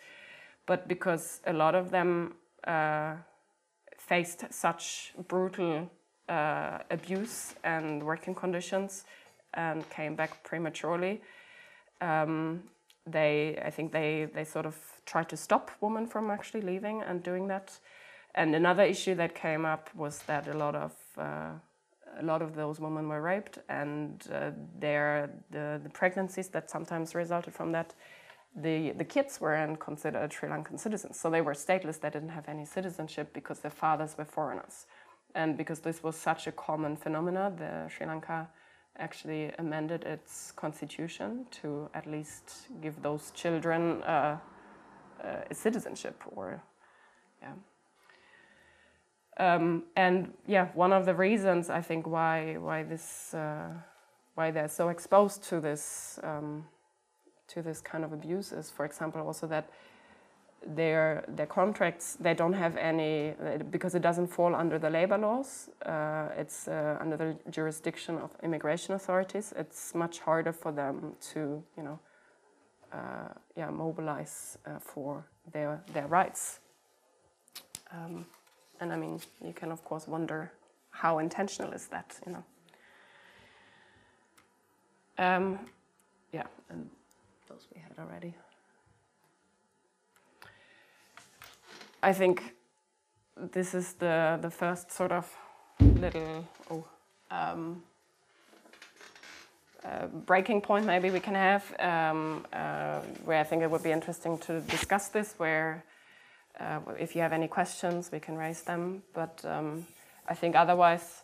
But 0.65 0.87
because 0.87 1.41
a 1.45 1.53
lot 1.53 1.75
of 1.75 1.91
them 1.91 2.35
uh, 2.65 3.15
faced 3.97 4.45
such 4.51 5.13
brutal 5.27 5.89
uh, 6.29 6.79
abuse 6.91 7.55
and 7.63 8.03
working 8.03 8.35
conditions 8.35 9.05
and 9.53 9.89
came 9.89 10.15
back 10.15 10.43
prematurely. 10.43 11.21
Um, 12.01 12.63
they, 13.07 13.61
I 13.63 13.69
think 13.69 13.91
they, 13.91 14.27
they 14.33 14.43
sort 14.43 14.65
of 14.65 14.75
tried 15.05 15.29
to 15.29 15.37
stop 15.37 15.71
women 15.81 16.07
from 16.07 16.31
actually 16.31 16.61
leaving 16.61 17.01
and 17.03 17.23
doing 17.23 17.47
that. 17.47 17.79
And 18.33 18.53
another 18.55 18.83
issue 18.83 19.15
that 19.15 19.33
came 19.35 19.65
up 19.65 19.89
was 19.95 20.19
that 20.27 20.47
a 20.47 20.57
lot 20.57 20.75
of 20.75 20.93
uh, 21.17 21.51
a 22.19 22.23
lot 22.23 22.41
of 22.41 22.55
those 22.55 22.79
women 22.79 23.07
were 23.07 23.21
raped, 23.21 23.59
and 23.69 24.23
uh, 24.33 24.51
their 24.79 25.29
the, 25.51 25.79
the 25.83 25.89
pregnancies 25.89 26.47
that 26.49 26.69
sometimes 26.69 27.15
resulted 27.15 27.53
from 27.53 27.71
that, 27.71 27.93
the 28.55 28.91
the 28.91 29.03
kids 29.03 29.41
weren't 29.41 29.79
considered 29.79 30.31
Sri 30.31 30.49
Lankan 30.49 30.79
citizens, 30.79 31.19
so 31.19 31.29
they 31.29 31.41
were 31.41 31.53
stateless. 31.53 31.99
They 31.99 32.09
didn't 32.09 32.29
have 32.29 32.47
any 32.47 32.65
citizenship 32.65 33.33
because 33.33 33.59
their 33.59 33.71
fathers 33.71 34.17
were 34.17 34.25
foreigners. 34.25 34.85
And 35.35 35.57
because 35.57 35.81
this 35.81 36.01
was 36.01 36.15
such 36.15 36.47
a 36.47 36.51
common 36.51 36.95
phenomenon, 36.95 37.57
the 37.57 37.89
Sri 37.89 38.07
Lanka 38.07 38.47
actually 38.97 39.51
amended 39.59 40.03
its 40.05 40.53
constitution 40.53 41.45
to 41.61 41.89
at 41.93 42.07
least 42.07 42.67
give 42.81 43.01
those 43.01 43.31
children 43.31 44.01
uh, 44.03 44.37
uh, 45.21 45.27
a 45.51 45.53
citizenship 45.53 46.23
or 46.27 46.63
yeah. 47.41 47.51
Um, 49.37 49.83
and 49.97 50.33
yeah, 50.47 50.69
one 50.73 50.93
of 50.93 51.05
the 51.05 51.13
reasons 51.13 51.69
I 51.69 51.81
think 51.81 52.07
why 52.07 52.55
why 52.57 52.83
this 52.83 53.33
uh, 53.33 53.67
why 54.35 54.51
they're 54.51 54.69
so 54.69 54.87
exposed 54.87 55.43
to 55.49 55.59
this 55.59 56.19
um, 56.23 56.65
to 57.49 57.61
this 57.61 57.81
kind 57.81 58.05
of 58.05 58.13
abuse 58.13 58.53
is, 58.53 58.71
for 58.71 58.85
example, 58.85 59.21
also 59.21 59.45
that 59.47 59.69
their 60.65 61.23
their 61.27 61.45
contracts 61.45 62.17
they 62.19 62.33
don't 62.33 62.53
have 62.53 62.75
any 62.77 63.33
because 63.69 63.95
it 63.95 64.01
doesn't 64.01 64.27
fall 64.27 64.55
under 64.55 64.79
the 64.79 64.89
labor 64.89 65.17
laws. 65.17 65.69
Uh, 65.85 66.29
it's 66.37 66.67
uh, 66.67 66.97
under 66.99 67.17
the 67.17 67.35
jurisdiction 67.51 68.17
of 68.17 68.31
immigration 68.43 68.95
authorities. 68.95 69.53
It's 69.57 69.93
much 69.93 70.19
harder 70.19 70.51
for 70.51 70.71
them 70.71 71.15
to 71.33 71.63
you 71.77 71.83
know 71.83 71.99
uh, 72.91 73.29
yeah 73.55 73.69
mobilize 73.69 74.57
uh, 74.65 74.79
for 74.79 75.25
their 75.51 75.83
their 75.93 76.07
rights. 76.07 76.59
Um, 77.91 78.25
and 78.79 78.91
I 78.91 78.97
mean 78.97 79.19
you 79.43 79.53
can 79.53 79.71
of 79.71 79.83
course 79.83 80.07
wonder 80.07 80.51
how 80.89 81.19
intentional 81.19 81.73
is 81.73 81.87
that 81.87 82.19
you 82.25 82.33
know. 82.33 82.43
Um, 85.17 85.59
yeah, 86.33 86.47
and 86.69 86.89
those 87.47 87.67
we 87.73 87.81
had 87.81 87.97
already. 87.99 88.33
I 92.05 92.13
think 92.13 92.53
this 93.35 93.73
is 93.73 93.93
the, 93.93 94.37
the 94.39 94.51
first 94.51 94.91
sort 94.91 95.11
of 95.11 95.27
little 95.79 96.47
oh, 96.69 96.85
um, 97.31 97.81
uh, 99.83 100.05
breaking 100.27 100.61
point 100.61 100.85
maybe 100.85 101.09
we 101.09 101.19
can 101.19 101.33
have 101.33 101.63
um, 101.79 102.45
uh, 102.53 102.99
where 103.23 103.39
I 103.39 103.43
think 103.43 103.63
it 103.63 103.71
would 103.71 103.81
be 103.81 103.91
interesting 103.91 104.37
to 104.37 104.61
discuss 104.61 105.07
this 105.07 105.33
where 105.37 105.83
uh, 106.59 106.79
if 106.99 107.15
you 107.15 107.21
have 107.21 107.33
any 107.33 107.47
questions 107.47 108.11
we 108.11 108.19
can 108.19 108.37
raise 108.37 108.61
them. 108.61 109.01
But 109.15 109.43
um, 109.43 109.87
I 110.29 110.35
think 110.35 110.55
otherwise 110.55 111.23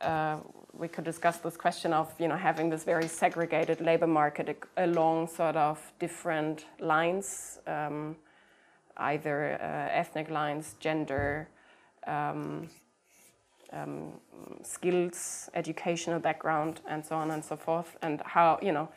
uh, 0.00 0.38
we 0.72 0.88
could 0.88 1.04
discuss 1.04 1.36
this 1.36 1.58
question 1.58 1.92
of 1.92 2.10
you 2.18 2.28
know 2.28 2.36
having 2.36 2.70
this 2.70 2.84
very 2.84 3.08
segregated 3.08 3.82
labor 3.82 4.06
market 4.06 4.58
along 4.78 5.28
sort 5.28 5.56
of 5.56 5.78
different 5.98 6.64
lines 6.80 7.58
um, 7.66 8.16
either 8.96 9.58
uh, 9.60 9.98
ethnic 9.98 10.30
lines, 10.30 10.74
gender, 10.80 11.48
um, 12.06 12.68
um, 13.72 14.12
skills, 14.62 15.48
educational 15.54 16.18
background, 16.20 16.80
and 16.86 17.04
so 17.04 17.16
on 17.16 17.30
and 17.30 17.44
so 17.44 17.56
forth. 17.56 17.96
And 18.02 18.20
how, 18.24 18.58
you 18.62 18.72
know, 18.72 18.88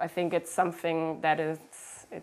I 0.00 0.08
think 0.08 0.32
it's 0.32 0.50
something 0.50 1.20
that 1.20 1.40
is, 1.40 1.58
it, 2.10 2.22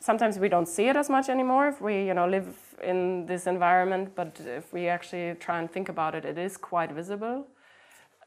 sometimes 0.00 0.38
we 0.38 0.48
don't 0.48 0.68
see 0.68 0.88
it 0.88 0.96
as 0.96 1.10
much 1.10 1.28
anymore 1.28 1.68
if 1.68 1.80
we, 1.80 2.06
you 2.06 2.14
know, 2.14 2.26
live 2.26 2.48
in 2.82 3.26
this 3.26 3.46
environment, 3.46 4.14
but 4.14 4.40
if 4.46 4.72
we 4.72 4.88
actually 4.88 5.34
try 5.34 5.58
and 5.58 5.70
think 5.70 5.88
about 5.88 6.14
it, 6.14 6.24
it 6.24 6.38
is 6.38 6.56
quite 6.56 6.92
visible. 6.92 7.46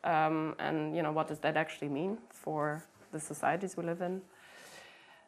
Um, 0.04 0.56
and, 0.60 0.96
you 0.96 1.04
know, 1.04 1.12
what 1.12 1.28
does 1.28 1.40
that 1.40 1.56
actually 1.56 1.90
mean 1.90 2.18
for 2.30 2.84
the 3.12 3.20
societies 3.20 3.78
we 3.78 3.84
live 3.84 4.02
in? 4.02 4.22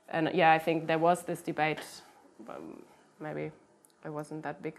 And 0.09 0.31
yeah, 0.33 0.51
I 0.51 0.59
think 0.59 0.87
there 0.87 0.99
was 0.99 1.23
this 1.23 1.41
debate 1.41 1.79
maybe 3.19 3.51
it 4.05 4.09
wasn't 4.09 4.43
that 4.43 4.61
big 4.61 4.75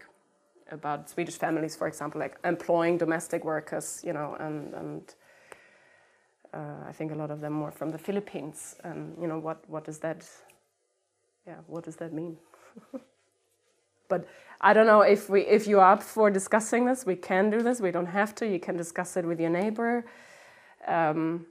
about 0.71 1.09
Swedish 1.09 1.37
families, 1.37 1.75
for 1.75 1.87
example, 1.87 2.19
like 2.19 2.37
employing 2.43 2.97
domestic 2.97 3.43
workers, 3.45 4.01
you 4.05 4.13
know, 4.13 4.35
and, 4.39 4.73
and 4.73 5.15
uh, 6.53 6.87
I 6.87 6.91
think 6.91 7.11
a 7.11 7.15
lot 7.15 7.31
of 7.31 7.41
them 7.41 7.61
were 7.61 7.71
from 7.71 7.91
the 7.91 7.97
Philippines. 7.97 8.75
And 8.83 9.15
you 9.21 9.27
know, 9.27 9.39
what 9.39 9.69
what 9.69 9.83
does 9.83 9.99
that, 9.99 10.27
yeah, 11.45 11.57
what 11.67 11.83
does 11.83 11.97
that 11.97 12.13
mean? 12.13 12.37
but 14.09 14.27
I 14.61 14.73
don't 14.73 14.87
know 14.87 15.01
if 15.01 15.29
we 15.29 15.41
if 15.41 15.67
you're 15.67 15.83
up 15.83 16.01
for 16.01 16.31
discussing 16.31 16.85
this, 16.85 17.05
we 17.05 17.15
can 17.15 17.49
do 17.49 17.61
this. 17.61 17.81
We 17.81 17.91
don't 17.91 18.07
have 18.07 18.33
to. 18.35 18.47
You 18.47 18.59
can 18.59 18.77
discuss 18.77 19.17
it 19.17 19.25
with 19.25 19.39
your 19.39 19.49
neighbor. 19.49 20.05
Um, 20.87 21.45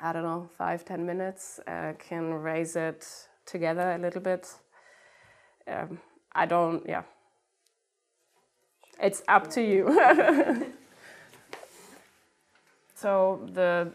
I 0.00 0.12
don't 0.12 0.24
know, 0.24 0.48
five 0.56 0.84
ten 0.84 1.04
minutes. 1.04 1.60
Uh, 1.66 1.92
can 1.98 2.32
raise 2.34 2.76
it 2.76 3.06
together 3.44 3.92
a 3.92 3.98
little 3.98 4.20
bit 4.20 4.48
um, 5.68 5.98
I 6.32 6.46
don't, 6.46 6.86
yeah. 6.88 7.02
It's 9.00 9.22
up 9.28 9.50
to 9.50 9.62
you. 9.62 9.88
so 12.94 13.40
the, 13.52 13.90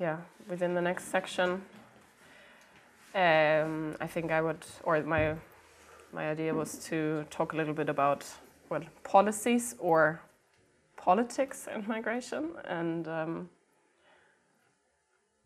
yeah, 0.00 0.18
within 0.48 0.74
the 0.74 0.80
next 0.80 1.04
section, 1.10 1.62
um, 3.14 3.96
I 4.00 4.06
think 4.06 4.32
I 4.32 4.40
would, 4.40 4.64
or 4.82 5.00
my, 5.02 5.34
my 6.12 6.30
idea 6.30 6.54
was 6.54 6.78
to 6.86 7.24
talk 7.30 7.52
a 7.52 7.56
little 7.56 7.74
bit 7.74 7.88
about 7.88 8.24
well 8.70 8.82
policies 9.02 9.74
or 9.78 10.20
politics 10.96 11.68
in 11.72 11.84
migration 11.88 12.50
and. 12.64 13.08
Um, 13.08 13.48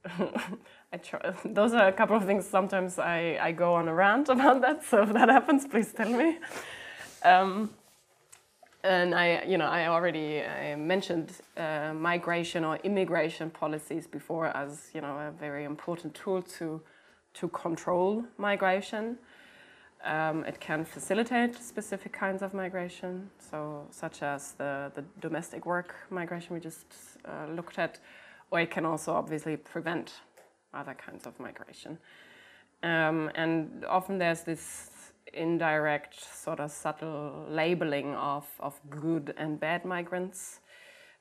try, 0.97 1.21
those 1.45 1.75
are 1.75 1.89
a 1.89 1.93
couple 1.93 2.17
of 2.17 2.25
things. 2.25 2.47
Sometimes 2.47 2.99
I, 2.99 3.39
I 3.41 3.53
go 3.53 3.75
on 3.75 3.89
a 3.89 3.95
rant 3.95 4.29
about 4.37 4.63
that. 4.63 4.85
So 4.85 5.03
if 5.03 5.13
that 5.13 5.29
happens, 5.29 5.67
please 5.67 5.93
tell 5.93 6.11
me. 6.11 6.39
Um, 7.23 7.71
and 8.85 9.15
I, 9.15 9.43
you 9.45 9.59
know, 9.59 9.67
I 9.67 9.89
already 9.89 10.43
I 10.43 10.77
mentioned 10.77 11.33
uh, 11.57 11.93
migration 11.95 12.65
or 12.65 12.77
immigration 12.85 13.51
policies 13.51 14.07
before 14.07 14.47
as 14.47 14.91
you 14.95 15.01
know 15.01 15.19
a 15.19 15.33
very 15.33 15.65
important 15.65 16.15
tool 16.15 16.43
to 16.59 16.81
to 17.35 17.49
control 17.49 18.25
migration. 18.39 19.19
Um, 20.05 20.45
it 20.45 20.61
can 20.61 20.85
facilitate 20.85 21.57
specific 21.57 22.13
kinds 22.13 22.43
of 22.43 22.55
migration, 22.55 23.31
so 23.39 23.85
such 23.91 24.23
as 24.23 24.53
the, 24.53 24.93
the 24.95 25.05
domestic 25.21 25.67
work 25.67 25.97
migration 26.09 26.55
we 26.55 26.61
just 26.61 26.87
uh, 27.25 27.47
looked 27.53 27.81
at, 27.81 27.99
or 28.53 28.61
it 28.61 28.71
can 28.71 28.85
also 28.85 29.13
obviously 29.13 29.57
prevent 29.57 30.21
other 30.75 30.95
kinds 30.95 31.27
of 31.27 31.39
migration. 31.39 31.99
Um, 32.83 33.31
and 33.35 33.85
often 33.89 34.19
there's 34.19 34.43
this 34.43 34.91
indirect, 35.33 36.21
sort 36.21 36.61
of 36.61 36.71
subtle 36.71 37.47
labeling 37.49 38.15
of, 38.15 38.47
of 38.61 38.81
good 38.89 39.35
and 39.37 39.59
bad 39.59 39.85
migrants. 39.85 40.61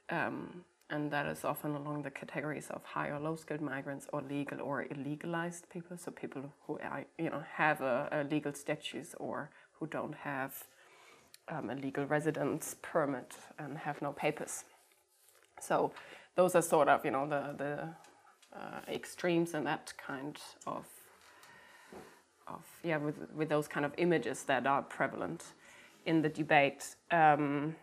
Um, 0.10 0.64
and 0.90 1.12
that 1.12 1.26
is 1.26 1.44
often 1.44 1.76
along 1.76 2.04
the 2.04 2.12
categories 2.12 2.68
of 2.70 2.84
high 2.84 3.10
or 3.10 3.20
low 3.20 3.36
skilled 3.36 3.62
migrants 3.62 4.08
or 4.14 4.22
legal 4.22 4.62
or 4.62 4.86
illegalized 4.86 5.70
people 5.70 5.98
so 5.98 6.12
people 6.12 6.44
who 6.66 6.80
are, 6.80 7.06
you 7.18 7.30
know 7.30 7.44
have 7.54 7.82
a, 7.82 8.08
a 8.12 8.24
legal 8.24 8.54
status 8.54 9.14
or 9.20 9.50
who 9.74 9.88
don't 9.88 10.16
have 10.16 10.64
um, 11.50 11.70
a 11.70 11.76
legal 11.76 12.06
residence 12.06 12.76
permit 12.82 13.36
and 13.60 13.78
have 13.78 14.02
no 14.02 14.14
papers 14.14 14.64
so 15.60 15.92
those 16.36 16.56
are 16.56 16.62
sort 16.62 16.88
of 16.88 17.04
you 17.04 17.12
know 17.12 17.28
the 17.28 17.54
the 17.58 17.90
uh, 18.54 18.80
extremes 18.88 19.54
and 19.54 19.66
that 19.66 19.94
kind 19.98 20.38
of 20.66 20.86
of 22.48 22.66
yeah 22.84 22.98
with 22.98 23.16
with 23.36 23.50
those 23.50 23.68
kind 23.68 23.86
of 23.86 23.92
images 23.98 24.44
that 24.44 24.66
are 24.66 24.82
prevalent 24.82 25.44
in 26.06 26.22
the 26.22 26.30
debate 26.30 26.96
um, 27.12 27.76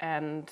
and 0.00 0.50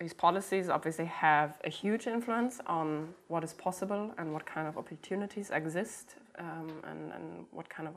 these 0.00 0.14
policies 0.14 0.70
obviously 0.70 1.04
have 1.04 1.58
a 1.64 1.68
huge 1.68 2.06
influence 2.06 2.58
on 2.66 3.12
what 3.28 3.44
is 3.44 3.52
possible 3.52 4.12
and 4.16 4.32
what 4.32 4.46
kind 4.46 4.66
of 4.66 4.78
opportunities 4.78 5.50
exist 5.50 6.14
um, 6.38 6.72
and, 6.84 7.12
and, 7.12 7.46
what 7.50 7.68
kind 7.68 7.86
of 7.86 7.94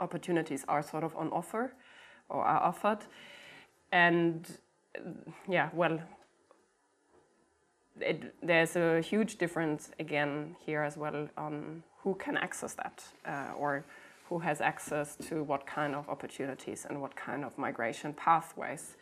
opportunities 0.00 0.64
are 0.66 0.82
sort 0.82 1.04
of 1.04 1.14
on 1.14 1.30
offer 1.30 1.72
or 2.28 2.42
are 2.44 2.60
offered. 2.60 2.98
And 3.92 4.58
yeah, 5.48 5.68
well, 5.72 6.00
it, 8.00 8.34
there's 8.42 8.76
a 8.76 9.00
huge 9.00 9.36
difference 9.36 9.90
again 9.98 10.56
here 10.64 10.82
as 10.82 10.96
well 10.96 11.28
on 11.36 11.82
who 12.02 12.14
can 12.14 12.36
access 12.36 12.74
that 12.74 13.04
uh, 13.26 13.52
or 13.56 13.84
who 14.28 14.38
has 14.38 14.60
access 14.60 15.16
to 15.16 15.42
what 15.42 15.66
kind 15.66 15.94
of 15.94 16.08
opportunities 16.08 16.86
and 16.88 17.00
what 17.00 17.14
kind 17.14 17.44
of 17.44 17.56
migration 17.58 18.12
pathways. 18.14 18.96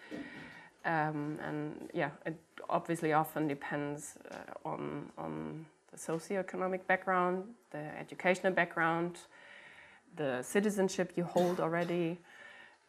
Um, 0.85 1.39
and 1.47 1.89
yeah, 1.95 2.11
it 2.27 2.37
obviously 2.69 3.13
often 3.13 3.47
depends 3.47 4.15
uh, 4.31 4.69
on, 4.69 5.11
on 5.17 5.67
the 5.93 5.97
socioeconomic 5.97 6.87
background, 6.87 7.45
the 7.71 7.99
educational 7.99 8.53
background, 8.53 9.19
the 10.17 10.43
citizenship 10.43 11.13
you 11.17 11.25
hold 11.25 11.61
already. 11.61 12.19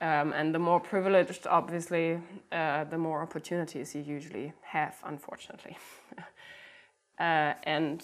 Um, 0.01 0.33
and 0.33 0.53
the 0.53 0.59
more 0.59 0.79
privileged, 0.79 1.47
obviously, 1.47 2.19
uh, 2.51 2.83
the 2.85 2.97
more 2.97 3.21
opportunities 3.21 3.95
you 3.95 4.01
usually 4.01 4.53
have, 4.61 4.95
unfortunately. 5.05 5.77
uh, 7.19 7.53
and 7.63 8.03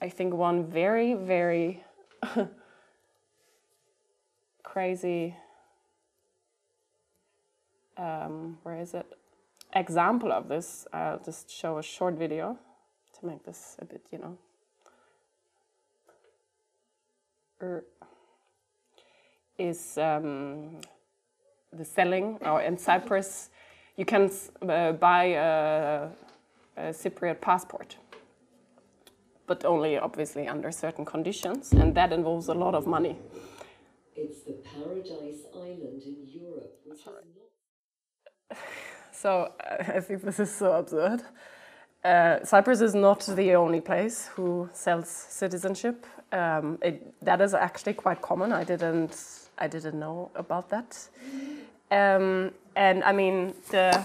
I 0.00 0.08
think 0.08 0.32
one 0.32 0.64
very, 0.64 1.14
very 1.14 1.84
crazy, 4.62 5.36
um, 7.98 8.58
where 8.62 8.80
is 8.80 8.94
it? 8.94 9.06
example 9.74 10.32
of 10.32 10.48
this, 10.48 10.86
I'll 10.92 11.18
just 11.18 11.50
show 11.50 11.78
a 11.78 11.82
short 11.82 12.14
video 12.14 12.58
to 13.18 13.26
make 13.26 13.44
this 13.44 13.76
a 13.80 13.84
bit, 13.84 14.06
you 14.10 14.18
know, 14.18 14.38
er, 17.60 17.84
is 19.58 19.98
um, 19.98 20.80
the 21.76 21.84
selling, 21.84 22.38
or 22.42 22.62
in 22.62 22.78
Cyprus, 22.78 23.50
you 23.96 24.04
can 24.04 24.30
uh, 24.68 24.92
buy 24.92 25.24
a, 25.24 26.08
a 26.76 26.82
Cypriot 26.92 27.40
passport, 27.40 27.96
but 29.46 29.64
only 29.64 29.98
obviously 29.98 30.48
under 30.48 30.70
certain 30.72 31.04
conditions, 31.04 31.72
and 31.72 31.94
that 31.94 32.12
involves 32.12 32.48
a 32.48 32.54
lot 32.54 32.74
of 32.74 32.86
money. 32.86 33.18
It's 34.16 34.42
the 34.42 34.52
paradise 34.52 35.42
island 35.54 36.02
in 36.04 36.16
Europe, 36.26 36.78
which 36.84 37.00
is 37.00 37.06
not. 37.06 38.58
So 39.12 39.52
I 39.60 40.00
think 40.00 40.22
this 40.22 40.40
is 40.40 40.54
so 40.54 40.72
absurd. 40.72 41.22
Uh, 42.04 42.44
Cyprus 42.44 42.82
is 42.82 42.94
not 42.94 43.20
the 43.20 43.54
only 43.54 43.80
place 43.80 44.28
who 44.34 44.68
sells 44.74 45.08
citizenship. 45.08 46.04
Um, 46.32 46.78
it, 46.82 47.14
that 47.24 47.40
is 47.40 47.54
actually 47.54 47.94
quite 47.94 48.20
common. 48.20 48.52
I 48.52 48.64
didn't, 48.64 49.16
I 49.58 49.68
didn't 49.68 49.98
know 49.98 50.30
about 50.34 50.70
that. 50.70 51.08
Um, 51.90 52.52
and 52.76 53.04
I 53.04 53.12
mean, 53.12 53.54
the, 53.70 54.04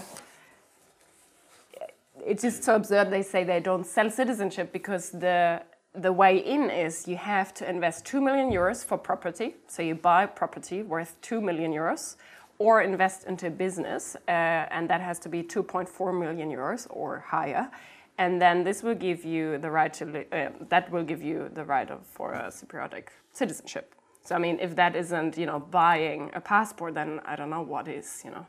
it's 2.24 2.42
just 2.42 2.62
so 2.64 2.76
absurd. 2.76 3.10
They 3.10 3.22
say 3.22 3.44
they 3.44 3.60
don't 3.60 3.86
sell 3.86 4.10
citizenship 4.10 4.72
because 4.72 5.10
the 5.10 5.62
the 5.94 6.12
way 6.12 6.36
in 6.38 6.70
is 6.70 7.08
you 7.08 7.16
have 7.16 7.52
to 7.52 7.68
invest 7.68 8.06
two 8.06 8.20
million 8.20 8.50
euros 8.50 8.84
for 8.84 8.96
property. 8.96 9.56
So 9.66 9.82
you 9.82 9.96
buy 9.96 10.26
property 10.26 10.82
worth 10.82 11.20
two 11.20 11.40
million 11.40 11.72
euros, 11.72 12.16
or 12.58 12.82
invest 12.82 13.24
into 13.24 13.48
a 13.48 13.50
business, 13.50 14.16
uh, 14.28 14.30
and 14.30 14.88
that 14.88 15.00
has 15.00 15.18
to 15.20 15.28
be 15.28 15.42
2.4 15.42 16.18
million 16.18 16.50
euros 16.50 16.86
or 16.90 17.24
higher. 17.26 17.70
And 18.18 18.40
then 18.40 18.64
this 18.64 18.82
will 18.82 18.94
give 18.94 19.24
you 19.24 19.58
the 19.58 19.70
right 19.70 19.92
to 19.94 20.26
uh, 20.30 20.50
that 20.68 20.90
will 20.92 21.02
give 21.04 21.22
you 21.22 21.50
the 21.54 21.64
right 21.64 21.90
of, 21.90 22.06
for 22.06 22.34
a 22.34 22.48
Cypriotic 22.50 23.08
citizenship. 23.32 23.94
So 24.30 24.36
I 24.36 24.38
mean, 24.38 24.60
if 24.60 24.76
that 24.76 24.94
isn't 24.94 25.36
you 25.36 25.46
know 25.46 25.58
buying 25.58 26.30
a 26.34 26.40
passport, 26.40 26.94
then 26.94 27.20
I 27.24 27.34
don't 27.34 27.50
know 27.50 27.62
what 27.62 27.88
is. 27.88 28.22
You 28.24 28.30
know, 28.30 28.46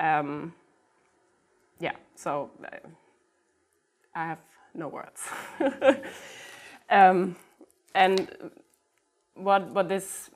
um, 0.00 0.52
yeah. 1.78 1.94
So 2.16 2.50
uh, 2.64 2.88
I 4.16 4.26
have 4.26 4.40
no 4.74 4.88
words. 4.88 5.28
um, 6.90 7.36
and 7.94 8.36
what 9.34 9.70
what 9.70 9.88
this 9.88 10.30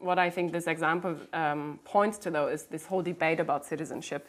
what 0.00 0.18
I 0.18 0.28
think 0.28 0.50
this 0.50 0.66
example 0.66 1.16
um, 1.32 1.78
points 1.84 2.18
to, 2.18 2.32
though, 2.32 2.48
is 2.48 2.64
this 2.64 2.86
whole 2.86 3.02
debate 3.02 3.38
about 3.38 3.64
citizenship 3.64 4.26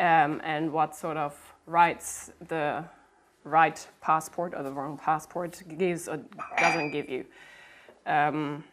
um, 0.00 0.40
and 0.42 0.72
what 0.72 0.96
sort 0.96 1.18
of 1.18 1.36
rights 1.66 2.32
the 2.48 2.84
right 3.44 3.86
passport 4.00 4.54
or 4.56 4.64
the 4.64 4.72
wrong 4.72 4.98
passport 4.98 5.62
gives 5.78 6.08
or 6.08 6.18
doesn't 6.58 6.90
give 6.90 7.08
you. 7.08 7.24
Um, 8.06 8.64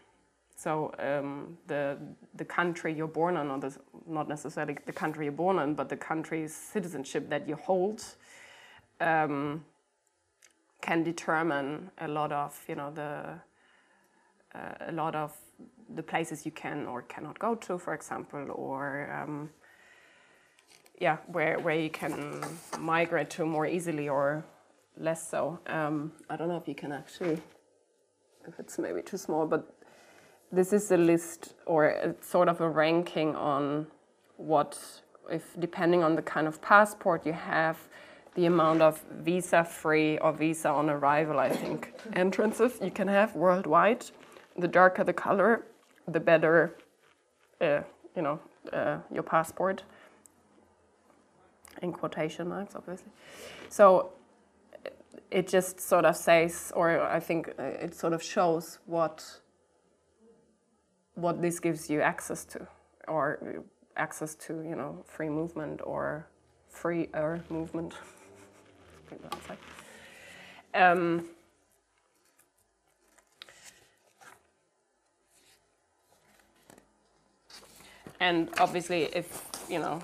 so 0.63 0.93
um, 0.99 1.57
the 1.65 1.97
the 2.35 2.45
country 2.45 2.93
you're 2.93 3.07
born 3.07 3.35
in, 3.37 3.49
or 3.49 3.59
the, 3.59 3.75
not 4.07 4.29
necessarily 4.29 4.77
the 4.85 4.91
country 4.91 5.25
you're 5.25 5.31
born 5.45 5.57
in, 5.57 5.73
but 5.73 5.89
the 5.89 5.97
country's 5.97 6.53
citizenship 6.53 7.29
that 7.29 7.47
you 7.47 7.55
hold, 7.55 8.03
um, 8.99 9.65
can 10.79 11.03
determine 11.03 11.89
a 11.97 12.07
lot 12.07 12.31
of 12.31 12.63
you 12.67 12.75
know 12.75 12.91
the 12.91 13.39
uh, 14.53 14.89
a 14.89 14.91
lot 14.91 15.15
of 15.15 15.35
the 15.95 16.03
places 16.03 16.45
you 16.45 16.51
can 16.51 16.85
or 16.85 17.01
cannot 17.01 17.39
go 17.39 17.55
to, 17.55 17.79
for 17.79 17.95
example, 17.95 18.45
or 18.51 19.09
um, 19.11 19.49
yeah, 20.99 21.17
where 21.25 21.57
where 21.59 21.79
you 21.79 21.89
can 21.89 22.39
migrate 22.79 23.31
to 23.31 23.45
more 23.45 23.65
easily 23.65 24.09
or 24.09 24.45
less 24.95 25.27
so. 25.27 25.57
Um, 25.65 26.11
I 26.29 26.35
don't 26.35 26.49
know 26.49 26.57
if 26.57 26.67
you 26.67 26.75
can 26.75 26.91
actually, 26.91 27.41
if 28.47 28.59
it's 28.59 28.77
maybe 28.77 29.01
too 29.01 29.17
small, 29.17 29.47
but 29.47 29.80
this 30.51 30.73
is 30.73 30.91
a 30.91 30.97
list 30.97 31.53
or 31.65 31.85
a, 31.85 32.15
sort 32.21 32.49
of 32.49 32.61
a 32.61 32.69
ranking 32.69 33.35
on 33.35 33.87
what, 34.37 34.77
if 35.29 35.55
depending 35.59 36.03
on 36.03 36.15
the 36.15 36.21
kind 36.21 36.47
of 36.47 36.61
passport 36.61 37.25
you 37.25 37.33
have, 37.33 37.77
the 38.35 38.45
amount 38.45 38.81
of 38.81 39.03
visa 39.19 39.63
free 39.63 40.17
or 40.19 40.31
visa 40.31 40.69
on 40.69 40.89
arrival, 40.89 41.39
I 41.39 41.49
think, 41.49 41.93
entrances 42.13 42.79
you 42.81 42.91
can 42.91 43.07
have 43.07 43.35
worldwide. 43.35 44.05
The 44.57 44.67
darker 44.67 45.03
the 45.03 45.13
color, 45.13 45.65
the 46.07 46.19
better, 46.19 46.75
uh, 47.59 47.81
you 48.15 48.21
know, 48.21 48.39
uh, 48.71 48.97
your 49.11 49.23
passport. 49.23 49.83
In 51.81 51.91
quotation 51.91 52.47
marks, 52.49 52.75
obviously. 52.75 53.11
So 53.69 54.11
it 55.31 55.47
just 55.47 55.79
sort 55.79 56.05
of 56.05 56.15
says, 56.15 56.71
or 56.75 57.01
I 57.01 57.19
think 57.19 57.53
uh, 57.57 57.63
it 57.63 57.95
sort 57.95 58.13
of 58.13 58.21
shows 58.21 58.79
what 58.85 59.41
what 61.15 61.41
this 61.41 61.59
gives 61.59 61.89
you 61.89 62.01
access 62.01 62.45
to, 62.45 62.67
or 63.07 63.63
access 63.97 64.35
to, 64.35 64.61
you 64.61 64.75
know, 64.75 65.03
free 65.05 65.29
movement 65.29 65.81
or 65.83 66.27
freer 66.69 67.43
movement. 67.49 67.93
um, 70.73 71.27
And 78.21 78.49
obviously, 78.59 79.09
if 79.15 79.43
you 79.67 79.79
know, 79.79 79.99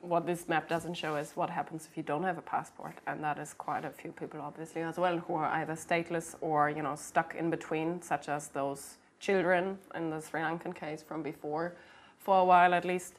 what 0.00 0.24
this 0.26 0.48
map 0.48 0.70
doesn't 0.70 0.94
show 0.94 1.16
is 1.16 1.32
what 1.32 1.50
happens 1.50 1.86
if 1.88 1.98
you 1.98 2.02
don't 2.02 2.22
have 2.22 2.38
a 2.38 2.42
passport, 2.42 2.94
and 3.06 3.22
that 3.22 3.38
is 3.38 3.52
quite 3.52 3.84
a 3.84 3.90
few 3.90 4.10
people, 4.10 4.40
obviously, 4.40 4.80
as 4.80 4.96
well, 4.96 5.18
who 5.18 5.34
are 5.34 5.50
either 5.60 5.74
stateless 5.74 6.34
or 6.40 6.70
you 6.70 6.82
know 6.82 6.96
stuck 6.96 7.34
in 7.34 7.50
between, 7.50 8.00
such 8.00 8.30
as 8.30 8.48
those 8.48 8.96
children 9.22 9.78
in 9.94 10.10
the 10.10 10.20
Sri 10.20 10.40
Lankan 10.40 10.74
case 10.74 11.02
from 11.02 11.22
before, 11.22 11.76
for 12.18 12.40
a 12.40 12.44
while 12.44 12.74
at 12.74 12.84
least. 12.84 13.14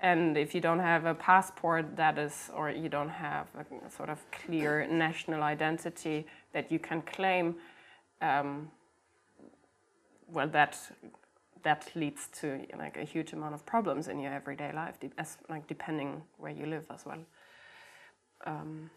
And 0.00 0.36
if 0.36 0.52
you 0.54 0.60
don't 0.60 0.80
have 0.80 1.04
a 1.04 1.14
passport, 1.14 1.94
that 1.96 2.18
is, 2.18 2.50
or 2.56 2.70
you 2.70 2.88
don't 2.88 3.10
have 3.10 3.46
a 3.56 3.90
sort 3.90 4.08
of 4.08 4.18
clear 4.32 4.86
national 4.90 5.42
identity 5.44 6.26
that 6.52 6.72
you 6.72 6.80
can 6.80 7.02
claim, 7.02 7.54
um, 8.20 8.70
well, 10.26 10.48
that 10.48 10.76
that 11.62 11.88
leads 11.94 12.26
to 12.40 12.66
like 12.76 12.96
a 12.96 13.04
huge 13.04 13.32
amount 13.32 13.54
of 13.54 13.64
problems 13.64 14.08
in 14.08 14.18
your 14.18 14.32
everyday 14.32 14.72
life, 14.72 14.98
de- 14.98 15.12
as, 15.16 15.38
like 15.48 15.68
depending 15.68 16.22
where 16.38 16.50
you 16.50 16.66
live 16.66 16.84
as 16.90 17.06
well. 17.06 17.20
Um, 18.44 18.90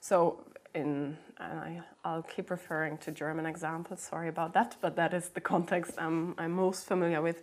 so, 0.00 0.44
in 0.74 1.16
and 1.40 1.60
I, 1.60 1.80
I'll 2.04 2.22
keep 2.22 2.50
referring 2.50 2.98
to 2.98 3.12
German 3.12 3.46
examples. 3.46 4.00
Sorry 4.00 4.28
about 4.28 4.54
that, 4.54 4.76
but 4.80 4.96
that 4.96 5.14
is 5.14 5.28
the 5.30 5.40
context 5.40 5.92
I'm, 5.98 6.34
I'm 6.38 6.52
most 6.52 6.86
familiar 6.86 7.22
with. 7.22 7.42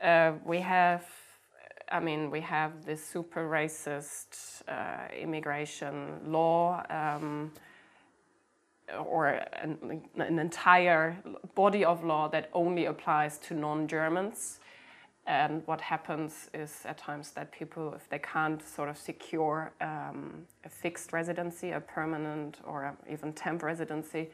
Uh, 0.00 0.32
we 0.44 0.60
have, 0.60 1.04
I 1.90 2.00
mean, 2.00 2.30
we 2.30 2.40
have 2.40 2.84
this 2.84 3.04
super 3.04 3.48
racist 3.48 4.62
uh, 4.66 5.14
immigration 5.14 6.20
law. 6.26 6.82
Um, 6.88 7.52
or 9.06 9.28
an, 9.28 10.02
an, 10.16 10.38
entire 10.38 11.16
body 11.54 11.84
of 11.84 12.04
law 12.04 12.28
that 12.28 12.50
only 12.52 12.86
applies 12.86 13.38
to 13.38 13.54
non-Germans. 13.54 14.60
And 15.26 15.62
what 15.66 15.80
happens 15.80 16.50
is 16.52 16.80
at 16.84 16.98
times 16.98 17.30
that 17.32 17.52
people, 17.52 17.94
if 17.94 18.08
they 18.08 18.18
can't 18.18 18.60
sort 18.66 18.88
of 18.88 18.98
secure 18.98 19.72
um, 19.80 20.46
a 20.64 20.68
fixed 20.68 21.12
residency, 21.12 21.70
a 21.70 21.80
permanent 21.80 22.58
or 22.64 22.96
even 23.08 23.32
temp 23.32 23.62
residency, 23.62 24.30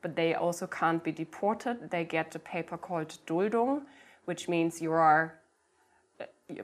but 0.00 0.16
they 0.16 0.34
also 0.34 0.66
can't 0.66 1.02
be 1.04 1.12
deported, 1.12 1.90
they 1.90 2.04
get 2.04 2.34
a 2.34 2.38
paper 2.38 2.78
called 2.78 3.18
Duldung, 3.26 3.82
which 4.24 4.48
means 4.48 4.80
you 4.80 4.92
are 4.92 5.38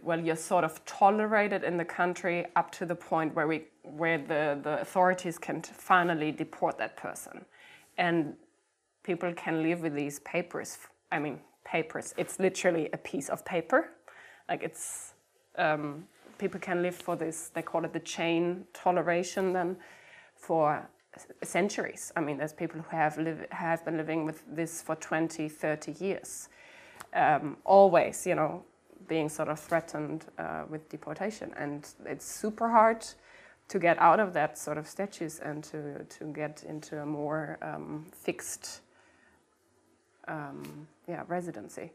well, 0.02 0.20
you're 0.20 0.36
sort 0.36 0.64
of 0.64 0.84
tolerated 0.84 1.64
in 1.64 1.76
the 1.76 1.84
country 1.84 2.46
up 2.54 2.70
to 2.70 2.86
the 2.86 2.94
point 2.94 3.34
where 3.34 3.48
we, 3.48 3.64
where 3.82 4.18
the, 4.18 4.58
the 4.62 4.80
authorities 4.80 5.38
can 5.38 5.60
finally 5.62 6.30
deport 6.30 6.78
that 6.78 6.96
person, 6.96 7.44
and 7.98 8.34
people 9.02 9.32
can 9.34 9.62
live 9.62 9.80
with 9.80 9.94
these 9.94 10.20
papers. 10.20 10.78
I 11.10 11.18
mean, 11.18 11.40
papers. 11.64 12.14
It's 12.16 12.38
literally 12.38 12.88
a 12.92 12.98
piece 12.98 13.28
of 13.28 13.44
paper, 13.44 13.90
like 14.48 14.62
it's. 14.62 15.14
Um, 15.56 16.08
people 16.38 16.58
can 16.58 16.82
live 16.82 16.96
for 16.96 17.14
this. 17.14 17.50
They 17.54 17.62
call 17.62 17.84
it 17.84 17.92
the 17.92 18.00
chain 18.00 18.64
toleration. 18.72 19.52
Then, 19.52 19.76
for 20.42 20.88
centuries. 21.42 22.12
I 22.16 22.20
mean, 22.20 22.38
there's 22.38 22.52
people 22.52 22.80
who 22.80 22.96
have 22.96 23.16
live, 23.18 23.46
have 23.50 23.84
been 23.84 23.96
living 23.96 24.24
with 24.24 24.42
this 24.50 24.82
for 24.82 24.96
20, 24.96 25.48
30 25.48 25.92
years. 25.92 26.48
Um, 27.14 27.56
always, 27.64 28.26
you 28.26 28.34
know, 28.34 28.64
being 29.08 29.28
sort 29.28 29.48
of 29.48 29.60
threatened 29.60 30.26
uh, 30.38 30.64
with 30.68 30.88
deportation. 30.88 31.52
And 31.56 31.86
it's 32.06 32.24
super 32.24 32.68
hard 32.68 33.06
to 33.68 33.78
get 33.78 33.98
out 33.98 34.20
of 34.20 34.32
that 34.34 34.58
sort 34.58 34.78
of 34.78 34.86
status 34.86 35.38
and 35.38 35.62
to, 35.64 36.04
to 36.04 36.24
get 36.32 36.64
into 36.68 37.00
a 37.00 37.06
more 37.06 37.58
um, 37.62 38.06
fixed 38.12 38.80
um, 40.28 40.86
yeah, 41.08 41.22
residency, 41.28 41.92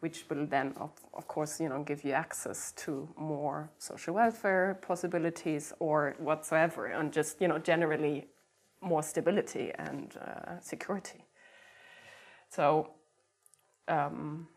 which 0.00 0.24
will 0.28 0.46
then, 0.46 0.74
of, 0.76 0.90
of 1.14 1.26
course, 1.28 1.60
you 1.60 1.68
know, 1.68 1.82
give 1.82 2.04
you 2.04 2.12
access 2.12 2.72
to 2.72 3.08
more 3.16 3.70
social 3.78 4.14
welfare 4.14 4.78
possibilities 4.80 5.72
or 5.78 6.14
whatsoever, 6.18 6.86
and 6.86 7.12
just, 7.12 7.40
you 7.40 7.48
know, 7.48 7.58
generally 7.58 8.26
more 8.80 9.02
stability 9.02 9.72
and 9.78 10.16
uh, 10.16 10.60
security. 10.60 11.24
So, 12.48 12.90
um, 13.88 14.48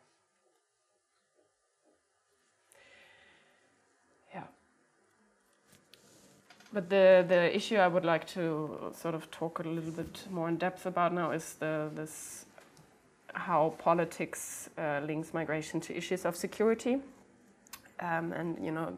But 6.74 6.90
the, 6.90 7.24
the 7.28 7.56
issue 7.56 7.76
I 7.76 7.88
would 7.88 8.04
like 8.04 8.26
to 8.30 8.92
sort 8.96 9.14
of 9.14 9.30
talk 9.30 9.60
a 9.60 9.64
little 9.64 9.92
bit 9.92 10.26
more 10.32 10.50
in 10.50 10.58
depth 10.58 10.88
about 10.88 11.14
now 11.14 11.30
is 11.30 11.54
the, 11.60 11.92
this 11.94 12.46
how 13.34 13.74
politics 13.78 14.70
uh, 14.78 15.02
links 15.06 15.34
migration 15.34 15.80
to 15.82 15.96
issues 15.96 16.26
of 16.26 16.36
security. 16.36 17.02
Um, 18.00 18.34
and, 18.34 18.64
you 18.64 18.72
know, 18.72 18.98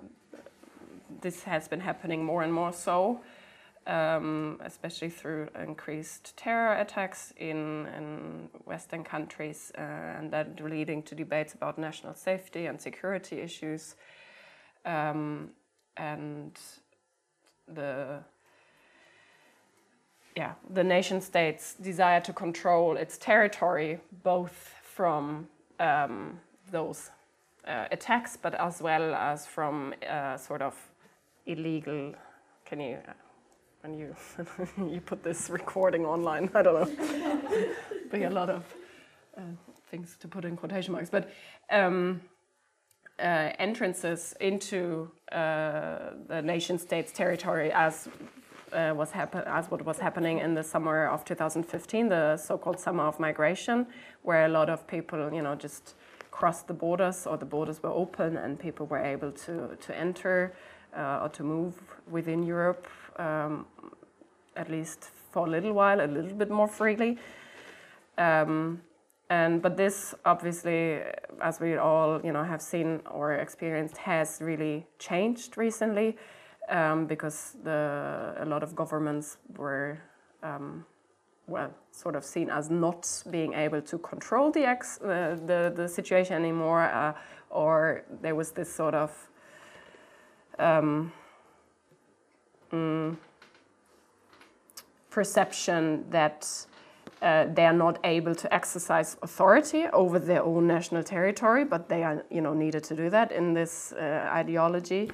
this 1.22 1.44
has 1.44 1.68
been 1.68 1.80
happening 1.80 2.24
more 2.24 2.44
and 2.44 2.54
more 2.54 2.74
so, 2.74 3.22
um, 3.88 4.60
especially 4.64 5.10
through 5.10 5.50
increased 5.62 6.36
terror 6.38 6.76
attacks 6.76 7.34
in, 7.38 7.88
in 7.98 8.50
Western 8.66 9.04
countries, 9.04 9.72
uh, 9.78 9.82
and 9.82 10.32
that 10.32 10.60
leading 10.64 11.04
to 11.04 11.16
debates 11.16 11.54
about 11.54 11.78
national 11.78 12.14
safety 12.14 12.66
and 12.66 12.82
security 12.82 13.40
issues. 13.40 13.96
Um, 14.86 15.52
and 15.98 16.58
the 17.68 18.20
yeah, 20.36 20.54
the 20.70 20.84
nation 20.84 21.22
state's 21.22 21.76
desire 21.76 22.20
to 22.22 22.34
control 22.34 22.98
its 22.98 23.18
territory, 23.18 24.00
both 24.24 24.74
from 24.84 25.48
um, 25.80 26.40
those 26.72 27.10
uh, 27.68 27.86
attacks, 27.92 28.38
but 28.38 28.54
as 28.56 28.82
well 28.82 29.16
as 29.16 29.46
from 29.48 29.94
uh, 30.10 30.38
sort 30.38 30.62
of 30.62 30.76
illegal. 31.46 32.14
Can 32.66 32.80
you, 32.82 32.98
when 33.82 33.94
you 33.94 34.16
you 34.90 35.00
put 35.00 35.24
this 35.24 35.50
recording 35.50 36.06
online? 36.06 36.50
I 36.54 36.62
don't 36.62 36.82
know. 36.82 37.70
be 38.12 38.24
a 38.24 38.30
lot 38.30 38.50
of 38.50 38.64
uh, 39.38 39.42
things 39.90 40.18
to 40.20 40.28
put 40.28 40.46
in 40.46 40.58
quotation 40.58 40.94
marks, 40.94 41.10
but. 41.10 41.30
Um, 41.70 42.22
uh, 43.18 43.54
entrances 43.60 44.36
into 44.42 45.10
uh, 45.32 46.12
the 46.28 46.42
nation 46.42 46.78
state's 46.78 47.14
territory 47.14 47.72
as 47.72 48.10
uh, 48.76 48.94
was 48.94 49.12
happen- 49.12 49.44
as 49.46 49.72
what 49.72 49.86
was 49.86 50.00
happening 50.00 50.40
in 50.40 50.54
the 50.54 50.64
summer 50.64 51.08
of 51.08 51.24
2015, 51.24 52.10
the 52.10 52.38
so-called 52.38 52.80
summer 52.80 53.04
of 53.04 53.20
migration, 53.20 53.88
where 54.24 54.46
a 54.46 54.50
lot 54.50 54.70
of 54.70 54.86
people, 54.88 55.34
you 55.34 55.42
know, 55.42 55.56
just 55.56 55.96
crossed 56.32 56.68
the 56.68 56.74
borders 56.74 57.26
or 57.26 57.38
the 57.38 57.46
borders 57.46 57.82
were 57.82 57.90
open 57.90 58.38
and 58.38 58.60
people 58.60 58.86
were 58.88 59.04
able 59.14 59.32
to 59.32 59.78
to 59.80 59.98
enter 59.98 60.54
uh, 60.98 61.24
or 61.24 61.30
to 61.30 61.44
move 61.44 61.74
within 62.12 62.44
Europe, 62.44 62.88
um, 63.18 63.66
at 64.56 64.70
least 64.70 65.10
for 65.32 65.48
a 65.48 65.50
little 65.50 65.74
while, 65.74 66.02
a 66.02 66.08
little 66.08 66.38
bit 66.38 66.50
more 66.50 66.68
freely. 66.68 67.18
Um, 68.18 68.82
and 69.30 69.62
but 69.62 69.78
this 69.78 70.14
obviously, 70.26 71.02
as 71.42 71.60
we 71.60 71.78
all 71.78 72.22
you 72.24 72.34
know 72.34 72.44
have 72.44 72.62
seen 72.62 73.02
or 73.10 73.34
experienced, 73.34 73.98
has 73.98 74.42
really 74.42 74.86
changed 75.00 75.58
recently 75.58 76.18
um, 76.70 77.06
because 77.06 77.56
the 77.64 78.36
a 78.38 78.46
lot 78.46 78.64
of 78.64 78.76
governments 78.76 79.38
were. 79.58 80.00
Um, 80.44 80.86
well, 81.48 81.72
sort 81.92 82.16
of 82.16 82.26
seen 82.26 82.50
as 82.50 82.72
not 82.72 83.24
being 83.30 83.54
able 83.54 83.80
to 83.80 84.00
control 84.00 84.52
the 84.52 84.66
ex, 84.66 85.00
uh, 85.02 85.38
the, 85.46 85.72
the 85.76 85.88
situation 85.88 86.36
anymore, 86.36 86.82
uh, 86.82 87.14
or 87.52 88.04
there 88.22 88.34
was 88.34 88.52
this 88.52 88.74
sort 88.74 88.96
of 88.96 89.12
um, 90.58 91.12
mm, 92.72 93.16
perception 95.10 96.06
that 96.10 96.66
uh, 97.22 97.46
they 97.54 97.66
are 97.66 97.74
not 97.74 97.98
able 98.04 98.36
to 98.36 98.54
exercise 98.54 99.18
authority 99.22 99.86
over 99.94 100.20
their 100.20 100.44
own 100.44 100.68
national 100.68 101.04
territory, 101.04 101.64
but 101.64 101.90
they 101.90 102.04
are, 102.04 102.26
you 102.30 102.42
know, 102.42 102.54
needed 102.54 102.84
to 102.84 102.96
do 102.96 103.10
that 103.10 103.32
in 103.32 103.54
this 103.54 103.94
uh, 103.94 104.30
ideology, 104.34 105.10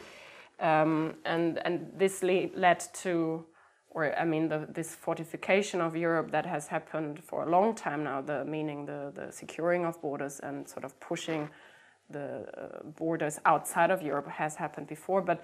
um, 0.61 1.15
and 1.25 1.59
and 1.65 1.91
this 1.97 2.21
le 2.21 2.49
led 2.55 2.79
to, 3.01 3.45
or 3.89 4.15
I 4.17 4.25
mean, 4.25 4.47
the, 4.47 4.67
this 4.69 4.95
fortification 4.95 5.81
of 5.81 5.95
Europe 5.95 6.31
that 6.31 6.45
has 6.45 6.67
happened 6.67 7.23
for 7.23 7.43
a 7.43 7.49
long 7.49 7.73
time 7.73 8.03
now. 8.03 8.21
The 8.21 8.45
meaning 8.45 8.85
the 8.85 9.11
the 9.13 9.31
securing 9.31 9.85
of 9.85 9.99
borders 10.01 10.39
and 10.39 10.69
sort 10.69 10.85
of 10.85 10.99
pushing 10.99 11.49
the 12.09 12.45
uh, 12.57 12.83
borders 12.83 13.39
outside 13.45 13.89
of 13.89 14.01
Europe 14.01 14.27
has 14.27 14.55
happened 14.55 14.87
before, 14.87 15.21
but. 15.21 15.43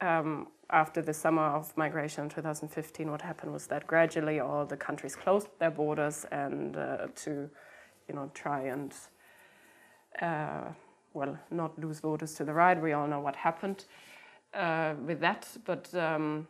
Um, 0.00 0.46
after 0.70 1.02
the 1.02 1.12
summer 1.12 1.42
of 1.42 1.76
migration 1.76 2.24
in 2.24 2.30
2015, 2.30 3.10
what 3.10 3.22
happened 3.22 3.52
was 3.52 3.66
that 3.66 3.84
gradually 3.88 4.38
all 4.38 4.64
the 4.64 4.76
countries 4.76 5.16
closed 5.16 5.48
their 5.58 5.72
borders 5.72 6.24
and 6.30 6.76
uh, 6.76 7.08
to, 7.16 7.50
you 8.06 8.14
know, 8.14 8.30
try 8.32 8.60
and, 8.60 8.94
uh, 10.22 10.66
well, 11.14 11.36
not 11.50 11.76
lose 11.80 11.98
voters 11.98 12.34
to 12.34 12.44
the 12.44 12.52
right. 12.52 12.80
We 12.80 12.92
all 12.92 13.08
know 13.08 13.18
what 13.18 13.34
happened 13.34 13.86
uh, 14.54 14.94
with 15.06 15.20
that, 15.20 15.46
but 15.64 15.94
um, 15.94 16.46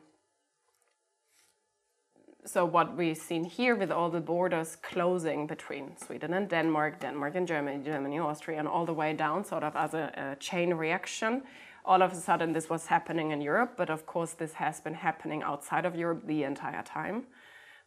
so 2.44 2.64
what 2.64 2.96
we've 2.96 3.16
seen 3.16 3.44
here 3.44 3.76
with 3.76 3.90
all 3.90 4.10
the 4.10 4.20
borders 4.20 4.76
closing 4.76 5.46
between 5.46 5.96
Sweden 5.98 6.32
and 6.34 6.48
Denmark, 6.48 7.00
Denmark 7.00 7.34
and 7.34 7.46
Germany, 7.46 7.84
Germany, 7.84 8.18
Austria, 8.18 8.58
and 8.58 8.68
all 8.68 8.86
the 8.86 8.94
way 8.94 9.12
down, 9.12 9.44
sort 9.44 9.62
of 9.62 9.76
as 9.76 9.94
a, 9.94 10.12
a 10.16 10.36
chain 10.36 10.72
reaction. 10.72 11.42
All 11.84 12.02
of 12.02 12.12
a 12.12 12.16
sudden, 12.16 12.52
this 12.52 12.70
was 12.70 12.86
happening 12.86 13.32
in 13.32 13.40
Europe, 13.40 13.74
but 13.76 13.90
of 13.90 14.06
course, 14.06 14.32
this 14.32 14.54
has 14.54 14.80
been 14.80 14.94
happening 14.94 15.42
outside 15.42 15.84
of 15.84 15.94
Europe 15.94 16.26
the 16.26 16.44
entire 16.44 16.82
time, 16.82 17.24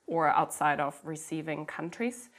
or 0.07 0.27
outside 0.29 0.79
of 0.79 0.99
receiving 1.03 1.65
countries. 1.65 2.29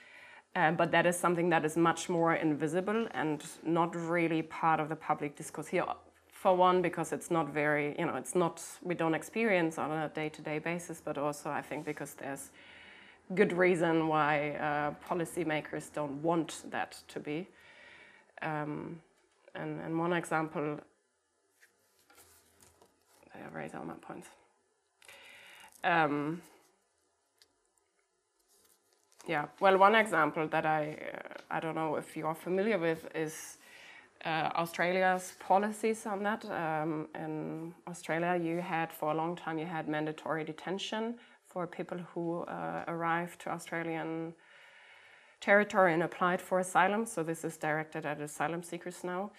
Uh, 0.54 0.70
but 0.70 0.90
that 0.90 1.06
is 1.06 1.18
something 1.18 1.48
that 1.48 1.64
is 1.64 1.76
much 1.76 2.08
more 2.08 2.34
invisible 2.34 3.08
and 3.14 3.42
not 3.64 3.94
really 3.96 4.42
part 4.42 4.80
of 4.80 4.88
the 4.88 4.96
public 4.96 5.34
discourse 5.34 5.68
here. 5.68 5.84
For 6.42 6.56
one, 6.56 6.82
because 6.82 7.12
it's 7.12 7.30
not 7.30 7.50
very, 7.50 7.94
you 7.96 8.04
know, 8.04 8.16
it's 8.16 8.34
not, 8.34 8.60
we 8.82 8.96
don't 8.96 9.14
experience 9.14 9.78
on 9.78 9.92
a 9.92 10.08
day 10.08 10.28
to 10.28 10.42
day 10.42 10.58
basis, 10.58 11.00
but 11.00 11.16
also 11.16 11.48
I 11.50 11.62
think 11.62 11.84
because 11.84 12.14
there's 12.14 12.50
good 13.36 13.52
reason 13.52 14.08
why 14.08 14.50
uh, 14.58 14.92
policymakers 15.08 15.92
don't 15.94 16.20
want 16.20 16.64
that 16.72 17.00
to 17.06 17.20
be. 17.20 17.46
Um, 18.42 19.00
and, 19.54 19.80
and 19.82 19.96
one 19.96 20.12
example, 20.12 20.80
I 23.32 23.56
raise 23.56 23.72
all 23.72 23.84
my 23.84 23.94
points. 23.94 24.26
Um, 25.84 26.42
yeah, 29.28 29.44
well, 29.60 29.78
one 29.78 29.94
example 29.94 30.48
that 30.48 30.66
I, 30.66 30.96
uh, 31.14 31.18
I 31.52 31.60
don't 31.60 31.76
know 31.76 31.94
if 31.94 32.16
you're 32.16 32.34
familiar 32.34 32.78
with 32.78 33.06
is 33.14 33.58
uh, 34.24 34.50
Australia's 34.54 35.34
policies 35.40 36.06
on 36.06 36.22
that. 36.22 36.44
Um, 36.44 37.08
in 37.14 37.74
Australia, 37.88 38.36
you 38.42 38.60
had 38.60 38.92
for 38.92 39.12
a 39.12 39.14
long 39.14 39.36
time 39.36 39.58
you 39.58 39.66
had 39.66 39.88
mandatory 39.88 40.44
detention 40.44 41.16
for 41.46 41.66
people 41.66 41.98
who 42.14 42.42
uh, 42.42 42.84
arrived 42.88 43.40
to 43.40 43.50
Australian 43.50 44.34
territory 45.40 45.92
and 45.92 46.02
applied 46.02 46.40
for 46.40 46.60
asylum. 46.60 47.04
So 47.04 47.22
this 47.22 47.44
is 47.44 47.56
directed 47.56 48.06
at 48.06 48.20
asylum 48.20 48.62
seekers 48.62 49.04
now, 49.04 49.32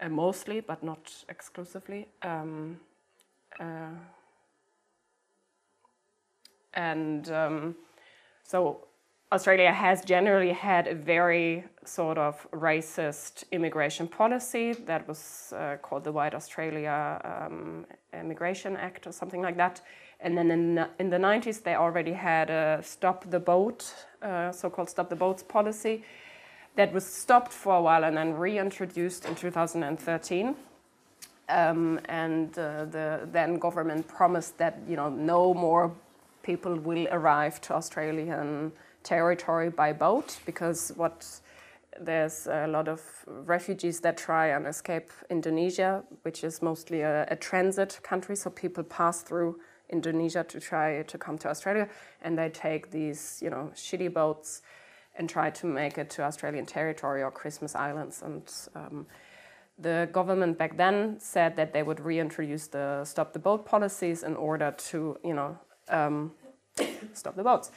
uh, 0.00 0.08
mostly, 0.08 0.60
but 0.60 0.82
not 0.82 1.24
exclusively. 1.28 2.08
Um, 2.22 2.80
uh, 3.60 3.94
and 6.74 7.30
um, 7.30 7.74
so 8.42 8.86
Australia 9.32 9.72
has 9.72 10.04
generally 10.04 10.52
had 10.52 10.86
a 10.86 10.94
very 10.94 11.64
sort 11.84 12.16
of 12.16 12.46
racist 12.52 13.42
immigration 13.50 14.06
policy 14.06 14.72
that 14.72 15.06
was 15.08 15.52
uh, 15.56 15.76
called 15.82 16.04
the 16.04 16.12
White 16.12 16.32
Australia 16.32 17.20
um, 17.24 17.86
Immigration 18.12 18.76
Act 18.76 19.06
or 19.06 19.12
something 19.12 19.42
like 19.42 19.56
that. 19.56 19.80
And 20.20 20.38
then 20.38 20.50
in, 20.52 20.86
in 21.00 21.10
the 21.10 21.16
90s, 21.16 21.60
they 21.62 21.74
already 21.74 22.12
had 22.12 22.50
a 22.50 22.80
stop 22.84 23.28
the 23.28 23.40
boat, 23.40 23.92
uh, 24.22 24.52
so 24.52 24.70
called 24.70 24.88
stop 24.88 25.08
the 25.08 25.16
boats 25.16 25.42
policy, 25.42 26.04
that 26.76 26.92
was 26.92 27.04
stopped 27.04 27.52
for 27.52 27.76
a 27.76 27.82
while 27.82 28.04
and 28.04 28.16
then 28.16 28.34
reintroduced 28.34 29.24
in 29.24 29.34
2013. 29.34 30.54
Um, 31.48 32.00
and 32.04 32.56
uh, 32.58 32.84
the 32.84 33.28
then 33.32 33.58
government 33.58 34.06
promised 34.06 34.58
that 34.58 34.78
you 34.88 34.96
know 34.96 35.08
no 35.08 35.54
more 35.54 35.92
people 36.42 36.76
will 36.76 37.06
arrive 37.12 37.60
to 37.62 37.74
Australian 37.74 38.72
territory 39.06 39.70
by 39.70 39.92
boat 39.92 40.38
because 40.44 40.92
what 40.96 41.40
there's 42.00 42.46
a 42.46 42.66
lot 42.66 42.88
of 42.88 43.00
refugees 43.26 44.00
that 44.00 44.16
try 44.16 44.48
and 44.48 44.66
escape 44.66 45.10
Indonesia, 45.30 46.02
which 46.22 46.44
is 46.44 46.60
mostly 46.60 47.00
a, 47.00 47.26
a, 47.30 47.36
transit 47.36 48.00
country, 48.02 48.36
so 48.36 48.50
people 48.50 48.84
pass 48.84 49.22
through 49.22 49.58
Indonesia 49.88 50.44
to 50.44 50.60
try 50.60 51.02
to 51.02 51.16
come 51.16 51.38
to 51.38 51.48
Australia, 51.48 51.88
and 52.20 52.36
they 52.36 52.50
take 52.50 52.90
these, 52.90 53.40
you 53.42 53.48
know, 53.48 53.70
shitty 53.74 54.12
boats 54.12 54.62
and 55.18 55.28
try 55.28 55.48
to 55.48 55.66
make 55.66 55.96
it 55.96 56.10
to 56.10 56.22
Australian 56.22 56.66
territory 56.66 57.22
or 57.22 57.30
Christmas 57.30 57.74
Islands. 57.74 58.22
And 58.22 58.52
um, 58.74 59.06
the 59.78 60.08
government 60.12 60.58
back 60.58 60.76
then 60.76 61.18
said 61.18 61.56
that 61.56 61.72
they 61.72 61.82
would 61.82 62.00
reintroduce 62.00 62.66
the 62.66 63.04
stop 63.04 63.32
the 63.32 63.38
boat 63.38 63.64
policies 63.64 64.22
in 64.22 64.36
order 64.36 64.74
to, 64.90 65.16
you 65.24 65.34
know, 65.34 65.58
um, 65.88 66.32
stop 67.14 67.36
the 67.36 67.42
boats. 67.42 67.70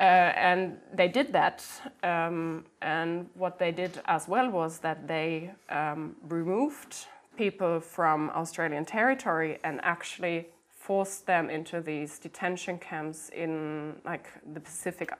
Uh, 0.00 0.32
and 0.34 0.78
they 0.94 1.08
did 1.08 1.30
that. 1.34 1.62
Um, 2.02 2.64
and 2.80 3.28
what 3.34 3.58
they 3.58 3.70
did 3.70 4.00
as 4.06 4.26
well 4.26 4.48
was 4.48 4.78
that 4.78 5.06
they 5.06 5.50
um, 5.68 6.16
removed 6.26 7.06
people 7.36 7.80
from 7.80 8.30
Australian 8.30 8.86
territory 8.86 9.58
and 9.62 9.78
actually 9.82 10.48
forced 10.70 11.26
them 11.26 11.50
into 11.50 11.82
these 11.82 12.18
detention 12.18 12.78
camps 12.78 13.28
in 13.28 13.94
like 14.06 14.26
the 14.54 14.60
Pacific, 14.60 15.12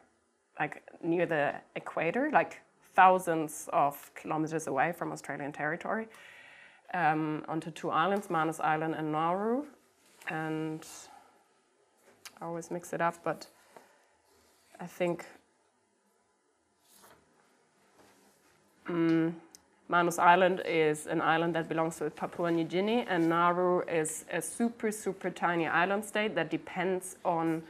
like 0.59 0.83
near 1.03 1.27
the 1.27 1.55
equator, 1.77 2.31
like 2.33 2.63
thousands 2.95 3.69
of 3.75 4.11
kilometers 4.15 4.67
away 4.67 4.93
from 4.93 5.13
Australian 5.13 5.53
territory, 5.53 6.09
um, 6.95 7.45
onto 7.49 7.71
two 7.71 7.91
islands, 7.91 8.31
Manus 8.31 8.61
Island 8.61 8.95
and 8.95 9.13
Nauru. 9.13 9.65
And 10.29 10.87
I 12.41 12.47
always 12.47 12.71
mix 12.71 12.95
it 12.95 13.03
up, 13.03 13.17
but 13.23 13.47
I 14.81 14.87
think 14.87 15.27
um, 18.89 19.37
Manus 19.91 20.19
Island 20.19 20.63
is 20.65 21.07
an 21.07 21.21
island 21.21 21.55
that 21.55 21.69
belongs 21.69 21.99
to 21.99 22.09
Papua 22.09 22.51
New 22.51 22.65
Guinea, 22.65 23.05
and 23.07 23.29
Nauru 23.29 23.83
is 23.83 24.25
a 24.33 24.41
super, 24.41 24.91
super 24.91 25.29
tiny 25.29 25.67
island 25.67 26.05
state 26.07 26.35
that 26.35 26.51
depends 26.51 27.19
on 27.27 27.63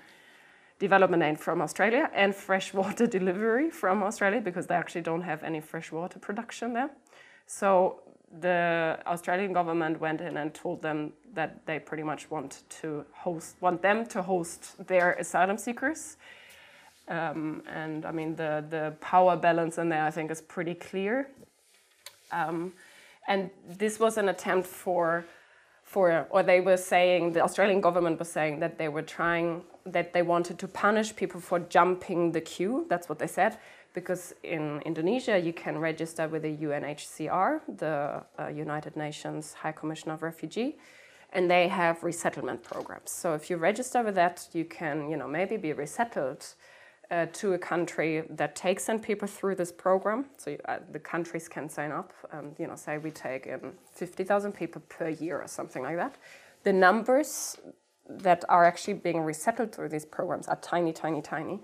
development 0.79 1.25
aid 1.25 1.41
from 1.41 1.61
Australia 1.61 2.09
and 2.15 2.33
freshwater 2.33 3.07
delivery 3.19 3.71
from 3.71 4.05
Australia 4.05 4.41
because 4.41 4.69
they 4.69 4.77
actually 4.77 5.03
don't 5.03 5.23
have 5.23 5.43
any 5.43 5.61
freshwater 5.61 6.21
production 6.21 6.73
there. 6.75 6.91
So 7.47 8.03
the 8.41 9.01
Australian 9.07 9.53
government 9.53 10.01
went 10.01 10.21
in 10.21 10.37
and 10.37 10.55
told 10.55 10.81
them 10.81 11.13
that 11.35 11.67
they 11.67 11.81
pretty 11.81 12.05
much 12.05 12.31
want 12.31 12.63
to 12.81 13.05
host, 13.13 13.57
want 13.61 13.83
them 13.83 14.07
to 14.07 14.23
host 14.23 14.87
their 14.87 15.15
asylum 15.15 15.59
seekers 15.59 16.17
um, 17.11 17.63
and 17.67 18.07
I 18.07 18.13
mean, 18.13 18.37
the, 18.37 18.65
the 18.71 18.95
power 19.01 19.37
balance 19.37 19.79
in 19.79 19.89
there, 19.89 20.05
I 20.05 20.11
think, 20.11 20.31
is 20.31 20.41
pretty 20.41 20.75
clear. 20.75 21.29
Um, 22.31 22.73
and 23.27 23.51
this 23.69 23.99
was 23.99 24.17
an 24.17 24.29
attempt 24.29 24.69
for, 24.69 25.25
for, 25.83 26.27
or 26.31 26.45
they 26.45 26.61
were 26.61 26.77
saying, 26.77 27.33
the 27.33 27.43
Australian 27.43 27.81
government 27.81 28.21
was 28.21 28.31
saying 28.31 28.61
that 28.61 28.79
they 28.79 28.89
were 28.89 29.03
trying, 29.03 29.63
that 29.85 30.13
they 30.13 30.23
wanted 30.23 30.59
to 30.61 30.69
punish 30.69 31.15
people 31.15 31.41
for 31.41 31.59
jumping 31.59 32.31
the 32.31 32.41
queue. 32.41 32.87
That's 32.89 33.09
what 33.09 33.19
they 33.19 33.27
said. 33.27 33.59
Because 33.93 34.33
in 34.45 34.81
Indonesia, 34.83 35.37
you 35.37 35.53
can 35.53 35.79
register 35.79 36.29
with 36.29 36.43
the 36.43 36.57
UNHCR, 36.57 37.61
the 37.77 38.23
uh, 38.39 38.47
United 38.47 38.97
Nations 38.97 39.55
High 39.55 39.73
Commission 39.73 40.13
of 40.13 40.23
Refugee, 40.23 40.79
and 41.33 41.51
they 41.51 41.67
have 41.67 42.05
resettlement 42.05 42.63
programs. 42.63 43.11
So 43.11 43.35
if 43.35 43.51
you 43.51 43.57
register 43.57 44.03
with 44.05 44.15
that, 44.15 44.47
you 44.53 44.65
can, 44.65 45.11
you 45.11 45.17
know, 45.17 45.27
maybe 45.27 45.57
be 45.57 45.73
resettled 45.73 46.55
uh, 47.11 47.27
to 47.33 47.55
a 47.55 47.59
country 47.59 48.25
that 48.31 48.55
takes 48.55 48.89
in 48.89 49.01
people 49.01 49.27
through 49.27 49.57
this 49.57 49.73
program. 49.73 50.27
So 50.37 50.57
uh, 50.67 50.79
the 50.93 50.99
countries 50.99 51.49
can 51.49 51.69
sign 51.69 51.91
up 51.91 52.13
and 52.33 52.55
you 52.59 52.67
know 52.67 52.77
say 52.77 52.99
we 52.99 53.11
take 53.11 53.47
in 53.47 53.73
50,000 53.95 54.53
people 54.53 54.83
per 54.89 55.09
year 55.09 55.41
or 55.41 55.49
something 55.49 55.83
like 55.83 55.97
that. 55.97 56.17
The 56.63 56.73
numbers 56.73 57.57
that 58.09 58.45
are 58.49 58.65
actually 58.65 58.95
being 58.95 59.21
resettled 59.21 59.75
through 59.75 59.89
these 59.89 60.05
programs 60.05 60.49
are 60.49 60.57
tiny, 60.57 60.93
tiny, 60.93 61.23
tiny, 61.23 61.61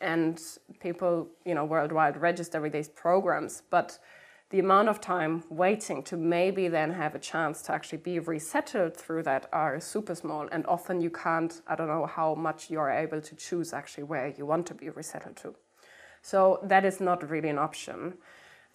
and 0.00 0.40
people 0.80 1.28
you 1.44 1.54
know 1.54 1.64
worldwide 1.64 2.16
register 2.16 2.60
with 2.60 2.72
these 2.72 2.88
programs, 2.88 3.62
but 3.70 3.98
the 4.50 4.58
amount 4.58 4.88
of 4.88 5.00
time 5.00 5.44
waiting 5.50 6.02
to 6.02 6.16
maybe 6.16 6.68
then 6.68 6.92
have 6.92 7.14
a 7.14 7.18
chance 7.18 7.60
to 7.62 7.72
actually 7.72 7.98
be 7.98 8.18
resettled 8.18 8.96
through 8.96 9.22
that 9.22 9.46
are 9.52 9.78
super 9.78 10.14
small. 10.14 10.48
And 10.50 10.64
often 10.66 11.00
you 11.00 11.10
can't 11.10 11.60
i 11.66 11.74
don't 11.74 11.88
know 11.88 12.06
how 12.06 12.34
much 12.34 12.70
you're 12.70 12.90
able 12.90 13.20
to 13.20 13.34
choose 13.36 13.72
actually 13.72 14.04
where 14.04 14.28
you 14.28 14.46
want 14.46 14.66
to 14.66 14.74
be 14.74 14.88
resettled 14.88 15.36
to. 15.36 15.54
So 16.22 16.60
that 16.62 16.84
is 16.84 17.00
not 17.00 17.28
really 17.28 17.48
an 17.48 17.58
option. 17.58 18.14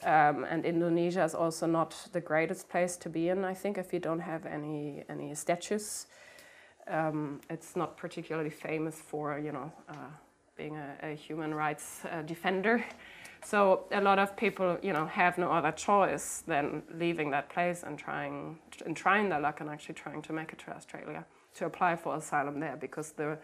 Um, 0.04 0.44
and 0.44 0.66
indonesia 0.66 1.24
is 1.24 1.34
also 1.34 1.66
not 1.66 1.96
the 2.12 2.22
greatest 2.22 2.68
place 2.68 2.98
to 2.98 3.10
be 3.10 3.30
in 3.30 3.46
i 3.46 3.54
think 3.54 3.78
if 3.78 3.94
you 3.94 4.00
don't 4.00 4.20
have 4.20 4.46
any 4.46 5.04
any 5.10 5.34
statues. 5.36 6.08
Um, 6.88 7.40
it's 7.50 7.78
not 7.78 7.96
particularly 7.96 8.50
famous 8.50 8.96
for 9.00 9.40
you 9.40 9.54
know 9.54 9.72
uh, 9.88 10.12
being 10.58 10.76
a, 10.76 11.12
a, 11.12 11.16
human 11.16 11.54
rights 11.54 12.02
uh, 12.06 12.22
defender 12.24 12.84
so 13.46 13.86
a 13.92 14.02
lot 14.02 14.20
of 14.20 14.36
people, 14.36 14.78
you 14.82 14.94
know, 14.94 15.06
have 15.06 15.38
no 15.38 15.52
other 15.52 15.72
choice 15.72 16.44
than 16.48 16.84
leaving 16.94 17.32
that 17.32 17.50
place 17.50 17.84
and 17.84 17.98
trying 17.98 18.60
and 18.86 18.96
trying 18.96 19.30
their 19.30 19.40
luck 19.40 19.62
and 19.62 19.70
actually 19.70 19.96
trying 19.96 20.22
to 20.24 20.34
make 20.34 20.54
it 20.54 20.60
to 20.60 20.72
Australia 20.72 21.26
to 21.56 21.66
apply 21.66 21.96
for 21.96 22.16
asylum 22.16 22.60
there 22.60 22.78
because 22.78 23.12
the 23.12 23.38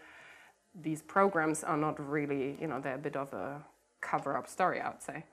these 0.82 1.02
programs 1.02 1.64
are 1.64 1.76
not 1.76 1.98
really, 1.98 2.56
you 2.60 2.68
know, 2.68 2.80
they're 2.80 2.94
a 2.94 2.98
bit 2.98 3.16
of 3.16 3.32
a 3.32 3.60
cover-up 4.00 4.46
story, 4.48 4.80
I 4.80 4.88
would 4.90 5.02
say. 5.02 5.24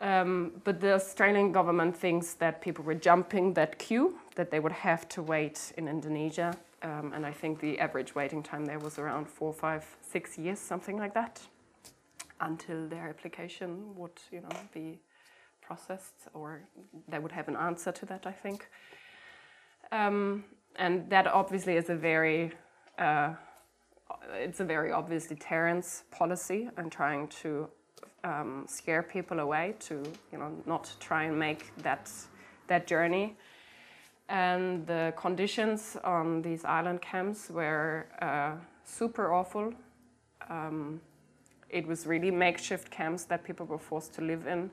Um, 0.00 0.52
but 0.62 0.80
the 0.80 0.94
Australian 0.94 1.50
government 1.50 1.96
thinks 1.96 2.34
that 2.34 2.60
people 2.60 2.84
were 2.84 2.94
jumping 2.94 3.54
that 3.54 3.78
queue, 3.78 4.16
that 4.36 4.50
they 4.52 4.60
would 4.60 4.72
have 4.72 5.08
to 5.08 5.22
wait 5.22 5.72
in 5.76 5.88
Indonesia 5.88 6.56
Um, 6.82 7.12
and 7.12 7.26
I 7.26 7.32
think 7.32 7.58
the 7.58 7.78
average 7.80 8.14
waiting 8.14 8.42
time 8.42 8.64
there 8.64 8.78
was 8.78 8.98
around 8.98 9.28
four, 9.28 9.52
five, 9.52 9.84
six 10.00 10.38
years, 10.38 10.60
something 10.60 10.96
like 10.96 11.12
that, 11.14 11.40
until 12.40 12.88
their 12.88 13.08
application 13.08 13.94
would, 13.96 14.18
you 14.30 14.40
know, 14.40 14.48
be 14.72 14.98
processed 15.60 16.28
or 16.34 16.62
they 17.08 17.18
would 17.18 17.32
have 17.32 17.48
an 17.48 17.56
answer 17.56 17.92
to 17.92 18.06
that. 18.06 18.26
I 18.26 18.32
think, 18.32 18.68
um, 19.92 20.44
and 20.76 21.08
that 21.10 21.26
obviously 21.26 21.76
is 21.76 21.90
a 21.90 21.96
very, 21.96 22.52
uh, 22.98 23.34
it's 24.32 24.60
a 24.60 24.64
very 24.64 24.92
obvious 24.92 25.26
deterrence 25.26 26.04
policy 26.10 26.68
and 26.76 26.90
trying 26.90 27.28
to 27.42 27.68
um, 28.24 28.66
scare 28.68 29.02
people 29.02 29.40
away 29.40 29.74
to, 29.80 30.02
you 30.32 30.38
know, 30.38 30.50
not 30.66 30.92
try 31.00 31.24
and 31.24 31.38
make 31.38 31.72
that 31.82 32.10
that 32.68 32.86
journey 32.86 33.36
and 34.28 34.86
the 34.86 35.12
conditions 35.16 35.96
on 36.04 36.42
these 36.42 36.64
island 36.64 37.00
camps 37.00 37.48
were 37.50 38.06
uh, 38.20 38.52
super 38.84 39.32
awful. 39.32 39.72
Um, 40.50 41.00
it 41.70 41.86
was 41.86 42.06
really 42.06 42.30
makeshift 42.30 42.90
camps 42.90 43.24
that 43.24 43.44
people 43.44 43.66
were 43.66 43.78
forced 43.78 44.14
to 44.14 44.22
live 44.22 44.46
in. 44.46 44.70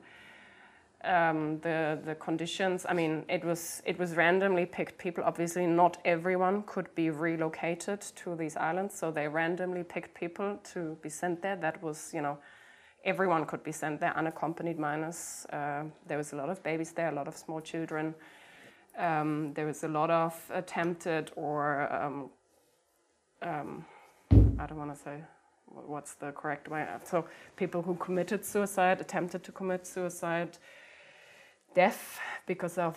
Um, 1.04 1.60
the 1.60 2.00
the 2.04 2.14
conditions, 2.14 2.86
I 2.88 2.94
mean, 2.94 3.24
it 3.28 3.44
was 3.44 3.82
it 3.84 3.98
was 3.98 4.16
randomly 4.16 4.66
picked 4.66 4.98
people. 4.98 5.22
Obviously, 5.24 5.66
not 5.66 5.98
everyone 6.04 6.62
could 6.62 6.92
be 6.94 7.10
relocated 7.10 8.00
to 8.16 8.34
these 8.34 8.56
islands, 8.56 8.94
so 8.98 9.10
they 9.10 9.28
randomly 9.28 9.84
picked 9.84 10.14
people 10.14 10.58
to 10.72 10.96
be 11.02 11.08
sent 11.08 11.42
there. 11.42 11.54
That 11.56 11.82
was, 11.82 12.12
you 12.14 12.22
know, 12.22 12.38
everyone 13.04 13.44
could 13.44 13.62
be 13.62 13.72
sent 13.72 14.00
there, 14.00 14.16
unaccompanied 14.16 14.78
minors. 14.78 15.46
Uh, 15.52 15.84
there 16.08 16.18
was 16.18 16.32
a 16.32 16.36
lot 16.36 16.48
of 16.48 16.62
babies 16.62 16.92
there, 16.92 17.10
a 17.10 17.14
lot 17.14 17.28
of 17.28 17.36
small 17.36 17.60
children. 17.60 18.14
Um, 18.98 19.52
there 19.54 19.66
was 19.66 19.84
a 19.84 19.88
lot 19.88 20.10
of 20.10 20.34
attempted 20.50 21.30
or 21.36 21.92
um, 21.92 22.30
um, 23.42 23.84
I 24.58 24.66
don't 24.66 24.78
want 24.78 24.94
to 24.94 25.00
say 25.00 25.22
what's 25.66 26.14
the 26.14 26.32
correct 26.32 26.68
way. 26.68 26.86
So 27.04 27.26
people 27.56 27.82
who 27.82 27.94
committed 27.94 28.44
suicide, 28.44 29.00
attempted 29.00 29.42
to 29.44 29.52
commit 29.52 29.86
suicide, 29.86 30.58
death 31.74 32.18
because 32.46 32.78
of 32.78 32.96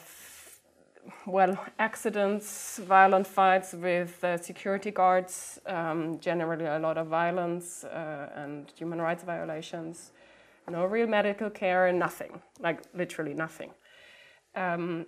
well 1.25 1.57
accidents, 1.77 2.79
violent 2.83 3.27
fights 3.27 3.73
with 3.73 4.23
uh, 4.23 4.37
security 4.37 4.91
guards, 4.91 5.59
um, 5.65 6.19
generally 6.19 6.65
a 6.65 6.79
lot 6.79 6.97
of 6.97 7.07
violence 7.07 7.83
uh, 7.83 8.29
and 8.35 8.71
human 8.77 9.01
rights 9.01 9.23
violations. 9.23 10.11
No 10.69 10.85
real 10.85 11.07
medical 11.07 11.49
care, 11.49 11.87
and 11.87 11.97
nothing, 11.97 12.41
like 12.59 12.83
literally 12.93 13.33
nothing. 13.33 13.71
Um, 14.55 15.07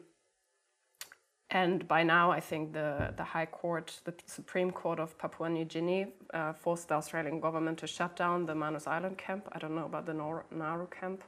and 1.52 1.86
by 1.86 2.02
now, 2.02 2.32
I 2.32 2.40
think 2.40 2.72
the, 2.72 3.14
the 3.18 3.26
High 3.26 3.46
Court, 3.46 4.00
the 4.06 4.14
Supreme 4.26 4.72
Court 4.72 5.00
of 5.00 5.18
Papua 5.18 5.50
New 5.50 5.66
Guinea, 5.66 6.08
uh, 6.34 6.54
forced 6.54 6.88
the 6.88 6.96
Australian 6.96 7.42
government 7.42 7.78
to 7.80 7.88
shut 7.88 8.16
down 8.16 8.46
the 8.46 8.56
Manus 8.56 8.88
Island 8.88 9.18
camp. 9.18 9.50
I 9.52 9.60
don't 9.60 9.76
know 9.76 9.86
about 9.86 10.06
the 10.06 10.14
Nauru 10.14 10.88
camp. 10.88 11.24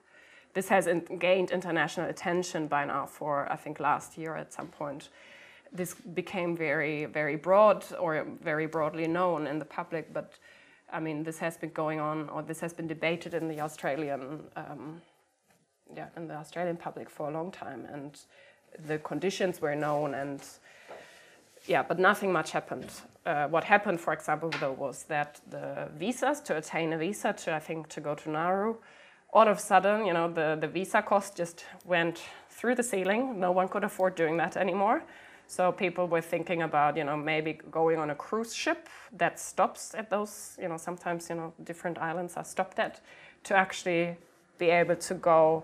This 0.53 0.69
has 0.69 0.87
in, 0.87 1.01
gained 1.19 1.51
international 1.51 2.09
attention 2.09 2.67
by 2.67 2.85
now 2.85 3.05
for, 3.05 3.51
I 3.51 3.57
think, 3.57 3.81
last 3.81 4.17
year 4.17 4.35
at 4.35 4.53
some 4.53 4.67
point. 4.67 5.09
This 5.73 5.93
became 5.93 6.55
very, 6.55 7.05
very 7.05 7.35
broad 7.35 7.83
or 7.99 8.25
very 8.41 8.67
broadly 8.67 9.07
known 9.07 9.45
in 9.45 9.59
the 9.59 9.65
public, 9.65 10.13
but 10.13 10.33
I 10.91 11.01
mean, 11.01 11.23
this 11.23 11.39
has 11.39 11.57
been 11.57 11.71
going 11.71 11.99
on, 11.99 12.29
or 12.29 12.43
this 12.43 12.61
has 12.61 12.71
been 12.71 12.87
debated 12.87 13.33
in 13.33 13.49
the 13.49 13.59
Australian, 13.59 14.43
um, 14.55 15.01
yeah, 15.93 16.09
in 16.15 16.27
the 16.27 16.35
Australian 16.35 16.77
public 16.77 17.09
for 17.09 17.29
a 17.29 17.33
long 17.33 17.51
time, 17.51 17.87
and 17.91 18.19
the 18.87 18.97
conditions 18.99 19.61
were 19.61 19.75
known 19.75 20.13
and 20.13 20.41
yeah, 21.65 21.83
but 21.83 21.99
nothing 21.99 22.31
much 22.31 22.51
happened. 22.51 22.89
Uh, 23.25 23.47
what 23.47 23.63
happened, 23.63 23.99
for 24.01 24.11
example, 24.11 24.49
though, 24.59 24.73
was 24.73 25.03
that 25.03 25.39
the 25.49 25.87
visas 25.97 26.41
to 26.41 26.57
attain 26.57 26.91
a 26.91 26.97
visa 26.97 27.31
to, 27.31 27.53
I 27.53 27.59
think, 27.59 27.87
to 27.89 28.01
go 28.01 28.15
to 28.15 28.29
Nauru, 28.29 28.75
all 29.31 29.47
of 29.47 29.57
a 29.57 29.61
sudden, 29.61 30.05
you 30.05 30.13
know, 30.13 30.31
the, 30.31 30.57
the 30.59 30.67
visa 30.67 31.01
cost 31.01 31.37
just 31.37 31.65
went 31.85 32.21
through 32.49 32.75
the 32.75 32.83
ceiling. 32.83 33.39
No 33.39 33.51
one 33.51 33.67
could 33.67 33.83
afford 33.83 34.15
doing 34.15 34.37
that 34.37 34.57
anymore. 34.57 35.03
So 35.47 35.71
people 35.71 36.07
were 36.07 36.21
thinking 36.21 36.61
about, 36.61 36.97
you 36.97 37.03
know, 37.03 37.17
maybe 37.17 37.59
going 37.71 37.97
on 37.97 38.09
a 38.09 38.15
cruise 38.15 38.53
ship 38.53 38.89
that 39.13 39.39
stops 39.39 39.95
at 39.95 40.09
those, 40.09 40.57
you 40.61 40.67
know, 40.67 40.77
sometimes, 40.77 41.29
you 41.29 41.35
know, 41.35 41.53
different 41.63 41.97
islands 41.97 42.35
are 42.37 42.43
stopped 42.43 42.79
at 42.79 42.99
to 43.43 43.55
actually 43.55 44.17
be 44.57 44.69
able 44.69 44.95
to 44.95 45.13
go 45.13 45.63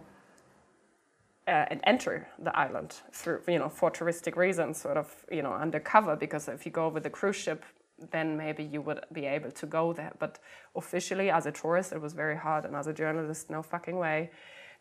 uh, 1.50 1.66
and 1.72 1.82
enter 1.84 2.28
the 2.38 2.56
island 2.56 2.96
through, 3.12 3.42
you 3.48 3.58
know, 3.58 3.70
for 3.70 3.90
touristic 3.90 4.36
reasons, 4.36 4.80
sort 4.80 4.98
of, 4.98 5.08
you 5.32 5.42
know, 5.42 5.54
undercover. 5.54 6.16
Because 6.16 6.48
if 6.48 6.66
you 6.66 6.72
go 6.72 6.88
with 6.90 7.06
a 7.06 7.10
cruise 7.10 7.36
ship, 7.36 7.66
then 8.12 8.38
maybe 8.38 8.64
you 8.64 8.82
would 8.82 9.02
be 9.12 9.26
able 9.26 9.52
to 9.52 9.66
go 9.66 9.94
there. 9.94 10.14
But 10.20 10.40
officially, 10.76 11.30
as 11.30 11.46
a 11.46 11.52
tourist, 11.52 11.92
it 11.92 12.02
was 12.02 12.14
very 12.14 12.38
hard, 12.38 12.66
and 12.66 12.76
as 12.76 12.88
a 12.88 12.94
journalist, 12.94 13.50
no 13.50 13.62
fucking 13.62 13.98
way. 13.98 14.30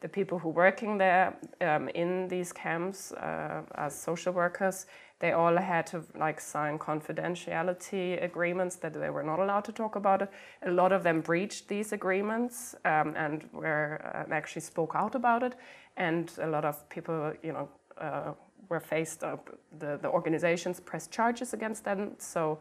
The 0.01 0.09
people 0.09 0.39
who 0.39 0.51
working 0.51 0.99
there 0.99 1.37
um, 1.61 1.89
in 1.89 2.29
these 2.29 2.53
camps 2.53 3.11
uh, 3.13 3.63
as 3.75 4.01
social 4.01 4.33
workers, 4.33 4.87
they 5.19 5.33
all 5.33 5.57
had 5.57 5.89
to 5.89 6.05
like 6.17 6.41
sign 6.41 6.79
confidentiality 6.79 8.23
agreements 8.23 8.77
that 8.77 8.93
they 8.93 9.11
were 9.11 9.25
not 9.25 9.41
allowed 9.41 9.65
to 9.65 9.73
talk 9.73 9.97
about 9.97 10.23
it. 10.23 10.31
A 10.65 10.71
lot 10.71 10.93
of 10.93 11.03
them 11.03 11.21
breached 11.21 11.67
these 11.67 11.93
agreements 11.93 12.77
um, 12.85 13.15
and 13.17 13.49
were 13.53 14.01
uh, 14.15 14.33
actually 14.33 14.63
spoke 14.63 14.93
out 14.95 15.17
about 15.17 15.43
it 15.43 15.57
and 15.99 16.33
a 16.41 16.47
lot 16.47 16.65
of 16.65 16.89
people, 16.89 17.33
you 17.43 17.53
know, 17.53 17.69
uh, 18.01 18.33
were 18.69 18.81
faced 18.81 19.25
up. 19.25 19.51
The, 19.79 19.99
the 20.01 20.09
organizations 20.09 20.81
pressed 20.81 21.11
charges 21.11 21.53
against 21.53 21.85
them, 21.85 22.13
so 22.19 22.61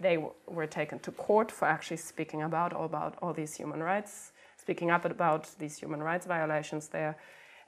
they 0.00 0.18
were 0.46 0.66
taken 0.66 0.98
to 1.00 1.12
court 1.12 1.52
for 1.52 1.68
actually 1.68 1.98
speaking 1.98 2.42
about 2.42 2.72
all 2.72 2.86
about 2.86 3.16
all 3.20 3.32
these 3.32 3.54
human 3.54 3.82
rights, 3.82 4.32
speaking 4.56 4.90
up 4.90 5.04
about 5.04 5.50
these 5.58 5.78
human 5.78 6.02
rights 6.02 6.26
violations 6.26 6.88
there. 6.88 7.16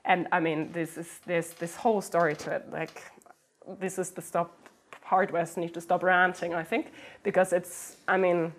And 0.05 0.27
I 0.31 0.39
mean, 0.39 0.71
this 0.71 0.97
is 0.97 1.19
there's 1.25 1.53
this 1.53 1.75
whole 1.75 2.01
story 2.01 2.35
to 2.37 2.55
it. 2.55 2.71
Like, 2.71 3.03
this 3.79 3.99
is 3.99 4.09
the 4.11 4.21
stop 4.21 4.51
part 5.03 5.31
where 5.31 5.45
I 5.45 5.59
need 5.59 5.73
to 5.75 5.81
stop 5.81 6.01
ranting. 6.03 6.55
I 6.55 6.63
think 6.63 6.91
because 7.23 7.53
it's. 7.53 7.97
I 8.07 8.17
mean, 8.17 8.53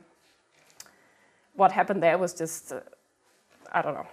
what 1.57 1.73
happened 1.73 2.03
there 2.03 2.19
was 2.19 2.35
just. 2.35 2.73
Uh, 2.73 2.81
I 3.73 3.83
don't 3.83 3.95
know 3.95 4.07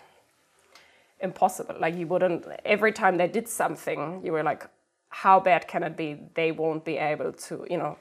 impossible. 1.20 1.76
Like 1.80 1.96
you 1.96 2.08
wouldn't 2.08 2.46
every 2.66 2.92
time 2.92 3.18
they 3.18 3.28
did 3.28 3.48
something, 3.48 4.22
you 4.24 4.32
were 4.32 4.44
like, 4.44 4.68
how 5.10 5.40
bad 5.40 5.68
can 5.68 5.84
it 5.84 5.98
be? 5.98 6.18
They 6.36 6.52
won't 6.52 6.86
be 6.86 6.98
able 6.98 7.34
to, 7.34 7.66
you 7.70 7.78
know, 7.78 7.98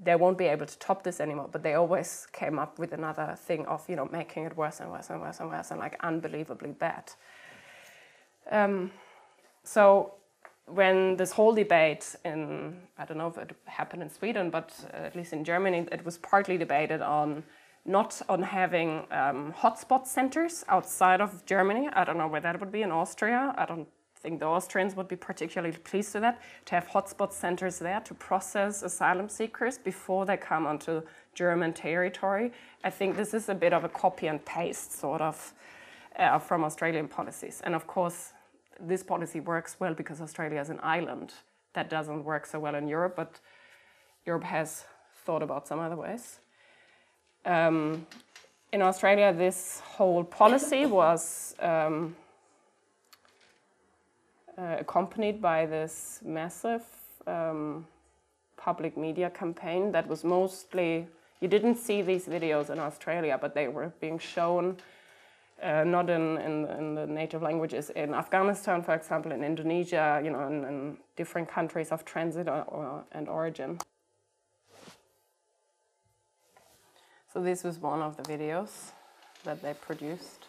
they 0.00 0.14
won't 0.14 0.38
be 0.38 0.46
able 0.46 0.66
to 0.66 0.78
top 0.78 1.02
this 1.02 1.20
anymore. 1.20 1.48
But 1.50 1.62
they 1.62 1.74
always 1.74 2.26
came 2.32 2.58
up 2.58 2.78
with 2.78 2.92
another 2.92 3.36
thing 3.36 3.66
of, 3.66 3.88
you 3.88 3.96
know, 3.96 4.08
making 4.12 4.44
it 4.44 4.56
worse 4.56 4.80
and 4.80 4.90
worse 4.90 5.10
and 5.10 5.20
worse 5.20 5.40
and 5.40 5.50
worse 5.50 5.70
and 5.70 5.80
like 5.80 5.96
unbelievably 6.00 6.72
bad. 6.72 7.12
Um, 8.50 8.92
so 9.64 10.14
when 10.66 11.16
this 11.16 11.32
whole 11.32 11.54
debate 11.54 12.14
in, 12.24 12.80
I 12.98 13.04
don't 13.04 13.18
know 13.18 13.28
if 13.28 13.38
it 13.38 13.56
happened 13.64 14.02
in 14.02 14.10
Sweden, 14.10 14.50
but 14.50 14.72
at 14.92 15.16
least 15.16 15.32
in 15.32 15.44
Germany, 15.44 15.86
it 15.90 16.04
was 16.04 16.18
partly 16.18 16.58
debated 16.58 17.00
on 17.02 17.42
not 17.86 18.20
on 18.28 18.42
having 18.42 19.06
um, 19.10 19.52
hotspot 19.52 20.06
centers 20.06 20.64
outside 20.68 21.20
of 21.20 21.44
Germany. 21.46 21.88
I 21.92 22.04
don't 22.04 22.18
know 22.18 22.28
where 22.28 22.40
that 22.40 22.58
would 22.60 22.72
be 22.72 22.82
in 22.82 22.90
Austria. 22.90 23.54
I 23.56 23.64
don't 23.64 23.88
think 24.16 24.40
the 24.40 24.46
Austrians 24.46 24.96
would 24.96 25.08
be 25.08 25.16
particularly 25.16 25.76
pleased 25.76 26.14
with 26.14 26.22
that, 26.22 26.40
to 26.64 26.74
have 26.74 26.88
hotspot 26.88 27.32
centers 27.32 27.78
there 27.78 28.00
to 28.00 28.14
process 28.14 28.82
asylum 28.82 29.28
seekers 29.28 29.78
before 29.78 30.26
they 30.26 30.36
come 30.36 30.66
onto 30.66 31.02
German 31.34 31.72
territory. 31.72 32.50
I 32.82 32.90
think 32.90 33.16
this 33.16 33.34
is 33.34 33.48
a 33.48 33.54
bit 33.54 33.72
of 33.72 33.84
a 33.84 33.88
copy 33.88 34.26
and 34.26 34.44
paste 34.44 34.98
sort 34.98 35.20
of 35.20 35.54
uh, 36.18 36.38
from 36.38 36.64
Australian 36.64 37.08
policies. 37.08 37.60
And 37.62 37.74
of 37.74 37.86
course, 37.86 38.32
this 38.80 39.02
policy 39.02 39.40
works 39.40 39.76
well 39.78 39.94
because 39.94 40.20
Australia 40.20 40.60
is 40.60 40.70
an 40.70 40.80
island. 40.82 41.34
That 41.74 41.90
doesn't 41.90 42.24
work 42.24 42.46
so 42.46 42.58
well 42.58 42.74
in 42.74 42.88
Europe, 42.88 43.14
but 43.16 43.38
Europe 44.24 44.44
has 44.44 44.84
thought 45.24 45.42
about 45.42 45.68
some 45.68 45.78
other 45.78 45.96
ways. 45.96 46.40
Um, 47.46 48.06
in 48.72 48.82
Australia, 48.82 49.32
this 49.32 49.80
whole 49.80 50.24
policy 50.24 50.84
was 51.00 51.54
um, 51.60 52.16
uh, 54.58 54.76
accompanied 54.80 55.40
by 55.40 55.64
this 55.64 56.20
massive 56.24 56.82
um, 57.26 57.86
public 58.56 58.96
media 58.96 59.30
campaign 59.30 59.92
that 59.92 60.08
was 60.08 60.24
mostly, 60.24 61.06
you 61.40 61.46
didn't 61.48 61.76
see 61.76 62.02
these 62.02 62.26
videos 62.26 62.68
in 62.68 62.80
Australia, 62.80 63.38
but 63.40 63.54
they 63.54 63.68
were 63.68 63.92
being 64.00 64.18
shown 64.18 64.76
uh, 65.62 65.84
not 65.84 66.10
in, 66.10 66.36
in, 66.38 66.66
in, 66.66 66.94
the 66.94 67.06
native 67.06 67.42
languages 67.42 67.90
in 67.90 68.12
Afghanistan, 68.12 68.82
for 68.82 68.94
example, 68.94 69.32
in 69.32 69.42
Indonesia, 69.42 70.20
you 70.22 70.30
know, 70.30 70.46
in, 70.46 70.64
in 70.64 70.96
different 71.16 71.48
countries 71.48 71.92
of 71.92 72.04
transit 72.04 72.46
or, 72.46 72.62
or, 72.64 73.04
and 73.12 73.28
origin. 73.28 73.78
So 77.36 77.42
this 77.42 77.64
was 77.64 77.78
one 77.78 78.00
of 78.00 78.16
the 78.16 78.22
videos 78.22 78.92
that 79.44 79.60
they 79.60 79.74
produced. 79.74 80.46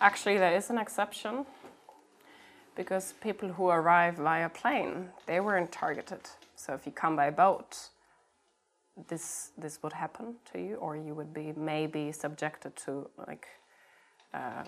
Actually, 0.00 0.38
there 0.38 0.56
is 0.56 0.70
an 0.70 0.78
exception 0.78 1.44
because 2.74 3.12
people 3.20 3.50
who 3.50 3.68
arrive 3.68 4.14
via 4.14 4.48
plane, 4.48 5.10
they 5.26 5.40
weren't 5.40 5.70
targeted. 5.70 6.20
So 6.56 6.72
if 6.72 6.86
you 6.86 6.92
come 6.92 7.14
by 7.14 7.28
boat, 7.28 7.90
this 9.06 9.50
this 9.58 9.82
would 9.82 9.92
happen 9.92 10.36
to 10.52 10.58
you, 10.58 10.76
or 10.76 10.96
you 10.96 11.14
would 11.14 11.34
be 11.34 11.52
maybe 11.58 12.10
subjected 12.10 12.74
to 12.86 13.10
like 13.28 13.46
uh, 14.32 14.64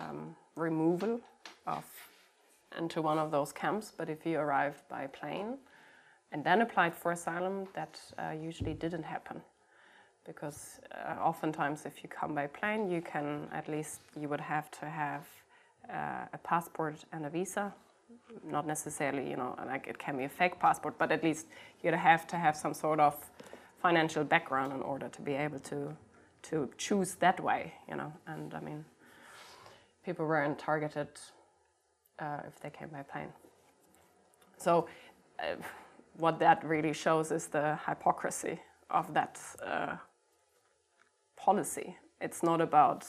um, 0.00 0.34
removal 0.56 1.20
of 1.66 1.84
into 2.78 3.02
one 3.02 3.18
of 3.18 3.30
those 3.30 3.52
camps. 3.52 3.92
But 3.94 4.08
if 4.08 4.24
you 4.24 4.38
arrived 4.38 4.88
by 4.88 5.06
plane 5.08 5.58
and 6.32 6.42
then 6.42 6.62
applied 6.62 6.94
for 6.94 7.12
asylum, 7.12 7.68
that 7.74 8.00
uh, 8.18 8.30
usually 8.30 8.72
didn't 8.72 9.04
happen 9.04 9.42
because 10.26 10.80
uh, 10.92 11.20
oftentimes 11.20 11.86
if 11.86 12.02
you 12.02 12.08
come 12.08 12.34
by 12.34 12.46
plane, 12.46 12.90
you 12.90 13.00
can 13.00 13.48
at 13.52 13.68
least 13.68 14.00
you 14.20 14.28
would 14.28 14.40
have 14.40 14.70
to 14.70 14.86
have 14.86 15.26
uh, 15.90 16.26
a 16.32 16.38
passport 16.38 16.96
and 17.12 17.26
a 17.26 17.30
visa. 17.30 17.72
Not 18.44 18.66
necessarily, 18.66 19.28
you 19.28 19.36
know, 19.36 19.56
like 19.66 19.86
it 19.86 19.98
can 19.98 20.16
be 20.16 20.24
a 20.24 20.28
fake 20.28 20.58
passport, 20.58 20.98
but 20.98 21.12
at 21.12 21.22
least 21.22 21.46
you'd 21.82 21.94
have 21.94 22.26
to 22.28 22.36
have 22.36 22.56
some 22.56 22.72
sort 22.72 23.00
of 23.00 23.14
financial 23.80 24.24
background 24.24 24.72
in 24.72 24.80
order 24.80 25.08
to 25.08 25.22
be 25.22 25.34
able 25.34 25.58
to 25.58 25.96
to 26.42 26.68
choose 26.76 27.14
that 27.16 27.40
way, 27.40 27.72
you 27.88 27.96
know. 27.96 28.12
And 28.26 28.54
I 28.54 28.60
mean, 28.60 28.84
people 30.04 30.26
weren't 30.26 30.58
targeted 30.58 31.08
uh, 32.18 32.40
if 32.46 32.60
they 32.60 32.70
came 32.70 32.88
by 32.88 33.02
plane. 33.02 33.32
So, 34.56 34.88
uh, 35.38 35.56
what 36.16 36.38
that 36.40 36.64
really 36.64 36.92
shows 36.92 37.30
is 37.30 37.46
the 37.46 37.78
hypocrisy 37.86 38.60
of 38.90 39.14
that 39.14 39.40
uh, 39.64 39.96
policy. 41.44 41.96
It's 42.20 42.42
not 42.42 42.60
about, 42.60 43.04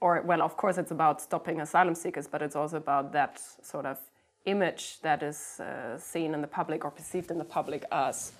or 0.00 0.22
well, 0.22 0.42
of 0.42 0.56
course, 0.56 0.76
it's 0.78 0.90
about 0.90 1.20
stopping 1.20 1.60
asylum 1.60 1.94
seekers, 1.94 2.26
but 2.26 2.42
it's 2.42 2.56
also 2.56 2.76
about 2.76 3.12
that 3.12 3.40
sort 3.62 3.86
of 3.86 3.98
image 4.44 5.00
that 5.02 5.22
is 5.22 5.60
uh, 5.60 5.96
seen 5.96 6.34
in 6.34 6.40
the 6.40 6.48
public 6.48 6.84
or 6.84 6.90
perceived 6.90 7.30
in 7.30 7.38
the 7.38 7.44
public 7.44 7.84
as 7.92 8.32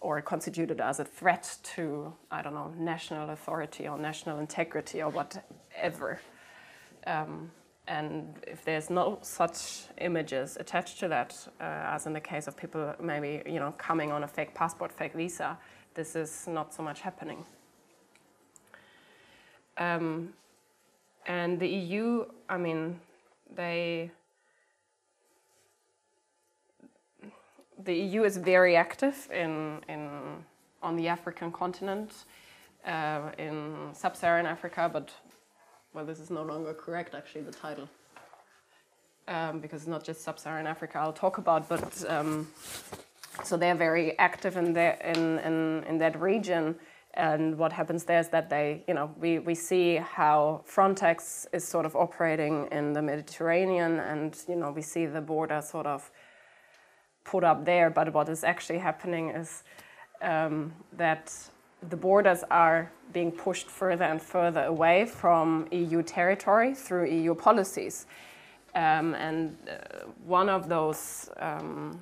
or 0.00 0.20
constituted 0.20 0.80
as 0.80 0.98
a 0.98 1.04
threat 1.04 1.58
to, 1.62 2.12
I 2.30 2.42
don't 2.42 2.54
know, 2.54 2.72
national 2.76 3.30
authority 3.30 3.86
or 3.86 3.96
national 3.98 4.38
integrity 4.40 5.00
or 5.02 5.10
whatever. 5.10 6.20
Um, 7.06 7.50
and 7.88 8.34
if 8.46 8.64
there's 8.64 8.90
no 8.90 9.18
such 9.22 9.82
images 9.98 10.56
attached 10.58 10.98
to 11.00 11.08
that, 11.08 11.36
uh, 11.60 11.64
as 11.94 12.06
in 12.06 12.12
the 12.12 12.20
case 12.20 12.46
of 12.46 12.56
people 12.56 12.94
maybe 13.00 13.42
you 13.46 13.58
know 13.58 13.72
coming 13.76 14.12
on 14.12 14.22
a 14.24 14.28
fake 14.28 14.54
passport, 14.54 14.92
fake 14.92 15.14
visa, 15.14 15.58
this 15.94 16.16
is 16.16 16.46
not 16.46 16.72
so 16.74 16.82
much 16.82 17.00
happening. 17.00 17.44
Um, 19.78 20.32
and 21.26 21.58
the 21.58 21.68
EU, 21.68 22.24
I 22.48 22.56
mean, 22.56 23.00
they 23.54 24.10
the 27.84 27.94
EU 27.94 28.22
is 28.22 28.36
very 28.36 28.76
active 28.76 29.28
in, 29.32 29.80
in 29.88 30.08
on 30.82 30.96
the 30.96 31.08
African 31.08 31.52
continent, 31.52 32.12
uh, 32.84 33.30
in 33.38 33.90
sub-Saharan 33.92 34.46
Africa, 34.46 34.90
but 34.92 35.10
well, 35.94 36.04
this 36.04 36.18
is 36.18 36.30
no 36.30 36.42
longer 36.42 36.74
correct, 36.74 37.14
actually, 37.14 37.42
the 37.42 37.52
title. 37.52 37.88
Um, 39.28 39.60
because 39.60 39.82
it's 39.82 39.88
not 39.88 40.02
just 40.02 40.22
sub-Saharan 40.22 40.66
Africa 40.66 40.98
I'll 40.98 41.12
talk 41.12 41.38
about, 41.38 41.68
but 41.68 42.04
um, 42.10 42.48
so 43.44 43.56
they're 43.56 43.74
very 43.74 44.18
active 44.18 44.56
in, 44.56 44.72
their, 44.72 44.92
in, 45.04 45.38
in, 45.40 45.84
in 45.84 45.98
that 45.98 46.20
region. 46.20 46.76
And 47.14 47.58
what 47.58 47.72
happens 47.72 48.04
there 48.04 48.20
is 48.20 48.28
that 48.28 48.48
they, 48.48 48.84
you 48.88 48.94
know, 48.94 49.14
we, 49.20 49.38
we 49.38 49.54
see 49.54 49.96
how 49.96 50.64
Frontex 50.66 51.46
is 51.52 51.66
sort 51.66 51.84
of 51.84 51.94
operating 51.94 52.68
in 52.72 52.92
the 52.94 53.02
Mediterranean, 53.02 54.00
and 54.00 54.38
you 54.48 54.56
know, 54.56 54.70
we 54.70 54.80
see 54.80 55.04
the 55.04 55.20
border 55.20 55.60
sort 55.60 55.86
of 55.86 56.10
put 57.24 57.44
up 57.44 57.64
there. 57.66 57.90
But 57.90 58.14
what 58.14 58.28
is 58.28 58.44
actually 58.44 58.78
happening 58.78 59.28
is 59.30 59.62
um, 60.22 60.72
that 60.96 61.34
the 61.90 61.96
borders 61.96 62.44
are 62.50 62.90
being 63.12 63.30
pushed 63.30 63.68
further 63.68 64.04
and 64.04 64.22
further 64.22 64.64
away 64.64 65.04
from 65.04 65.68
EU 65.70 66.02
territory 66.02 66.74
through 66.74 67.10
EU 67.10 67.34
policies. 67.34 68.06
Um, 68.74 69.14
and 69.14 69.54
uh, 69.68 70.06
one 70.24 70.48
of 70.48 70.68
those 70.68 71.28
um, 71.38 72.00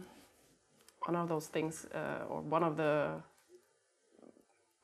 one 1.10 1.20
of 1.20 1.28
those 1.28 1.48
things, 1.48 1.86
uh, 1.92 2.30
or 2.30 2.40
one 2.40 2.62
of 2.62 2.76
the 2.76 3.20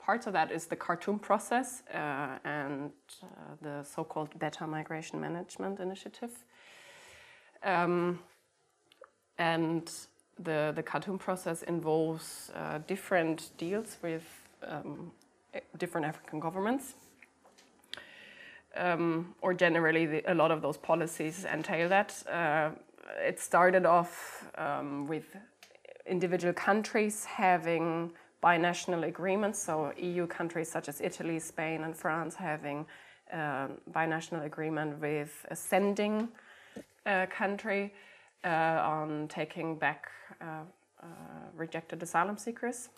parts 0.01 0.27
of 0.27 0.33
that 0.33 0.51
is 0.51 0.67
the 0.67 0.75
Khartoum 0.75 1.19
process 1.21 1.83
uh, 1.95 2.39
and 2.45 2.91
uh, 3.23 3.27
the 3.63 3.85
so-called 3.85 4.37
Better 4.39 4.67
Migration 4.67 5.21
Management 5.21 5.79
Initiative. 5.79 6.33
Um, 7.63 8.19
and 9.39 9.89
the, 10.43 10.73
the 10.75 10.83
Khartoum 10.83 11.19
process 11.19 11.63
involves 11.63 12.51
uh, 12.57 12.79
different 12.89 13.51
deals 13.57 13.99
with 14.03 14.27
um, 14.67 15.13
different 15.79 16.07
African 16.09 16.41
governments. 16.41 16.95
Um, 18.77 19.35
or 19.43 19.55
generally, 19.55 20.07
the, 20.07 20.23
a 20.27 20.35
lot 20.35 20.51
of 20.51 20.61
those 20.61 20.77
policies 20.77 21.45
entail 21.45 21.89
that. 21.89 22.11
Uh, 22.29 22.71
it 23.21 23.39
started 23.39 23.87
off 23.87 24.45
um, 24.59 25.07
with 25.07 25.37
individual 26.09 26.55
countries 26.55 27.25
having 27.25 28.13
binational 28.43 29.07
agreements, 29.07 29.59
so 29.59 29.93
EU 29.99 30.27
countries 30.27 30.71
such 30.71 30.89
as 30.89 31.01
Italy, 31.01 31.39
Spain, 31.39 31.85
and 31.85 31.97
France 31.97 32.35
having 32.35 32.87
um, 33.33 33.79
binational 33.91 34.45
agreement 34.45 35.01
with 35.01 35.45
a 35.51 35.57
sending 35.57 36.29
uh, 37.07 37.27
country 37.27 37.93
uh, 38.45 38.49
on 38.49 39.27
taking 39.29 39.77
back 39.77 40.11
uh, 40.41 40.63
uh, 41.03 41.07
rejected 41.57 42.03
asylum 42.03 42.37
seekers. 42.37 42.89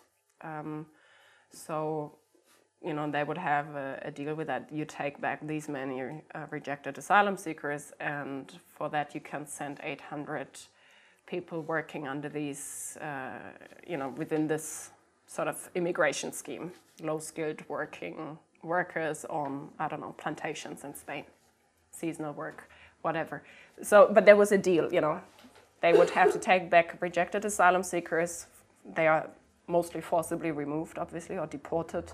Um, 0.43 0.87
so, 1.51 2.19
you 2.85 2.93
know, 2.93 3.11
they 3.11 3.25
would 3.25 3.39
have 3.39 3.75
a, 3.75 3.99
a, 4.03 4.11
deal 4.11 4.35
with 4.35 4.47
that. 4.49 4.69
You 4.71 4.85
take 4.85 5.21
back 5.21 5.47
these 5.47 5.69
many 5.69 6.01
uh, 6.03 6.47
rejected 6.51 6.99
asylum 6.99 7.37
seekers, 7.37 7.93
and 8.01 8.53
for 8.67 8.89
that 8.91 9.15
you 9.15 9.21
can 9.21 9.47
send 9.47 9.81
800 9.83 10.49
people 11.29 11.61
working 11.61 12.09
under 12.09 12.29
these, 12.29 12.97
uh, 13.01 13.39
you 13.87 13.97
know, 13.97 14.09
within 14.17 14.49
this 14.49 14.91
sort 15.27 15.47
of 15.47 15.69
immigration 15.75 16.33
scheme, 16.33 16.73
low-skilled 17.03 17.63
working 17.69 18.39
workers 18.63 19.25
on, 19.27 19.69
I 19.79 19.89
don't 19.89 20.01
know, 20.01 20.15
plantations 20.17 20.85
in 20.85 20.95
Spain, 20.95 21.25
seasonal 21.93 22.33
work, 22.33 22.71
whatever. 23.03 23.43
So, 23.83 24.11
but 24.13 24.25
there 24.25 24.37
was 24.37 24.53
a 24.53 24.59
deal, 24.59 24.93
you 24.93 25.01
know. 25.01 25.21
They 25.81 25.93
would 25.93 26.11
have 26.11 26.33
to 26.33 26.39
take 26.39 26.71
back 26.71 27.01
rejected 27.01 27.45
asylum 27.45 27.83
seekers. 27.83 28.47
They 28.97 29.07
are 29.07 29.29
mostly 29.69 30.01
forcibly 30.01 30.51
removed, 30.51 30.99
obviously, 30.99 31.39
or 31.39 31.47
deported. 31.47 32.11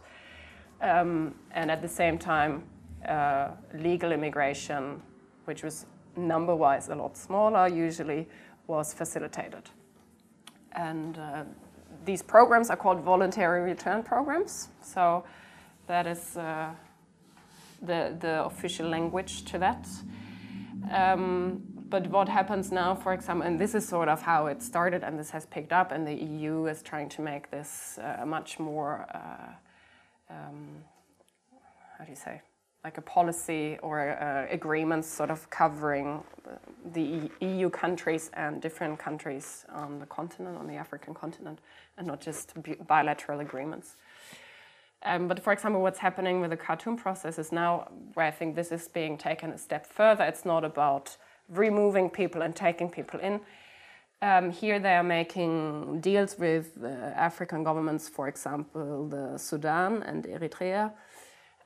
Um, 0.82 1.34
and 1.52 1.70
at 1.70 1.80
the 1.80 1.88
same 1.88 2.18
time, 2.18 2.64
uh, 3.08 3.50
legal 3.72 4.12
immigration, 4.12 5.00
which 5.44 5.62
was 5.62 5.86
number 6.16 6.54
wise 6.54 6.88
a 6.88 6.94
lot 6.94 7.16
smaller 7.16 7.68
usually, 7.68 8.28
was 8.66 8.94
facilitated. 8.94 9.70
And 10.72 11.18
uh, 11.18 11.44
these 12.04 12.22
programs 12.22 12.70
are 12.70 12.76
called 12.76 13.00
voluntary 13.00 13.62
return 13.62 14.02
programs. 14.02 14.68
So 14.82 15.24
that 15.86 16.06
is 16.06 16.36
uh, 16.36 16.70
the, 17.82 18.16
the 18.20 18.44
official 18.44 18.88
language 18.88 19.44
to 19.46 19.58
that. 19.58 19.86
Um, 20.90 21.62
but 21.88 22.08
what 22.08 22.28
happens 22.28 22.72
now, 22.72 22.94
for 22.94 23.12
example, 23.12 23.46
and 23.46 23.60
this 23.60 23.74
is 23.74 23.86
sort 23.86 24.08
of 24.08 24.22
how 24.22 24.46
it 24.46 24.62
started 24.62 25.04
and 25.04 25.18
this 25.18 25.30
has 25.30 25.46
picked 25.46 25.72
up, 25.72 25.92
and 25.92 26.06
the 26.06 26.14
EU 26.14 26.66
is 26.66 26.82
trying 26.82 27.08
to 27.10 27.22
make 27.22 27.50
this 27.50 27.98
uh, 28.02 28.24
much 28.26 28.58
more, 28.58 29.06
uh, 29.14 30.34
um, 30.34 30.82
how 31.98 32.04
do 32.04 32.10
you 32.10 32.16
say, 32.16 32.40
like 32.84 32.98
a 32.98 33.02
policy 33.02 33.78
or 33.82 34.10
uh, 34.10 34.46
agreements 34.50 35.08
sort 35.08 35.30
of 35.30 35.48
covering 35.48 36.22
the 36.92 37.30
EU 37.40 37.70
countries 37.70 38.30
and 38.34 38.60
different 38.60 38.98
countries 38.98 39.64
on 39.72 39.98
the 39.98 40.06
continent, 40.06 40.58
on 40.58 40.66
the 40.66 40.74
African 40.74 41.14
continent, 41.14 41.60
and 41.96 42.06
not 42.06 42.20
just 42.20 42.52
bilateral 42.86 43.40
agreements. 43.40 43.96
Um, 45.02 45.28
but 45.28 45.40
for 45.40 45.52
example, 45.52 45.80
what's 45.80 45.98
happening 45.98 46.40
with 46.40 46.50
the 46.50 46.56
Khartoum 46.56 46.96
process 46.96 47.38
is 47.38 47.52
now 47.52 47.88
where 48.14 48.26
I 48.26 48.30
think 48.30 48.54
this 48.54 48.70
is 48.70 48.86
being 48.88 49.16
taken 49.16 49.50
a 49.50 49.58
step 49.58 49.86
further. 49.86 50.24
It's 50.24 50.44
not 50.44 50.64
about 50.64 51.16
removing 51.48 52.10
people 52.10 52.42
and 52.42 52.54
taking 52.54 52.90
people 52.90 53.20
in. 53.20 53.40
Um, 54.22 54.50
here 54.50 54.78
they 54.78 54.94
are 54.94 55.02
making 55.02 56.00
deals 56.00 56.38
with 56.38 56.78
uh, 56.82 56.86
African 56.86 57.64
governments, 57.64 58.08
for 58.08 58.28
example, 58.28 59.08
the 59.08 59.38
Sudan 59.38 60.02
and 60.02 60.24
Eritrea. 60.24 60.92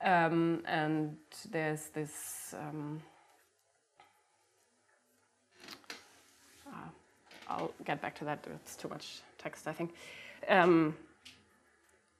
Um, 0.01 0.63
and 0.65 1.17
there's 1.51 1.87
this. 1.87 2.55
Um, 2.57 3.01
uh, 6.67 6.89
I'll 7.49 7.71
get 7.83 8.01
back 8.01 8.17
to 8.19 8.25
that. 8.25 8.45
It's 8.55 8.75
too 8.75 8.87
much 8.87 9.21
text, 9.37 9.67
I 9.67 9.73
think. 9.73 9.93
Um, 10.47 10.95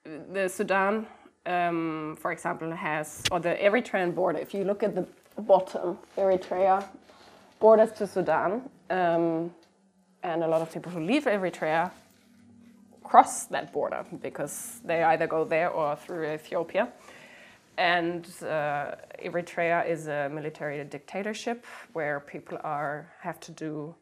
the 0.03 0.49
Sudan, 0.49 1.05
um, 1.45 2.17
for 2.19 2.31
example, 2.31 2.71
has, 2.71 3.23
or 3.31 3.39
the 3.39 3.55
Eritrean 3.55 4.13
border, 4.13 4.39
if 4.39 4.53
you 4.53 4.63
look 4.63 4.83
at 4.83 4.95
the 4.95 5.05
bottom, 5.41 5.97
Eritrea, 6.17 6.83
borders 7.59 7.91
to 7.93 8.07
Sudan, 8.07 8.69
um, 8.89 9.53
and 10.23 10.43
a 10.43 10.47
lot 10.47 10.61
of 10.61 10.71
people 10.73 10.91
who 10.91 10.99
leave 10.99 11.25
Eritrea 11.25 11.91
cross 13.03 13.45
that 13.45 13.71
border 13.73 14.05
because 14.21 14.81
they 14.83 15.03
either 15.03 15.27
go 15.27 15.43
there 15.43 15.69
or 15.69 15.95
through 15.95 16.25
Ethiopia. 16.31 16.89
And 17.79 18.25
uh, 18.41 18.95
Eritrea 19.23 19.87
is 19.87 20.07
a 20.07 20.29
military 20.29 20.83
dictatorship 20.83 21.65
where 21.93 22.19
people 22.19 22.57
are 22.61 23.09
have 23.21 23.39
to 23.39 23.53
do 23.53 23.95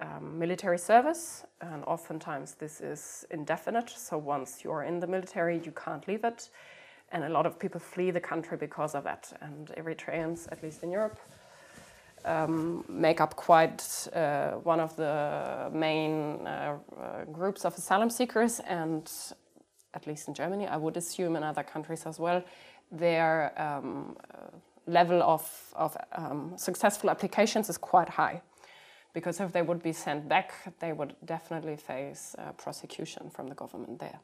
um, 0.00 0.38
military 0.38 0.78
service, 0.78 1.44
and 1.60 1.84
oftentimes 1.84 2.54
this 2.54 2.80
is 2.80 3.26
indefinite. 3.30 3.90
So 3.90 4.16
once 4.16 4.64
you're 4.64 4.84
in 4.84 4.98
the 4.98 5.06
military, 5.06 5.60
you 5.62 5.72
can't 5.72 6.08
leave 6.08 6.24
it, 6.24 6.48
and 7.12 7.22
a 7.24 7.28
lot 7.28 7.44
of 7.44 7.58
people 7.58 7.80
flee 7.80 8.10
the 8.10 8.20
country 8.20 8.56
because 8.56 8.94
of 8.94 9.04
that. 9.04 9.30
And 9.42 9.66
Eritreans, 9.76 10.48
at 10.50 10.62
least 10.62 10.82
in 10.82 10.90
Europe, 10.90 11.18
um, 12.24 12.82
make 12.88 13.20
up 13.20 13.36
quite 13.36 14.08
uh, 14.14 14.52
one 14.62 14.80
of 14.80 14.96
the 14.96 15.68
main 15.70 16.46
uh, 16.46 16.78
uh, 16.98 17.24
groups 17.30 17.66
of 17.66 17.76
asylum 17.76 18.08
seekers, 18.08 18.60
and 18.60 19.10
at 19.92 20.06
least 20.06 20.28
in 20.28 20.34
Germany, 20.34 20.66
I 20.66 20.78
would 20.78 20.96
assume 20.96 21.36
in 21.36 21.42
other 21.42 21.62
countries 21.62 22.06
as 22.06 22.18
well, 22.18 22.42
their 22.90 23.52
um, 23.60 24.16
uh, 24.34 24.56
level 24.86 25.22
of, 25.22 25.44
of 25.74 25.96
um, 26.12 26.52
successful 26.56 27.10
applications 27.10 27.68
is 27.68 27.78
quite 27.78 28.08
high. 28.08 28.42
Because 29.12 29.40
if 29.40 29.52
they 29.52 29.62
would 29.62 29.82
be 29.82 29.92
sent 29.92 30.28
back, 30.28 30.52
they 30.80 30.92
would 30.92 31.14
definitely 31.24 31.76
face 31.76 32.36
uh, 32.38 32.52
prosecution 32.52 33.30
from 33.30 33.48
the 33.48 33.54
government 33.54 33.98
there. 33.98 34.20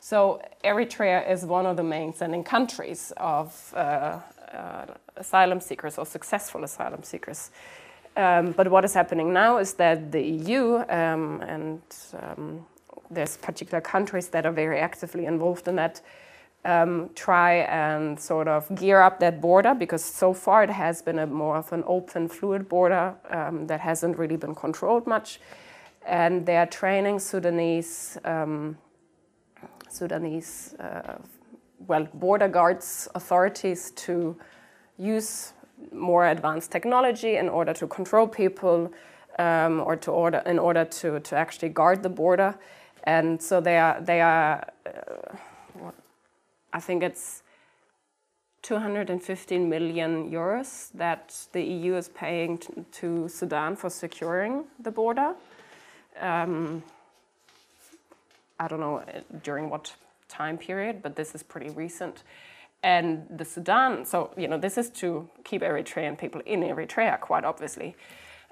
So 0.00 0.42
Eritrea 0.62 1.28
is 1.30 1.44
one 1.44 1.66
of 1.66 1.76
the 1.76 1.82
main 1.82 2.12
sending 2.14 2.44
countries 2.44 3.12
of 3.16 3.72
uh, 3.74 4.20
uh, 4.52 4.86
asylum 5.16 5.60
seekers 5.60 5.98
or 5.98 6.06
successful 6.06 6.64
asylum 6.64 7.02
seekers. 7.02 7.50
Um, 8.16 8.52
but 8.52 8.68
what 8.68 8.84
is 8.84 8.94
happening 8.94 9.32
now 9.32 9.58
is 9.58 9.74
that 9.74 10.12
the 10.12 10.22
EU 10.22 10.76
um, 10.88 11.42
and 11.42 11.82
um, 12.22 12.66
there's 13.10 13.36
particular 13.36 13.80
countries 13.80 14.28
that 14.28 14.46
are 14.46 14.52
very 14.52 14.80
actively 14.80 15.26
involved 15.26 15.68
in 15.68 15.76
that 15.76 16.00
um, 16.66 17.10
try 17.14 17.58
and 17.68 18.18
sort 18.18 18.48
of 18.48 18.74
gear 18.74 19.00
up 19.00 19.20
that 19.20 19.40
border 19.40 19.74
because 19.74 20.04
so 20.04 20.34
far 20.34 20.64
it 20.64 20.70
has 20.70 21.00
been 21.00 21.18
a 21.20 21.26
more 21.26 21.56
of 21.56 21.72
an 21.72 21.84
open, 21.86 22.28
fluid 22.28 22.68
border 22.68 23.14
um, 23.30 23.66
that 23.68 23.80
hasn't 23.80 24.18
really 24.18 24.36
been 24.36 24.54
controlled 24.54 25.06
much. 25.06 25.40
And 26.04 26.44
they 26.44 26.56
are 26.56 26.66
training 26.66 27.20
Sudanese, 27.20 28.18
um, 28.24 28.76
Sudanese, 29.88 30.74
uh, 30.80 31.18
well, 31.86 32.08
border 32.14 32.48
guards 32.48 33.08
authorities 33.14 33.92
to 33.92 34.36
use 34.98 35.52
more 35.92 36.26
advanced 36.26 36.72
technology 36.72 37.36
in 37.36 37.48
order 37.48 37.72
to 37.74 37.86
control 37.86 38.26
people 38.26 38.92
um, 39.38 39.80
or 39.80 39.94
to 39.96 40.10
order 40.10 40.42
in 40.46 40.58
order 40.58 40.84
to, 40.84 41.20
to 41.20 41.36
actually 41.36 41.68
guard 41.68 42.02
the 42.02 42.08
border. 42.08 42.58
And 43.04 43.40
so 43.40 43.60
they 43.60 43.78
are 43.78 44.00
they 44.00 44.20
are. 44.20 44.66
Uh, 44.84 45.36
I 46.76 46.80
think 46.80 47.02
it's 47.02 47.42
215 48.60 49.66
million 49.66 50.30
euros 50.30 50.90
that 50.92 51.34
the 51.52 51.62
EU 51.62 51.94
is 51.94 52.10
paying 52.10 52.60
to 52.92 53.28
Sudan 53.28 53.76
for 53.76 53.88
securing 53.88 54.64
the 54.78 54.90
border. 54.90 55.34
Um, 56.20 56.82
I 58.60 58.68
don't 58.68 58.80
know 58.80 58.98
uh, 58.98 59.20
during 59.42 59.70
what 59.70 59.94
time 60.28 60.58
period, 60.58 61.00
but 61.02 61.16
this 61.16 61.34
is 61.34 61.42
pretty 61.42 61.70
recent. 61.70 62.24
And 62.82 63.24
the 63.30 63.46
Sudan, 63.46 64.04
so 64.04 64.32
you 64.36 64.46
know, 64.46 64.58
this 64.58 64.76
is 64.76 64.90
to 65.00 65.26
keep 65.44 65.62
Eritrean 65.62 66.18
people 66.18 66.42
in 66.44 66.60
Eritrea, 66.60 67.18
quite 67.20 67.44
obviously. 67.44 67.96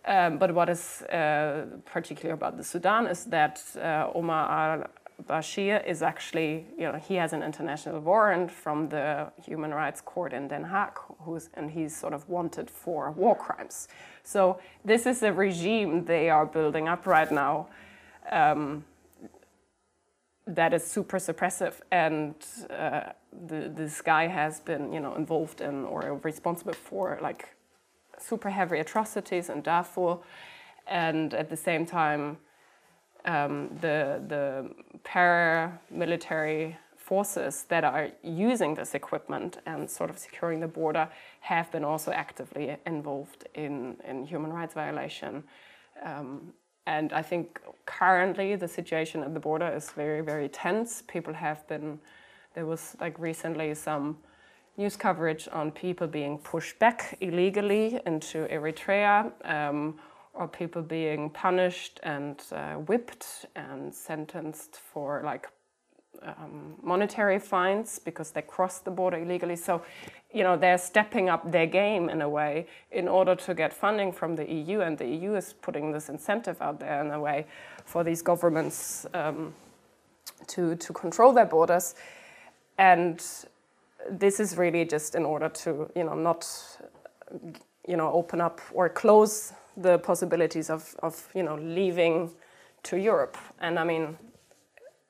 Um, 0.06 0.38
but 0.38 0.55
what 0.55 0.70
is 0.70 1.02
uh, 1.02 1.66
particular 1.84 2.32
about 2.32 2.56
the 2.56 2.64
Sudan 2.64 3.06
is 3.06 3.26
that 3.26 3.62
uh, 3.76 4.09
Omar 4.14 4.51
al 4.51 4.86
Bashir 5.22 5.86
is 5.86 6.02
actually, 6.02 6.66
you 6.76 6.90
know, 6.90 6.98
he 6.98 7.14
has 7.14 7.32
an 7.32 7.42
international 7.42 8.00
warrant 8.00 8.50
from 8.50 8.88
the 8.88 9.32
Human 9.44 9.72
Rights 9.72 10.00
Court 10.00 10.32
in 10.32 10.48
Den 10.48 10.64
Haag, 10.64 10.98
who's, 11.20 11.50
and 11.54 11.70
he's 11.70 11.96
sort 11.96 12.12
of 12.12 12.28
wanted 12.28 12.68
for 12.68 13.10
war 13.12 13.36
crimes. 13.36 13.88
So 14.22 14.58
this 14.84 15.06
is 15.06 15.22
a 15.22 15.32
regime 15.32 16.04
they 16.04 16.30
are 16.30 16.44
building 16.44 16.88
up 16.88 17.06
right 17.06 17.30
now 17.30 17.68
um, 18.30 18.84
that 20.46 20.74
is 20.74 20.84
super 20.84 21.18
suppressive, 21.18 21.74
and 21.90 22.34
uh, 22.68 23.12
the, 23.46 23.70
this 23.74 24.02
guy 24.02 24.26
has 24.26 24.60
been, 24.60 24.92
you 24.92 25.00
know, 25.00 25.14
involved 25.14 25.60
in 25.60 25.84
or 25.84 26.20
responsible 26.22 26.74
for 26.74 27.18
like 27.22 27.54
super 28.18 28.50
heavy 28.50 28.78
atrocities 28.78 29.48
in 29.48 29.62
Darfur, 29.62 30.18
and 30.86 31.32
at 31.32 31.48
the 31.48 31.56
same 31.56 31.86
time 31.86 32.36
um, 33.24 33.70
the, 33.80 34.22
the 34.28 34.70
paramilitary 35.05 36.76
forces 36.96 37.64
that 37.68 37.84
are 37.84 38.09
using 38.22 38.74
this 38.74 38.94
equipment 38.94 39.59
and 39.66 39.90
sort 39.90 40.09
of 40.10 40.18
securing 40.18 40.60
the 40.60 40.68
border 40.68 41.09
have 41.40 41.70
been 41.70 41.84
also 41.84 42.10
actively 42.10 42.76
involved 42.86 43.46
in, 43.55 43.96
in 44.09 44.24
human 44.24 44.52
rights 44.52 44.74
violation. 44.74 45.44
Um, 46.02 46.55
and 46.86 47.12
I 47.12 47.22
think 47.22 47.60
currently 47.86 48.56
the 48.56 48.68
situation 48.68 49.22
at 49.22 49.34
the 49.34 49.40
border 49.40 49.68
is 49.68 49.90
very, 49.90 50.22
very 50.22 50.48
tense. 50.48 51.02
People 51.06 51.34
have 51.34 51.66
been, 51.68 51.98
there 52.55 52.66
was 52.66 52.96
like 53.01 53.18
recently 53.18 53.74
some 53.74 54.18
news 54.76 54.96
coverage 54.96 55.48
on 55.52 55.70
people 55.70 56.06
being 56.06 56.38
pushed 56.38 56.78
back 56.78 57.16
illegally 57.20 58.01
into 58.06 58.46
Eritrea. 58.48 59.30
Um, 59.44 59.94
or 60.35 60.48
people 60.48 60.82
being 60.82 61.31
punished 61.31 62.01
and 62.02 62.43
uh, 62.52 62.74
whipped 62.74 63.47
and 63.55 63.94
sentenced 63.94 64.77
for 64.77 65.23
like 65.24 65.48
um, 66.23 66.74
monetary 66.82 67.39
fines 67.39 67.98
because 67.98 68.31
they 68.31 68.43
crossed 68.43 68.85
the 68.85 68.90
border 68.90 69.19
illegally. 69.19 69.56
So, 69.56 69.82
you 70.32 70.43
know, 70.43 70.56
they're 70.56 70.78
stepping 70.78 71.28
up 71.28 71.51
their 71.51 71.66
game 71.66 72.09
in 72.09 72.23
a 72.23 72.28
way 72.28 72.66
in 72.90 73.09
order 73.09 73.35
to 73.35 73.55
get 73.55 73.73
funding 73.73 74.12
from 74.12 74.36
the 74.36 74.51
EU, 74.51 74.81
and 74.81 74.98
the 74.98 75.06
EU 75.06 75.35
is 75.35 75.52
putting 75.52 75.93
this 75.93 76.09
incentive 76.09 76.61
out 76.61 76.81
there 76.81 77.01
in 77.05 77.11
a 77.11 77.20
way 77.20 77.47
for 77.85 78.02
these 78.05 78.23
governments 78.23 79.06
um, 79.15 79.55
to 80.47 80.74
to 80.77 80.93
control 80.93 81.32
their 81.32 81.47
borders, 81.47 81.94
and 82.78 83.23
this 84.11 84.40
is 84.40 84.56
really 84.56 84.85
just 84.85 85.15
in 85.15 85.24
order 85.24 85.48
to, 85.48 85.90
you 85.94 86.05
know, 86.05 86.15
not, 86.15 86.47
you 87.86 87.97
know, 87.97 88.12
open 88.12 88.40
up 88.40 88.61
or 88.73 88.89
close 88.89 89.52
the 89.76 89.98
possibilities 89.98 90.70
of, 90.70 90.94
of 91.02 91.28
you 91.34 91.42
know 91.42 91.56
leaving 91.56 92.30
to 92.84 92.96
Europe. 92.96 93.36
And 93.60 93.78
I 93.78 93.84
mean, 93.84 94.16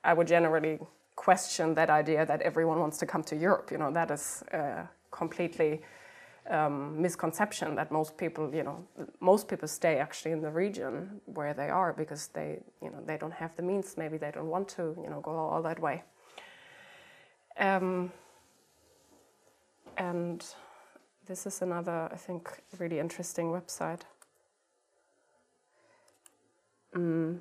I 0.03 0.15
would 0.15 0.27
generally 0.27 0.79
question 1.17 1.75
that 1.75 1.91
idea 1.91 2.27
that 2.27 2.43
everyone 2.43 2.79
wants 2.81 2.99
to 2.99 3.07
come 3.07 3.23
to 3.25 3.37
Europe. 3.37 3.71
You 3.71 3.79
know, 3.79 3.93
that 3.93 4.11
is 4.11 4.43
uh, 4.53 4.87
completely 5.11 5.83
um, 6.51 7.01
misconception 7.01 7.75
that 7.77 7.91
most 7.91 8.17
people, 8.17 8.55
you 8.55 8.63
know, 8.63 8.85
most 9.21 9.49
people 9.49 9.69
stay 9.69 9.99
actually 9.99 10.33
in 10.33 10.43
the 10.43 10.51
region 10.51 11.21
where 11.25 11.55
they 11.55 11.71
are 11.71 11.93
because 11.93 12.29
they, 12.29 12.59
you 12.83 12.91
know, 12.91 13.03
they 13.07 13.17
don't 13.17 13.33
have 13.33 13.57
the 13.57 13.63
means. 13.63 13.97
Maybe 13.97 14.19
they 14.19 14.31
don't 14.31 14.49
want 14.49 14.69
to, 14.77 14.97
you 15.03 15.11
know, 15.11 15.21
go 15.21 15.31
all 15.31 15.63
that 15.63 15.81
way. 15.81 16.03
Um, 17.59 18.13
and 19.97 20.45
this 21.27 21.47
is 21.47 21.63
another, 21.63 22.09
I 22.13 22.17
think, 22.17 22.51
really 22.79 22.99
interesting 22.99 23.47
website. 23.47 24.01
Mm. 26.95 27.39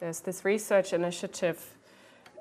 There's 0.00 0.20
this 0.20 0.44
research 0.44 0.92
initiative 0.92 1.76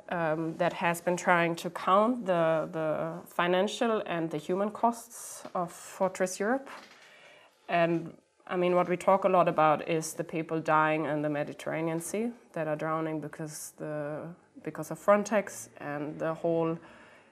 um, 0.10 0.56
that 0.58 0.74
has 0.74 1.02
been 1.02 1.16
trying 1.16 1.56
to 1.56 1.70
count 1.70 2.26
the, 2.26 2.68
the 2.72 3.14
financial 3.26 4.04
and 4.06 4.30
the 4.30 4.38
human 4.38 4.70
costs 4.70 5.44
of 5.56 5.72
Fortress 5.72 6.40
Europe. 6.40 6.70
And 7.70 8.14
I 8.46 8.58
mean, 8.58 8.76
what 8.76 8.90
we 8.90 8.98
talk 8.98 9.24
a 9.24 9.30
lot 9.30 9.48
about 9.48 9.88
is 9.88 10.14
the 10.14 10.24
people 10.24 10.60
dying 10.60 11.06
in 11.06 11.22
the 11.22 11.30
Mediterranean 11.30 12.02
Sea 12.02 12.32
that 12.52 12.68
are 12.68 12.76
drowning 12.76 13.22
because, 13.22 13.74
the, 13.78 14.20
because 14.64 14.92
of 14.92 15.00
Frontex 15.00 15.70
and 15.78 16.20
the 16.20 16.34
whole 16.34 16.78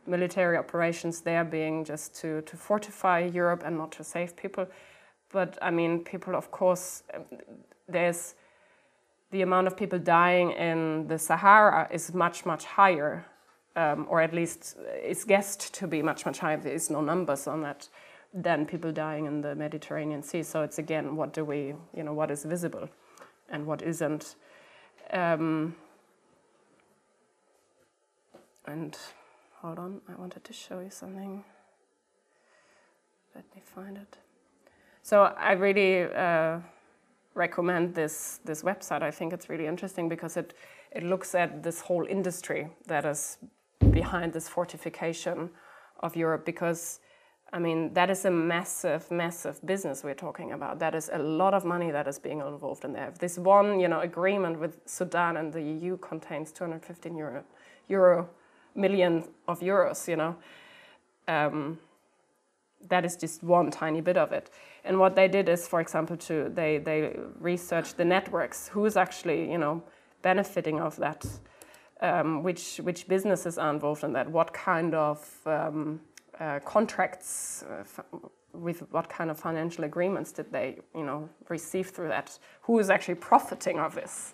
military 0.07 0.57
operations 0.57 1.21
there 1.21 1.43
being 1.43 1.83
just 1.83 2.15
to, 2.15 2.41
to 2.43 2.55
fortify 2.55 3.19
Europe 3.19 3.63
and 3.65 3.77
not 3.77 3.91
to 3.91 4.03
save 4.03 4.35
people. 4.35 4.65
But 5.31 5.57
I 5.61 5.71
mean, 5.71 5.99
people, 5.99 6.35
of 6.35 6.51
course, 6.51 7.03
there's 7.87 8.35
the 9.31 9.41
amount 9.41 9.67
of 9.67 9.77
people 9.77 9.97
dying 9.97 10.51
in 10.51 11.07
the 11.07 11.17
Sahara 11.17 11.87
is 11.91 12.13
much, 12.13 12.45
much 12.45 12.65
higher, 12.65 13.25
um, 13.75 14.05
or 14.09 14.21
at 14.21 14.33
least 14.33 14.75
is 15.03 15.23
guessed 15.23 15.73
to 15.73 15.87
be 15.87 16.01
much, 16.01 16.25
much 16.25 16.39
higher. 16.39 16.57
There 16.57 16.73
is 16.73 16.89
no 16.89 17.01
numbers 17.01 17.47
on 17.47 17.61
that 17.61 17.87
than 18.33 18.65
people 18.65 18.91
dying 18.91 19.25
in 19.25 19.41
the 19.41 19.55
Mediterranean 19.55 20.21
Sea. 20.21 20.43
So 20.43 20.63
it's 20.63 20.79
again, 20.79 21.15
what 21.15 21.33
do 21.33 21.45
we, 21.45 21.73
you 21.95 22.03
know, 22.03 22.13
what 22.13 22.29
is 22.29 22.43
visible 22.43 22.89
and 23.49 23.65
what 23.65 23.81
isn't. 23.81 24.35
Um, 25.11 25.75
and 28.65 28.97
hold 29.61 29.79
on, 29.79 30.01
I 30.09 30.15
wanted 30.19 30.43
to 30.43 30.53
show 30.53 30.79
you 30.79 30.89
something. 30.89 31.43
Let 33.33 33.45
me 33.55 33.61
find 33.63 33.97
it. 33.97 34.17
So 35.03 35.23
I 35.23 35.53
really. 35.53 36.03
Uh, 36.03 36.59
recommend 37.33 37.95
this 37.95 38.39
this 38.45 38.63
website. 38.63 39.01
I 39.01 39.11
think 39.11 39.33
it's 39.33 39.49
really 39.49 39.67
interesting 39.67 40.09
because 40.09 40.37
it 40.37 40.53
it 40.91 41.03
looks 41.03 41.35
at 41.35 41.63
this 41.63 41.81
whole 41.81 42.05
industry 42.05 42.67
that 42.87 43.05
is 43.05 43.37
behind 43.91 44.33
this 44.33 44.49
fortification 44.49 45.49
of 45.99 46.15
Europe 46.15 46.45
because 46.45 46.99
I 47.53 47.59
mean 47.59 47.93
that 47.93 48.09
is 48.09 48.25
a 48.25 48.31
massive 48.31 49.09
massive 49.11 49.59
business 49.65 50.03
we're 50.03 50.13
talking 50.13 50.51
about. 50.51 50.79
That 50.79 50.95
is 50.95 51.09
a 51.13 51.19
lot 51.19 51.53
of 51.53 51.65
money 51.65 51.91
that 51.91 52.07
is 52.07 52.19
being 52.19 52.41
involved 52.41 52.85
in 52.85 52.93
there. 52.93 53.13
This 53.19 53.37
one 53.37 53.79
you 53.79 53.87
know 53.87 54.01
agreement 54.01 54.59
with 54.59 54.79
Sudan 54.85 55.37
and 55.37 55.53
the 55.53 55.61
EU 55.61 55.97
contains 55.97 56.51
215 56.51 57.15
euro, 57.17 57.43
euro 57.87 58.29
million 58.75 59.23
of 59.47 59.59
euros, 59.59 60.07
you 60.07 60.15
know. 60.15 60.35
Um, 61.27 61.79
that 62.89 63.05
is 63.05 63.15
just 63.15 63.43
one 63.43 63.71
tiny 63.71 64.01
bit 64.01 64.17
of 64.17 64.31
it. 64.31 64.49
And 64.83 64.99
what 64.99 65.15
they 65.15 65.27
did 65.27 65.49
is, 65.49 65.67
for 65.67 65.81
example, 65.81 66.17
to 66.17 66.49
they 66.49 66.77
they 66.79 67.15
researched 67.39 67.97
the 67.97 68.05
networks, 68.05 68.67
who 68.67 68.85
is 68.85 68.97
actually 68.97 69.51
you 69.51 69.57
know 69.57 69.83
benefiting 70.21 70.79
of 70.79 70.95
that, 70.97 71.25
um, 72.01 72.43
which 72.43 72.77
which 72.77 73.07
businesses 73.07 73.57
are 73.57 73.71
involved 73.71 74.03
in 74.03 74.13
that, 74.13 74.29
what 74.29 74.53
kind 74.53 74.93
of 74.95 75.27
um, 75.45 75.99
uh, 76.39 76.59
contracts, 76.65 77.63
uh, 77.63 77.83
with 78.53 78.81
what 78.91 79.07
kind 79.09 79.29
of 79.31 79.39
financial 79.39 79.83
agreements 79.83 80.31
did 80.31 80.51
they 80.51 80.77
you 80.95 81.03
know 81.03 81.29
receive 81.49 81.89
through 81.89 82.09
that, 82.09 82.37
who 82.63 82.79
is 82.79 82.89
actually 82.89 83.15
profiting 83.15 83.79
of 83.79 83.95
this. 83.95 84.33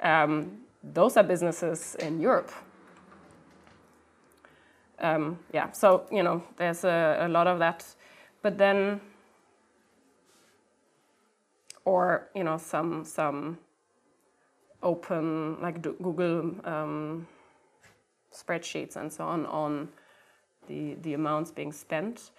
Um, 0.00 0.58
those 0.82 1.16
are 1.16 1.24
businesses 1.24 1.96
in 1.96 2.20
Europe. 2.20 2.52
Um, 5.00 5.38
yeah, 5.52 5.70
so 5.72 6.06
you 6.10 6.22
know, 6.22 6.42
there's 6.56 6.84
a, 6.84 7.18
a 7.20 7.28
lot 7.28 7.46
of 7.46 7.58
that, 7.60 7.84
but 8.42 8.58
then 8.58 9.00
or 11.84 12.28
you 12.34 12.44
know 12.44 12.58
some 12.58 13.04
some 13.04 13.58
open 14.82 15.60
like 15.60 15.82
Google 15.82 16.54
um, 16.64 17.26
spreadsheets 18.32 18.96
and 18.96 19.12
so 19.12 19.24
on 19.24 19.46
on 19.46 19.88
the 20.66 20.94
the 21.02 21.14
amounts 21.14 21.50
being 21.50 21.72
spent. 21.72 22.30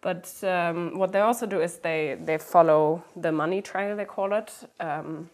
But 0.00 0.32
um, 0.42 0.98
what 0.98 1.12
they 1.12 1.20
also 1.20 1.46
do 1.46 1.60
is 1.60 1.78
they 1.78 2.18
they 2.24 2.38
follow 2.38 3.04
the 3.16 3.30
money 3.30 3.62
trail 3.62 3.96
they 3.96 4.04
call 4.04 4.32
it. 4.32 4.52
Um, 4.80 5.30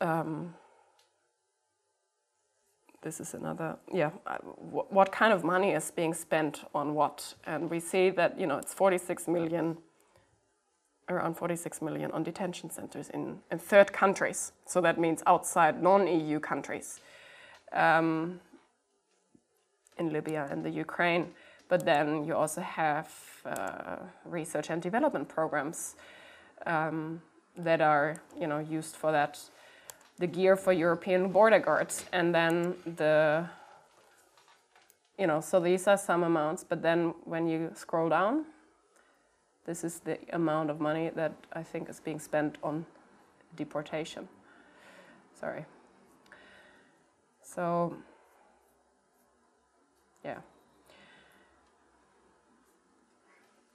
um 0.00 0.54
this 3.02 3.20
is 3.20 3.34
another 3.34 3.76
yeah 3.92 4.10
what 4.70 5.12
kind 5.12 5.32
of 5.32 5.44
money 5.44 5.72
is 5.72 5.90
being 5.90 6.14
spent 6.14 6.64
on 6.74 6.94
what 6.94 7.34
and 7.46 7.70
we 7.70 7.80
see 7.80 8.10
that 8.10 8.38
you 8.38 8.46
know 8.46 8.58
it's 8.58 8.72
46 8.72 9.28
million 9.28 9.76
around 11.08 11.34
46 11.34 11.82
million 11.82 12.10
on 12.12 12.22
detention 12.22 12.70
centers 12.70 13.10
in, 13.10 13.38
in 13.50 13.58
third 13.58 13.92
countries. 13.92 14.52
So 14.66 14.80
that 14.80 14.98
means 14.98 15.22
outside 15.26 15.82
non 15.82 16.06
EU 16.06 16.40
countries, 16.40 17.00
um, 17.72 18.40
in 19.98 20.12
Libya 20.12 20.48
and 20.50 20.64
the 20.64 20.70
Ukraine. 20.70 21.28
But 21.68 21.84
then 21.84 22.24
you 22.24 22.34
also 22.34 22.60
have 22.60 23.10
uh, 23.46 23.96
research 24.24 24.70
and 24.70 24.80
development 24.82 25.28
programs 25.28 25.96
um, 26.66 27.22
that 27.56 27.80
are 27.80 28.22
you 28.38 28.46
know, 28.46 28.58
used 28.58 28.96
for 28.96 29.12
that. 29.12 29.38
The 30.22 30.28
gear 30.28 30.54
for 30.54 30.72
European 30.72 31.32
border 31.32 31.58
guards, 31.58 32.04
and 32.12 32.32
then 32.32 32.76
the 32.86 33.44
you 35.18 35.26
know, 35.26 35.40
so 35.40 35.58
these 35.58 35.88
are 35.88 35.96
some 35.96 36.22
amounts, 36.22 36.62
but 36.64 36.80
then 36.80 37.14
when 37.24 37.48
you 37.48 37.70
scroll 37.74 38.08
down, 38.08 38.44
this 39.66 39.82
is 39.82 40.00
the 40.00 40.18
amount 40.32 40.70
of 40.70 40.80
money 40.80 41.10
that 41.16 41.32
I 41.52 41.64
think 41.64 41.88
is 41.88 41.98
being 41.98 42.20
spent 42.20 42.56
on 42.62 42.86
deportation. 43.56 44.28
Sorry. 45.38 45.64
So, 47.42 47.96
yeah. 50.24 50.38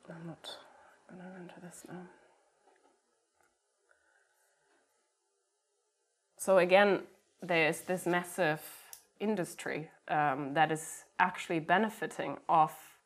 I'm 0.10 0.28
not 0.28 0.50
going 1.10 1.22
to 1.22 1.28
go 1.28 1.42
into 1.42 1.56
this 1.62 1.84
now. 1.90 2.27
So, 6.48 6.60
again, 6.60 7.02
there's 7.42 7.82
this 7.82 8.06
massive 8.06 8.62
industry 9.20 9.90
um, 10.08 10.54
that 10.54 10.72
is 10.72 11.04
actually 11.20 11.60
benefiting 11.60 12.38
off 12.48 13.00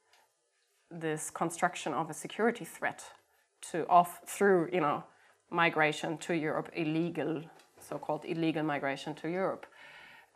this 0.91 1.31
construction 1.31 1.91
of 1.91 2.11
a 2.11 2.13
security 2.13 2.65
threat 2.65 3.03
to 3.71 3.87
off 3.87 4.19
through 4.27 4.69
you 4.71 4.79
know 4.79 5.03
migration 5.49 6.19
to 6.19 6.35
Europe, 6.35 6.69
illegal 6.75 7.41
so-called 7.79 8.25
illegal 8.25 8.61
migration 8.61 9.15
to 9.15 9.27
Europe. 9.27 9.65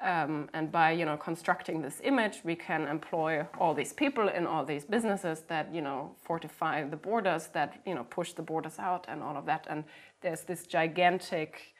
Um, 0.01 0.49
and 0.55 0.71
by 0.71 0.89
you 0.89 1.05
know 1.05 1.15
constructing 1.15 1.83
this 1.83 2.01
image, 2.03 2.41
we 2.43 2.55
can 2.55 2.87
employ 2.87 3.45
all 3.59 3.75
these 3.75 3.93
people 3.93 4.29
in 4.29 4.47
all 4.47 4.65
these 4.65 4.83
businesses 4.83 5.41
that 5.41 5.71
you 5.71 5.81
know 5.81 6.15
fortify 6.23 6.83
the 6.89 6.97
borders, 6.97 7.49
that 7.53 7.79
you 7.85 7.93
know 7.93 8.05
push 8.05 8.33
the 8.33 8.41
borders 8.41 8.79
out, 8.79 9.05
and 9.07 9.21
all 9.21 9.37
of 9.37 9.45
that. 9.45 9.67
And 9.69 9.83
there's 10.21 10.41
this 10.41 10.65
gigantic 10.65 11.74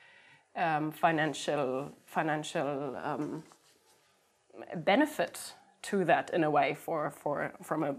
um, 0.56 0.92
financial 0.92 1.92
financial 2.06 2.96
um, 3.04 3.44
benefit 4.78 5.54
to 5.82 6.06
that 6.06 6.30
in 6.34 6.44
a 6.44 6.50
way 6.50 6.74
for 6.74 7.12
for 7.12 7.54
from 7.62 7.84
a 7.84 7.96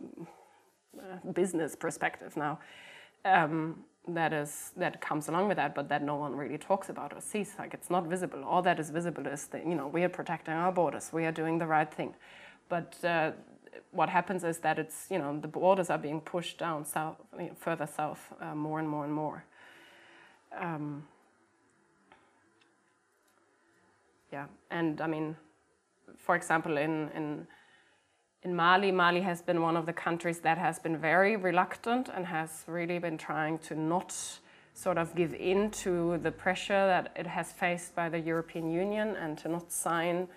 business 1.32 1.76
perspective 1.76 2.36
now 2.36 2.58
um, 3.24 3.84
that 4.08 4.32
is 4.32 4.72
that 4.76 5.00
comes 5.00 5.28
along 5.28 5.48
with 5.48 5.56
that, 5.56 5.74
but 5.74 5.88
that 5.88 6.02
no 6.02 6.16
one 6.16 6.34
really 6.36 6.58
talks 6.58 6.88
about 6.88 7.12
or 7.12 7.20
sees. 7.20 7.54
Like 7.58 7.74
it's 7.74 7.90
not 7.90 8.06
visible. 8.06 8.44
All 8.44 8.62
that 8.62 8.78
is 8.78 8.90
visible 8.90 9.26
is 9.26 9.46
that 9.48 9.66
you 9.66 9.74
know 9.74 9.88
we 9.88 10.04
are 10.04 10.08
protecting 10.08 10.54
our 10.54 10.72
borders, 10.72 11.10
we 11.12 11.24
are 11.24 11.32
doing 11.32 11.58
the 11.58 11.66
right 11.66 11.92
thing, 11.92 12.14
but 12.68 12.96
uh, 13.04 13.32
what 13.90 14.08
happens 14.08 14.44
is 14.44 14.58
that 14.58 14.78
it's 14.78 15.06
you 15.10 15.18
know 15.18 15.38
the 15.40 15.48
borders 15.48 15.90
are 15.90 15.98
being 15.98 16.20
pushed 16.20 16.58
down 16.58 16.84
south, 16.84 17.16
further 17.58 17.86
south, 17.86 18.32
uh, 18.40 18.54
more 18.54 18.78
and 18.78 18.88
more 18.88 19.04
and 19.04 19.12
more. 19.12 19.44
Um, 20.56 21.04
yeah, 24.36 24.46
and 24.70 25.00
I 25.00 25.06
mean, 25.06 25.36
for 26.18 26.36
example, 26.36 26.76
in 26.76 27.10
in 27.14 27.46
in 28.42 28.54
Mali, 28.54 28.92
Mali 28.92 29.22
has 29.22 29.42
been 29.42 29.60
one 29.62 29.78
of 29.78 29.86
the 29.86 29.92
countries 29.92 30.40
that 30.40 30.58
has 30.58 30.78
been 30.78 30.98
very 30.98 31.36
reluctant 31.36 32.10
and 32.14 32.26
has 32.26 32.64
really 32.66 32.98
been 32.98 33.18
trying 33.18 33.58
to 33.68 33.74
not 33.74 34.14
sort 34.74 34.98
of 34.98 35.14
give 35.14 35.34
in 35.34 35.70
to 35.70 36.18
the 36.18 36.30
pressure 36.30 36.86
that 36.86 37.12
it 37.16 37.26
has 37.26 37.52
faced 37.52 37.94
by 37.94 38.10
the 38.10 38.18
European 38.18 38.70
Union 38.70 39.16
and 39.16 39.38
to 39.38 39.48
not 39.48 39.72
sign 39.72 40.28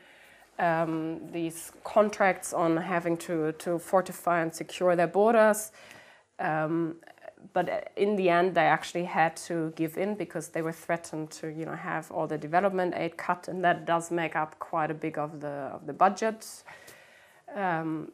um, 0.59 1.19
these 1.33 1.71
contracts 1.83 2.53
on 2.53 2.77
having 2.77 3.17
to, 3.17 3.51
to 3.53 3.79
fortify 3.79 4.41
and 4.41 4.55
secure 4.55 4.95
their 4.95 5.11
borders. 5.11 5.71
Um, 6.39 6.95
but 7.53 7.91
in 7.95 8.15
the 8.15 8.29
end, 8.29 8.55
they 8.55 8.65
actually 8.65 9.05
had 9.05 9.35
to 9.47 9.71
give 9.75 9.97
in 9.97 10.15
because 10.15 10.49
they 10.49 10.61
were 10.61 10.73
threatened 10.73 11.31
to, 11.31 11.47
you 11.47 11.65
know, 11.65 11.75
have 11.75 12.11
all 12.11 12.27
the 12.27 12.37
development 12.37 12.93
aid 12.95 13.17
cut, 13.17 13.47
and 13.47 13.63
that 13.63 13.85
does 13.85 14.11
make 14.11 14.35
up 14.35 14.59
quite 14.59 14.91
a 14.91 14.93
big 14.93 15.17
of 15.17 15.39
the 15.39 15.71
of 15.73 15.85
the 15.87 15.93
budget. 15.93 16.45
Um, 17.55 18.11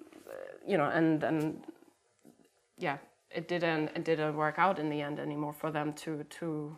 you 0.68 0.78
know, 0.78 0.86
and 0.86 1.24
and 1.24 1.64
yeah, 2.78 2.98
it 3.32 3.48
didn't 3.48 3.90
it 3.96 4.04
didn't 4.04 4.36
work 4.36 4.60
out 4.60 4.80
in 4.80 4.90
the 4.90 5.02
end 5.02 5.20
anymore 5.20 5.54
for 5.54 5.72
them 5.72 5.94
to 5.94 6.24
to 6.24 6.78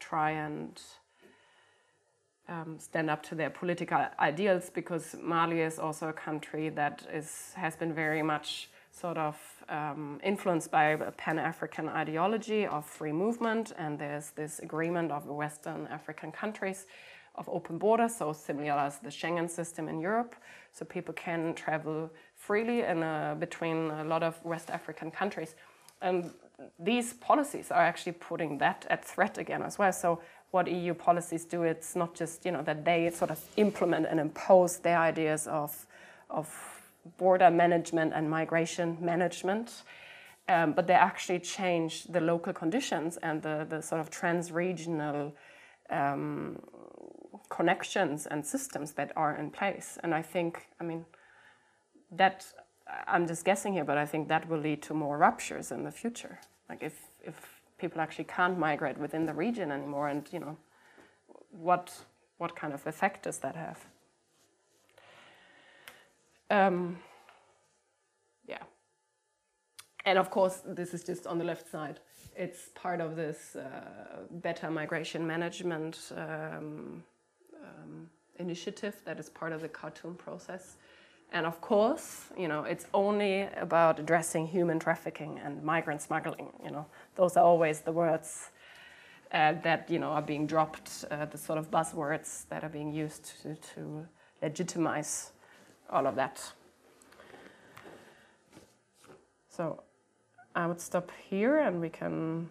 try 0.00 0.30
and 0.30 0.80
um, 2.48 2.78
stand 2.78 3.10
up 3.10 3.22
to 3.24 3.34
their 3.34 3.50
political 3.50 4.06
ideals 4.18 4.70
because 4.70 5.14
Mali 5.22 5.60
is 5.60 5.78
also 5.78 6.08
a 6.08 6.12
country 6.12 6.68
that 6.70 7.06
is 7.12 7.52
has 7.56 7.76
been 7.76 7.94
very 7.94 8.22
much 8.22 8.68
sort 8.94 9.18
of 9.18 9.36
um, 9.68 10.20
influenced 10.22 10.70
by 10.70 10.84
a 10.84 11.10
pan-African 11.10 11.88
ideology 11.88 12.66
of 12.66 12.86
free 12.86 13.12
movement, 13.12 13.72
and 13.76 13.98
there's 13.98 14.30
this 14.30 14.60
agreement 14.60 15.10
of 15.10 15.26
Western 15.26 15.86
African 15.88 16.30
countries 16.30 16.86
of 17.34 17.48
open 17.48 17.78
borders, 17.78 18.14
so 18.14 18.32
similar 18.32 18.78
as 18.78 19.00
the 19.00 19.08
Schengen 19.08 19.50
system 19.50 19.88
in 19.88 20.00
Europe. 20.00 20.36
So 20.72 20.84
people 20.84 21.14
can 21.14 21.54
travel 21.54 22.10
freely 22.36 22.82
in, 22.82 23.02
uh, 23.02 23.34
between 23.38 23.90
a 23.90 24.04
lot 24.04 24.22
of 24.22 24.42
West 24.44 24.70
African 24.70 25.10
countries. 25.10 25.56
And 26.00 26.30
these 26.78 27.14
policies 27.14 27.72
are 27.72 27.82
actually 27.82 28.12
putting 28.12 28.58
that 28.58 28.86
at 28.88 29.04
threat 29.04 29.38
again 29.38 29.62
as 29.62 29.78
well. 29.78 29.92
So 29.92 30.20
what 30.52 30.70
EU 30.70 30.94
policies 30.94 31.44
do, 31.44 31.64
it's 31.64 31.96
not 31.96 32.14
just 32.14 32.44
you 32.44 32.52
know 32.52 32.62
that 32.62 32.84
they 32.84 33.10
sort 33.10 33.32
of 33.32 33.40
implement 33.56 34.06
and 34.06 34.20
impose 34.20 34.78
their 34.78 34.98
ideas 34.98 35.48
of, 35.48 35.86
of 36.30 36.73
border 37.18 37.50
management 37.50 38.12
and 38.14 38.28
migration 38.28 38.96
management, 39.00 39.82
um, 40.48 40.72
but 40.72 40.86
they 40.86 40.94
actually 40.94 41.40
change 41.40 42.04
the 42.04 42.20
local 42.20 42.52
conditions 42.52 43.16
and 43.18 43.42
the, 43.42 43.66
the 43.68 43.80
sort 43.82 44.00
of 44.00 44.10
trans-regional 44.10 45.34
um, 45.90 46.58
connections 47.48 48.26
and 48.26 48.44
systems 48.44 48.92
that 48.92 49.12
are 49.16 49.36
in 49.36 49.50
place. 49.50 49.98
And 50.02 50.14
I 50.14 50.22
think, 50.22 50.68
I 50.80 50.84
mean, 50.84 51.04
that 52.10 52.46
I'm 53.06 53.26
just 53.26 53.44
guessing 53.44 53.72
here, 53.72 53.84
but 53.84 53.98
I 53.98 54.06
think 54.06 54.28
that 54.28 54.48
will 54.48 54.58
lead 54.58 54.82
to 54.82 54.94
more 54.94 55.18
ruptures 55.18 55.72
in 55.72 55.84
the 55.84 55.90
future. 55.90 56.40
Like 56.68 56.82
if 56.82 56.94
if 57.22 57.34
people 57.78 58.00
actually 58.00 58.24
can't 58.24 58.58
migrate 58.58 58.98
within 58.98 59.26
the 59.26 59.34
region 59.34 59.70
anymore, 59.70 60.08
and 60.08 60.26
you 60.32 60.40
know, 60.40 60.56
what 61.50 61.92
what 62.38 62.54
kind 62.56 62.74
of 62.74 62.86
effect 62.86 63.24
does 63.24 63.38
that 63.38 63.56
have? 63.56 63.78
Um, 66.54 66.98
yeah, 68.46 68.62
and 70.04 70.18
of 70.18 70.30
course, 70.30 70.60
this 70.64 70.94
is 70.94 71.02
just 71.02 71.26
on 71.26 71.38
the 71.38 71.44
left 71.44 71.68
side. 71.68 71.98
It's 72.36 72.70
part 72.76 73.00
of 73.00 73.16
this 73.16 73.56
uh, 73.56 74.20
better 74.30 74.70
migration 74.70 75.26
management 75.26 76.12
um, 76.16 77.02
um, 77.60 78.08
initiative 78.38 78.94
that 79.04 79.18
is 79.18 79.28
part 79.30 79.52
of 79.52 79.62
the 79.62 79.68
Khartoum 79.68 80.14
process. 80.14 80.76
And 81.32 81.44
of 81.44 81.60
course, 81.60 82.26
you 82.38 82.46
know, 82.46 82.62
it's 82.62 82.86
only 82.94 83.48
about 83.56 83.98
addressing 83.98 84.46
human 84.46 84.78
trafficking 84.78 85.40
and 85.44 85.60
migrant 85.60 86.02
smuggling. 86.02 86.52
You 86.64 86.70
know, 86.70 86.86
those 87.16 87.36
are 87.36 87.44
always 87.44 87.80
the 87.80 87.90
words 87.90 88.50
uh, 89.32 89.54
that 89.62 89.90
you 89.90 89.98
know 89.98 90.10
are 90.10 90.22
being 90.22 90.46
dropped, 90.46 91.04
uh, 91.10 91.24
the 91.24 91.38
sort 91.38 91.58
of 91.58 91.68
buzzwords 91.72 92.46
that 92.48 92.62
are 92.62 92.68
being 92.68 92.92
used 92.92 93.42
to, 93.42 93.56
to 93.74 94.06
legitimize 94.40 95.32
all 95.90 96.06
of 96.06 96.16
that. 96.16 96.52
So 99.48 99.82
I 100.54 100.66
would 100.66 100.80
stop 100.80 101.10
here, 101.28 101.58
and 101.58 101.80
we 101.80 101.88
can, 101.88 102.50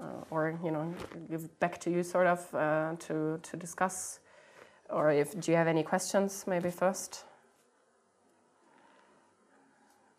uh, 0.00 0.24
or 0.30 0.58
you 0.64 0.70
know, 0.70 0.94
give 1.30 1.58
back 1.60 1.78
to 1.80 1.90
you, 1.90 2.02
sort 2.02 2.26
of, 2.26 2.54
uh, 2.54 2.94
to 3.00 3.38
to 3.42 3.56
discuss. 3.56 4.20
Or 4.90 5.10
if 5.10 5.38
do 5.38 5.50
you 5.50 5.56
have 5.56 5.68
any 5.68 5.82
questions 5.82 6.44
maybe 6.46 6.70
first? 6.70 7.24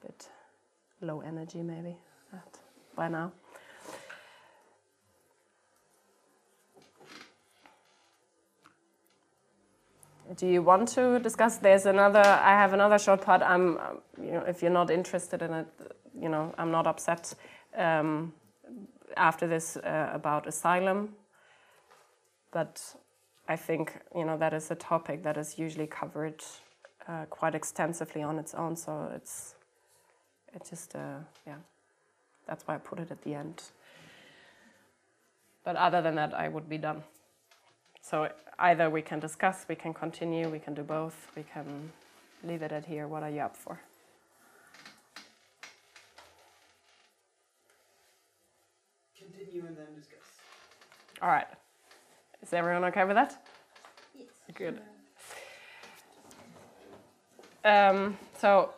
A 0.01 0.07
bit 0.07 0.29
low 1.01 1.21
energy 1.21 1.61
maybe 1.61 1.97
by 2.95 3.07
now 3.07 3.31
do 10.35 10.47
you 10.47 10.61
want 10.61 10.87
to 10.87 11.19
discuss 11.19 11.57
there's 11.57 11.85
another 11.85 12.19
i 12.19 12.51
have 12.51 12.73
another 12.73 12.99
short 12.99 13.21
part 13.21 13.41
i'm 13.41 13.77
um, 13.77 14.01
you 14.21 14.31
know 14.31 14.43
if 14.47 14.61
you're 14.61 14.71
not 14.71 14.89
interested 14.89 15.41
in 15.41 15.53
it 15.53 15.67
you 16.19 16.29
know 16.29 16.53
i'm 16.57 16.71
not 16.71 16.87
upset 16.87 17.33
um, 17.77 18.33
after 19.17 19.47
this 19.47 19.77
uh, 19.77 20.09
about 20.13 20.47
asylum 20.47 21.09
but 22.51 22.95
I 23.47 23.55
think 23.55 23.99
you 24.15 24.25
know 24.25 24.37
that 24.37 24.53
is 24.53 24.71
a 24.71 24.75
topic 24.75 25.23
that 25.23 25.37
is 25.37 25.57
usually 25.57 25.87
covered 25.87 26.43
uh, 27.07 27.25
quite 27.29 27.55
extensively 27.55 28.21
on 28.21 28.37
its 28.37 28.53
own. 28.53 28.75
So 28.75 29.11
it's 29.15 29.55
it 30.53 30.67
just 30.69 30.95
uh, 30.95 31.19
yeah, 31.47 31.55
that's 32.47 32.67
why 32.67 32.75
I 32.75 32.77
put 32.77 32.99
it 32.99 33.11
at 33.11 33.21
the 33.23 33.33
end. 33.33 33.63
But 35.63 35.75
other 35.75 36.01
than 36.01 36.15
that, 36.15 36.33
I 36.33 36.47
would 36.47 36.69
be 36.69 36.77
done. 36.77 37.03
So 38.09 38.27
either 38.57 38.89
we 38.89 39.03
can 39.03 39.19
discuss, 39.19 39.65
we 39.69 39.75
can 39.75 39.93
continue, 39.93 40.49
we 40.49 40.57
can 40.57 40.73
do 40.73 40.81
both, 40.81 41.27
we 41.35 41.43
can 41.43 41.91
leave 42.43 42.63
it 42.63 42.71
at 42.71 42.83
here. 42.83 43.07
What 43.07 43.21
are 43.21 43.29
you 43.29 43.41
up 43.41 43.55
for? 43.55 43.79
Continue 49.15 49.63
and 49.67 49.77
then 49.77 49.85
discuss. 49.95 50.25
All 51.21 51.29
right. 51.29 51.45
Is 52.41 52.51
everyone 52.51 52.83
okay 52.85 53.05
with 53.05 53.15
that? 53.15 53.45
Yes. 54.17 54.27
Good. 54.55 54.81
Um, 57.63 58.17
so 58.39 58.71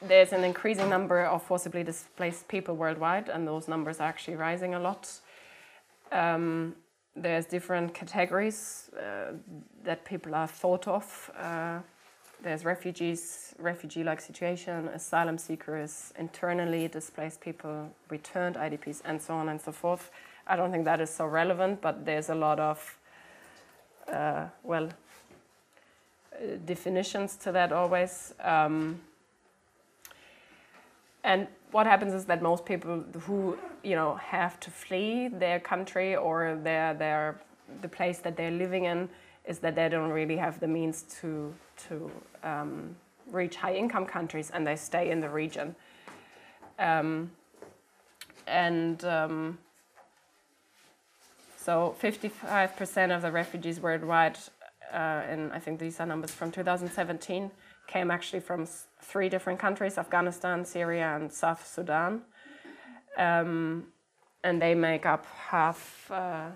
there's 0.00 0.32
an 0.32 0.44
increasing 0.44 0.88
number 0.88 1.24
of 1.24 1.42
forcibly 1.42 1.82
displaced 1.82 2.46
people 2.46 2.76
worldwide, 2.76 3.28
and 3.28 3.48
those 3.48 3.66
numbers 3.66 3.98
are 3.98 4.08
actually 4.08 4.36
rising 4.36 4.74
a 4.74 4.78
lot. 4.78 5.10
Um, 6.12 6.76
there's 7.16 7.46
different 7.46 7.94
categories 7.94 8.90
uh, 8.98 9.32
that 9.84 10.04
people 10.04 10.34
are 10.34 10.48
thought 10.48 10.88
of. 10.88 11.30
Uh, 11.38 11.78
there's 12.42 12.64
refugees, 12.64 13.54
refugee-like 13.58 14.20
situation, 14.20 14.88
asylum 14.88 15.38
seekers, 15.38 16.12
internally 16.18 16.88
displaced 16.88 17.40
people, 17.40 17.90
returned 18.10 18.56
IDPs, 18.56 19.00
and 19.04 19.20
so 19.20 19.34
on 19.34 19.48
and 19.48 19.60
so 19.60 19.72
forth. 19.72 20.10
I 20.46 20.56
don't 20.56 20.70
think 20.70 20.84
that 20.84 21.00
is 21.00 21.08
so 21.08 21.26
relevant, 21.26 21.80
but 21.80 22.04
there's 22.04 22.28
a 22.28 22.34
lot 22.34 22.60
of, 22.60 22.98
uh, 24.12 24.46
well, 24.62 24.90
definitions 26.66 27.36
to 27.36 27.52
that 27.52 27.72
always. 27.72 28.34
Um, 28.40 29.00
and 31.22 31.46
what 31.74 31.86
happens 31.88 32.14
is 32.14 32.24
that 32.26 32.40
most 32.40 32.64
people 32.64 33.02
who 33.26 33.58
you 33.82 33.96
know 33.96 34.14
have 34.14 34.60
to 34.60 34.70
flee 34.70 35.26
their 35.26 35.58
country 35.58 36.14
or 36.14 36.56
their 36.62 36.94
their 36.94 37.40
the 37.82 37.88
place 37.88 38.18
that 38.18 38.36
they're 38.36 38.58
living 38.64 38.84
in 38.84 39.08
is 39.44 39.58
that 39.58 39.74
they 39.74 39.88
don't 39.88 40.10
really 40.10 40.36
have 40.36 40.60
the 40.60 40.68
means 40.68 41.02
to 41.20 41.52
to 41.88 42.10
um, 42.44 42.94
reach 43.32 43.56
high 43.56 43.74
income 43.74 44.06
countries 44.06 44.50
and 44.54 44.64
they 44.64 44.76
stay 44.76 45.10
in 45.10 45.20
the 45.20 45.28
region. 45.28 45.74
Um, 46.78 47.32
and 48.46 49.04
um, 49.04 49.58
so 51.56 51.96
55% 52.00 53.16
of 53.16 53.22
the 53.22 53.32
refugees 53.32 53.80
worldwide, 53.80 54.38
uh, 54.92 55.30
and 55.30 55.52
I 55.52 55.58
think 55.58 55.80
these 55.80 55.98
are 55.98 56.06
numbers 56.06 56.30
from 56.30 56.50
2017, 56.50 57.50
came 57.86 58.10
actually 58.10 58.40
from 58.40 58.66
three 59.02 59.28
different 59.28 59.58
countries 59.58 59.98
Afghanistan, 59.98 60.64
Syria, 60.64 61.16
and 61.16 61.32
South 61.32 61.66
Sudan. 61.66 62.22
Um, 63.16 63.86
and 64.42 64.60
they 64.60 64.74
make 64.74 65.06
up 65.06 65.26
half, 65.26 66.10
uh, 66.10 66.50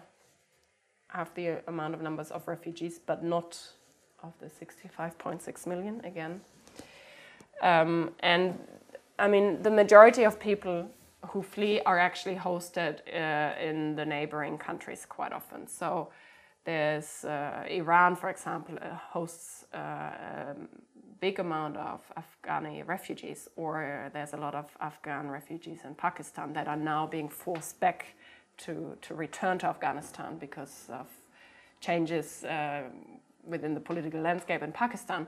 half 1.09 1.34
the 1.34 1.62
amount 1.66 1.94
of 1.94 2.02
numbers 2.02 2.30
of 2.30 2.46
refugees, 2.46 2.98
but 2.98 3.24
not 3.24 3.59
of 4.22 4.32
the 4.40 4.46
65.6 4.46 5.66
million 5.66 6.00
again. 6.05 6.40
Um, 7.62 8.10
and 8.20 8.59
I 9.18 9.28
mean, 9.28 9.62
the 9.62 9.70
majority 9.70 10.24
of 10.24 10.38
people 10.38 10.88
who 11.28 11.42
flee 11.42 11.80
are 11.80 11.98
actually 11.98 12.36
hosted 12.36 13.00
uh, 13.12 13.59
in 13.60 13.96
the 13.96 14.05
neighboring 14.05 14.59
countries 14.59 15.06
quite 15.09 15.32
often. 15.32 15.66
So 15.66 16.10
there's 16.64 17.24
uh, 17.24 17.64
Iran, 17.68 18.14
for 18.14 18.28
example, 18.28 18.76
uh, 18.80 18.94
hosts 18.94 19.64
uh, 19.74 19.78
a 19.78 20.55
big 21.20 21.39
amount 21.39 21.77
of 21.77 22.01
Afghani 22.16 22.86
refugees, 22.86 23.49
or 23.57 24.11
there's 24.12 24.32
a 24.32 24.36
lot 24.36 24.55
of 24.55 24.66
Afghan 24.81 25.28
refugees 25.31 25.81
in 25.85 25.95
Pakistan 25.95 26.53
that 26.53 26.69
are 26.69 26.77
now 26.77 27.07
being 27.07 27.28
forced 27.28 27.81
back 27.81 28.07
to, 28.59 28.97
to 29.03 29.15
return 29.15 29.59
to 29.59 29.66
Afghanistan 29.66 30.36
because 30.39 30.86
of 30.90 31.07
changes 31.81 32.45
uh, 32.45 32.82
within 33.47 33.74
the 33.74 33.81
political 33.81 34.20
landscape 34.20 34.62
in 34.62 34.73
Pakistan. 34.73 35.27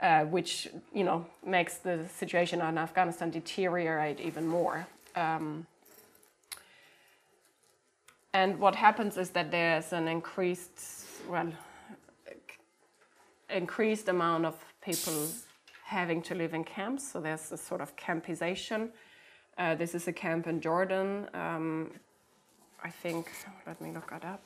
Uh, 0.00 0.24
which 0.26 0.68
you 0.94 1.02
know 1.02 1.26
makes 1.44 1.78
the 1.78 2.06
situation 2.06 2.60
in 2.60 2.78
Afghanistan 2.78 3.30
deteriorate 3.30 4.20
even 4.20 4.46
more. 4.46 4.86
Um, 5.16 5.66
and 8.32 8.60
what 8.60 8.76
happens 8.76 9.16
is 9.16 9.30
that 9.30 9.50
there's 9.50 9.92
an 9.92 10.06
increased, 10.06 10.80
well, 11.28 11.50
increased 13.50 14.08
amount 14.08 14.46
of 14.46 14.56
people 14.82 15.26
having 15.84 16.22
to 16.22 16.34
live 16.34 16.54
in 16.54 16.64
camps. 16.64 17.12
So 17.12 17.20
there's 17.20 17.52
a 17.52 17.56
sort 17.56 17.80
of 17.80 17.96
campization. 17.96 18.90
Uh, 19.56 19.74
this 19.74 19.94
is 19.94 20.06
a 20.06 20.12
camp 20.12 20.46
in 20.46 20.60
Jordan. 20.60 21.28
Um, 21.34 21.90
I 22.84 22.90
think, 22.90 23.30
let 23.66 23.80
me 23.80 23.92
look 23.92 24.12
it 24.14 24.24
up. 24.24 24.42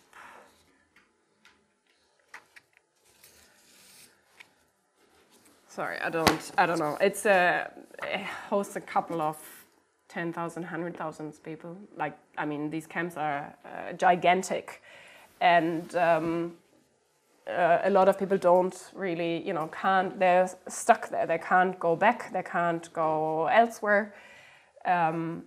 sorry, 5.73 5.99
I 6.01 6.11
don't, 6.11 6.53
I 6.59 6.67
don't 6.67 6.79
know. 6.79 6.99
It's 7.01 7.25
a 7.25 7.71
it 8.03 8.25
hosts 8.51 8.77
a 8.77 8.81
couple 8.81 9.23
of 9.23 9.39
10,000, 10.09 10.63
100,000 10.63 11.43
people. 11.43 11.77
Like, 11.97 12.17
I 12.37 12.45
mean, 12.45 12.71
these 12.71 12.87
camps 12.87 13.17
are 13.17 13.55
uh, 13.65 13.93
gigantic, 13.95 14.83
and 15.41 15.95
um, 15.97 16.55
uh, 17.53 17.81
a 17.85 17.91
lot 17.91 18.09
of 18.09 18.19
people 18.19 18.39
don't 18.39 18.91
really, 18.95 19.47
you 19.47 19.53
know, 19.53 19.69
can't. 19.69 20.19
They're 20.19 20.49
stuck 20.69 21.09
there. 21.11 21.27
They 21.27 21.39
can't 21.39 21.79
go 21.79 21.97
back. 21.97 22.33
They 22.33 22.43
can't 22.43 22.93
go 22.93 23.47
elsewhere. 23.47 24.15
Um, 24.85 25.45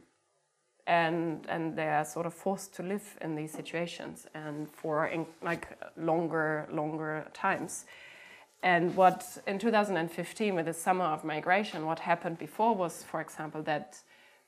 and 0.88 1.45
and 1.49 1.76
they 1.76 1.90
are 1.90 2.06
sort 2.06 2.27
of 2.27 2.34
forced 2.34 2.76
to 2.76 2.84
live 2.84 3.18
in 3.22 3.36
these 3.36 3.52
situations 3.52 4.27
and 4.36 4.69
for 4.69 5.07
in, 5.07 5.26
like 5.41 5.68
longer 5.98 6.68
longer 6.72 7.26
times 7.34 7.86
and 8.65 8.95
what 8.95 9.38
in 9.45 9.60
2015, 9.60 10.56
with 10.56 10.65
the 10.65 10.73
summer 10.73 11.06
of 11.06 11.23
migration, 11.23 11.86
what 11.86 11.99
happened 11.99 12.40
before 12.40 12.73
was, 12.73 13.03
for 13.03 13.22
example, 13.22 13.61
that 13.61 13.99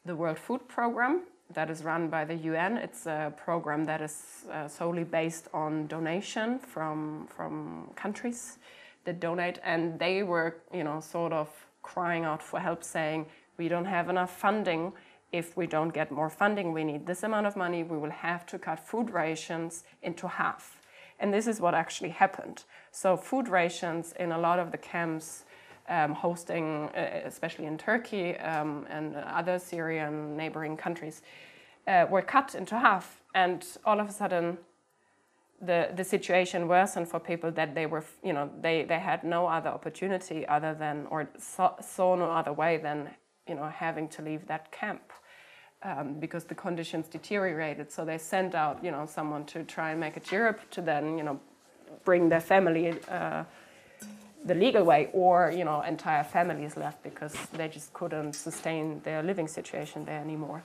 the 0.05 0.15
World 0.15 0.39
Food 0.39 0.67
Program 0.67 1.21
that 1.53 1.69
is 1.69 1.83
run 1.83 2.09
by 2.09 2.25
the 2.25 2.35
UN, 2.35 2.77
it's 2.77 3.05
a 3.05 3.33
program 3.37 3.85
that 3.85 4.01
is 4.01 4.45
uh, 4.51 4.67
solely 4.67 5.03
based 5.03 5.47
on 5.53 5.87
donation 5.87 6.59
from 6.59 7.27
from 7.27 7.89
countries 7.95 8.59
that 9.05 9.19
donate, 9.19 9.59
and 9.63 9.97
they 9.99 10.23
were, 10.23 10.57
you 10.73 10.83
know, 10.83 10.99
sort 10.99 11.33
of 11.33 11.49
crying 11.81 12.25
out 12.25 12.43
for 12.43 12.59
help, 12.59 12.83
saying 12.83 13.25
we 13.57 13.69
don't 13.69 13.85
have 13.85 14.09
enough 14.09 14.37
funding 14.37 14.91
if 15.31 15.57
we 15.57 15.67
don't 15.67 15.93
get 15.93 16.11
more 16.11 16.29
funding, 16.29 16.71
we 16.71 16.83
need 16.83 17.05
this 17.05 17.23
amount 17.23 17.47
of 17.47 17.55
money, 17.55 17.83
we 17.83 17.97
will 17.97 18.11
have 18.11 18.45
to 18.45 18.57
cut 18.57 18.79
food 18.79 19.09
rations 19.09 19.83
into 20.01 20.27
half. 20.27 20.81
And 21.19 21.33
this 21.33 21.47
is 21.47 21.59
what 21.59 21.73
actually 21.73 22.09
happened. 22.09 22.63
So, 22.91 23.17
food 23.17 23.47
rations 23.49 24.13
in 24.19 24.31
a 24.31 24.37
lot 24.37 24.59
of 24.59 24.71
the 24.71 24.77
camps 24.77 25.45
um, 25.89 26.13
hosting, 26.13 26.89
uh, 26.95 27.21
especially 27.25 27.65
in 27.65 27.77
Turkey 27.77 28.37
um, 28.37 28.85
and 28.89 29.15
other 29.15 29.59
Syrian 29.59 30.35
neighboring 30.35 30.77
countries, 30.77 31.21
uh, 31.87 32.05
were 32.09 32.21
cut 32.21 32.55
into 32.55 32.77
half. 32.77 33.21
And 33.33 33.65
all 33.85 33.99
of 33.99 34.09
a 34.09 34.11
sudden, 34.11 34.57
the, 35.61 35.89
the 35.95 36.03
situation 36.03 36.67
worsened 36.67 37.07
for 37.07 37.19
people 37.19 37.51
that 37.51 37.73
they 37.73 37.85
were, 37.85 38.03
you 38.23 38.33
know, 38.33 38.49
they, 38.61 38.83
they 38.83 38.99
had 38.99 39.23
no 39.23 39.47
other 39.47 39.69
opportunity 39.69 40.47
other 40.47 40.73
than, 40.73 41.07
or 41.09 41.29
saw, 41.37 41.79
saw 41.81 42.15
no 42.15 42.29
other 42.31 42.53
way 42.53 42.77
than, 42.77 43.09
you 43.47 43.55
know, 43.55 43.67
having 43.67 44.07
to 44.09 44.21
leave 44.21 44.45
that 44.47 44.71
camp. 44.71 45.01
Um, 45.83 46.15
because 46.19 46.43
the 46.43 46.55
conditions 46.55 47.07
deteriorated. 47.07 47.91
So 47.91 48.03
they 48.03 48.17
sent 48.17 48.55
out, 48.55 48.83
you 48.83 48.89
know, 48.89 49.05
someone 49.05 49.45
to 49.45 49.63
try 49.63 49.91
and 49.91 49.99
make 49.99 50.17
it 50.17 50.31
Europe 50.31 50.59
to 50.71 50.81
then, 50.81 51.19
you 51.19 51.23
know, 51.23 51.39
bring 52.03 52.29
their 52.29 52.41
family 52.41 52.99
uh, 53.09 53.43
the 54.45 54.55
legal 54.55 54.83
way, 54.83 55.09
or 55.13 55.51
you 55.55 55.65
know, 55.65 55.81
entire 55.81 56.23
families 56.23 56.77
left 56.77 57.03
because 57.03 57.33
they 57.53 57.67
just 57.67 57.93
couldn't 57.93 58.33
sustain 58.33 59.01
their 59.03 59.23
living 59.23 59.47
situation 59.47 60.05
there 60.05 60.19
anymore. 60.19 60.63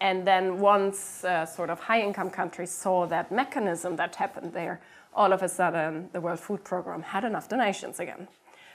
And 0.00 0.26
then 0.26 0.60
once 0.60 1.24
uh, 1.24 1.44
sort 1.44 1.70
of 1.70 1.80
high-income 1.80 2.30
countries 2.30 2.70
saw 2.70 3.06
that 3.06 3.32
mechanism 3.32 3.96
that 3.96 4.14
happened 4.16 4.52
there, 4.52 4.80
all 5.12 5.32
of 5.32 5.42
a 5.42 5.48
sudden 5.48 6.08
the 6.12 6.20
World 6.20 6.38
Food 6.38 6.62
Program 6.62 7.02
had 7.02 7.24
enough 7.24 7.48
donations 7.48 7.98
again. 7.98 8.28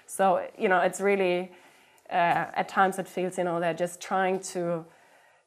So 0.05 0.45
you 0.57 0.67
know, 0.67 0.79
it's 0.79 0.99
really 0.99 1.51
uh, 2.09 2.51
at 2.53 2.67
times 2.67 2.99
it 2.99 3.07
feels 3.07 3.37
you 3.37 3.45
know 3.45 3.59
they're 3.59 3.73
just 3.73 4.01
trying 4.01 4.39
to 4.53 4.85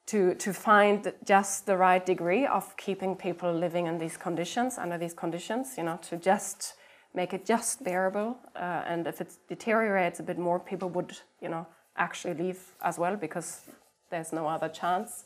to, 0.07 0.35
to 0.37 0.53
find 0.53 1.13
just 1.25 1.67
the 1.67 1.77
right 1.77 2.05
degree 2.05 2.47
of 2.47 2.77
keeping 2.77 3.17
people 3.17 3.53
living 3.53 3.87
in 3.87 3.99
these 3.99 4.17
conditions, 4.17 4.79
under 4.79 4.97
these 4.97 5.15
conditions, 5.15 5.75
you 5.77 5.83
know, 5.83 5.99
to 6.03 6.17
just 6.17 6.75
make 7.17 7.33
it 7.33 7.45
just 7.45 7.83
bearable. 7.83 8.37
Uh, 8.55 8.85
and 8.87 9.07
if 9.07 9.21
it 9.21 9.33
deteriorates 9.49 10.21
a 10.21 10.23
bit 10.23 10.39
more, 10.39 10.61
people 10.61 10.89
would, 10.91 11.19
you 11.41 11.49
know, 11.49 11.67
actually 11.97 12.35
leave 12.35 12.61
as 12.83 12.99
well 12.99 13.17
because 13.17 13.63
there's 14.11 14.33
no 14.33 14.47
other 14.47 14.69
chance 14.69 15.25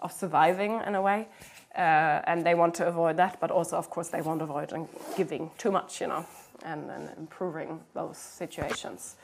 of 0.00 0.10
surviving 0.10 0.80
in 0.86 0.94
a 0.94 1.02
way. 1.02 1.28
Uh, 1.76 2.22
and 2.24 2.44
they 2.44 2.54
want 2.54 2.74
to 2.74 2.86
avoid 2.86 3.16
that, 3.16 3.38
but 3.40 3.50
also, 3.50 3.76
of 3.76 3.90
course, 3.90 4.08
they 4.08 4.22
want 4.22 4.40
to 4.40 4.44
avoid 4.44 4.72
giving 5.16 5.50
too 5.58 5.70
much, 5.70 6.00
you 6.00 6.06
know, 6.06 6.24
and, 6.64 6.90
and 6.90 7.10
improving 7.18 7.80
those 7.94 8.16
situations. 8.16 9.16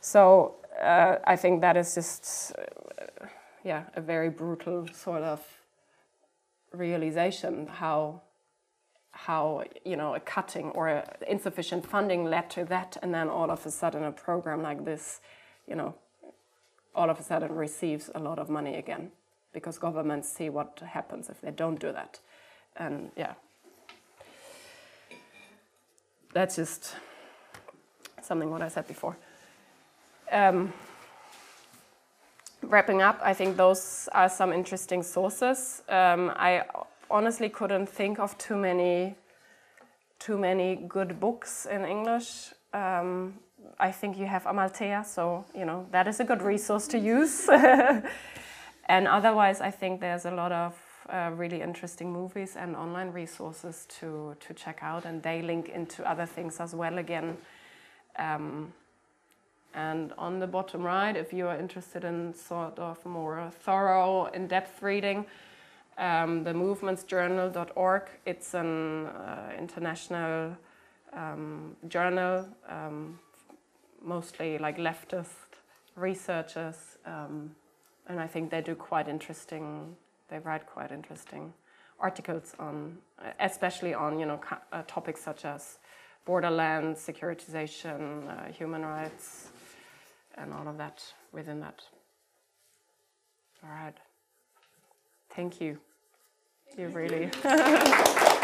So 0.00 0.54
uh, 0.80 1.16
I 1.24 1.36
think 1.36 1.60
that 1.60 1.76
is 1.76 1.94
just 1.94 2.52
uh, 2.56 3.26
yeah, 3.64 3.84
a 3.96 4.00
very 4.00 4.30
brutal 4.30 4.86
sort 4.92 5.22
of 5.22 5.44
realization 6.72 7.66
how 7.66 8.22
how 9.26 9.64
you 9.84 9.96
know 9.96 10.14
a 10.14 10.20
cutting 10.20 10.70
or 10.70 10.88
a 10.88 11.16
insufficient 11.26 11.84
funding 11.84 12.24
led 12.24 12.48
to 12.50 12.64
that 12.64 12.96
and 13.02 13.12
then 13.12 13.28
all 13.28 13.50
of 13.50 13.66
a 13.66 13.70
sudden 13.70 14.04
a 14.04 14.12
program 14.12 14.62
like 14.62 14.84
this 14.84 15.20
you 15.66 15.74
know 15.74 15.94
all 16.94 17.10
of 17.10 17.18
a 17.18 17.22
sudden 17.22 17.54
receives 17.54 18.10
a 18.14 18.18
lot 18.18 18.38
of 18.38 18.48
money 18.48 18.76
again 18.76 19.10
because 19.52 19.78
governments 19.78 20.28
see 20.28 20.50
what 20.50 20.80
happens 20.80 21.28
if 21.28 21.40
they 21.40 21.50
don't 21.50 21.80
do 21.80 21.92
that. 21.92 22.20
And 22.76 23.10
yeah. 23.16 23.34
That's 26.32 26.56
just 26.56 26.94
something 28.22 28.50
what 28.50 28.62
i 28.62 28.68
said 28.68 28.86
before. 28.86 29.16
Um, 30.30 30.72
wrapping 32.62 33.00
up, 33.00 33.18
I 33.22 33.32
think 33.32 33.56
those 33.56 34.08
are 34.12 34.28
some 34.28 34.52
interesting 34.52 35.02
sources. 35.02 35.82
Um, 35.88 36.30
I 36.36 36.64
honestly 37.10 37.48
couldn't 37.48 37.88
think 37.88 38.18
of 38.18 38.36
too 38.38 38.56
many, 38.56 39.14
too 40.18 40.38
many 40.38 40.76
good 40.76 41.20
books 41.20 41.66
in 41.66 41.84
English. 41.84 42.52
Um, 42.72 43.34
I 43.78 43.92
think 43.92 44.18
you 44.18 44.26
have 44.26 44.46
Amalthea, 44.46 45.04
so 45.06 45.44
you 45.54 45.64
know 45.64 45.86
that 45.90 46.08
is 46.08 46.20
a 46.20 46.24
good 46.24 46.42
resource 46.42 46.86
to 46.88 46.98
use. 46.98 47.48
and 48.88 49.08
otherwise, 49.08 49.60
I 49.60 49.70
think 49.70 50.00
there's 50.00 50.26
a 50.26 50.30
lot 50.30 50.52
of 50.52 50.74
uh, 51.08 51.30
really 51.34 51.62
interesting 51.62 52.12
movies 52.12 52.56
and 52.56 52.76
online 52.76 53.10
resources 53.12 53.86
to 54.00 54.36
to 54.40 54.54
check 54.54 54.78
out, 54.82 55.04
and 55.04 55.22
they 55.22 55.42
link 55.42 55.68
into 55.68 56.08
other 56.08 56.26
things 56.26 56.60
as 56.60 56.74
well. 56.74 56.98
Again. 56.98 57.36
Um, 58.18 58.72
and 59.74 60.12
on 60.18 60.40
the 60.40 60.46
bottom 60.46 60.82
right, 60.82 61.14
if 61.14 61.32
you 61.32 61.46
are 61.46 61.56
interested 61.56 62.02
in 62.02 62.34
sort 62.34 62.78
of 62.78 63.04
more 63.04 63.50
thorough, 63.60 64.24
in-depth 64.26 64.82
reading, 64.82 65.26
um, 65.98 66.44
the 66.44 66.52
movementsjournal.org, 66.52 68.02
it's 68.24 68.54
an 68.54 69.06
uh, 69.06 69.52
international 69.58 70.56
um, 71.12 71.76
journal, 71.88 72.48
um, 72.68 73.18
mostly 74.02 74.58
like 74.58 74.78
leftist 74.78 75.58
researchers, 75.96 76.98
um, 77.04 77.54
and 78.06 78.20
I 78.20 78.26
think 78.26 78.50
they 78.50 78.62
do 78.62 78.74
quite 78.74 79.08
interesting, 79.08 79.96
they 80.28 80.38
write 80.38 80.66
quite 80.66 80.92
interesting 80.92 81.52
articles 82.00 82.54
on, 82.58 82.98
especially 83.40 83.94
on, 83.94 84.18
you 84.18 84.26
know, 84.26 84.40
uh, 84.72 84.82
topics 84.86 85.22
such 85.22 85.44
as 85.44 85.78
borderlands, 86.24 87.00
securitization, 87.00 88.28
uh, 88.28 88.52
human 88.52 88.82
rights, 88.82 89.48
and 90.36 90.52
all 90.52 90.68
of 90.68 90.78
that 90.78 91.02
within 91.32 91.60
that. 91.60 91.82
All 93.64 93.70
right. 93.70 93.96
Thank 95.34 95.60
you. 95.60 95.78
You 96.76 96.88
really. 96.88 97.30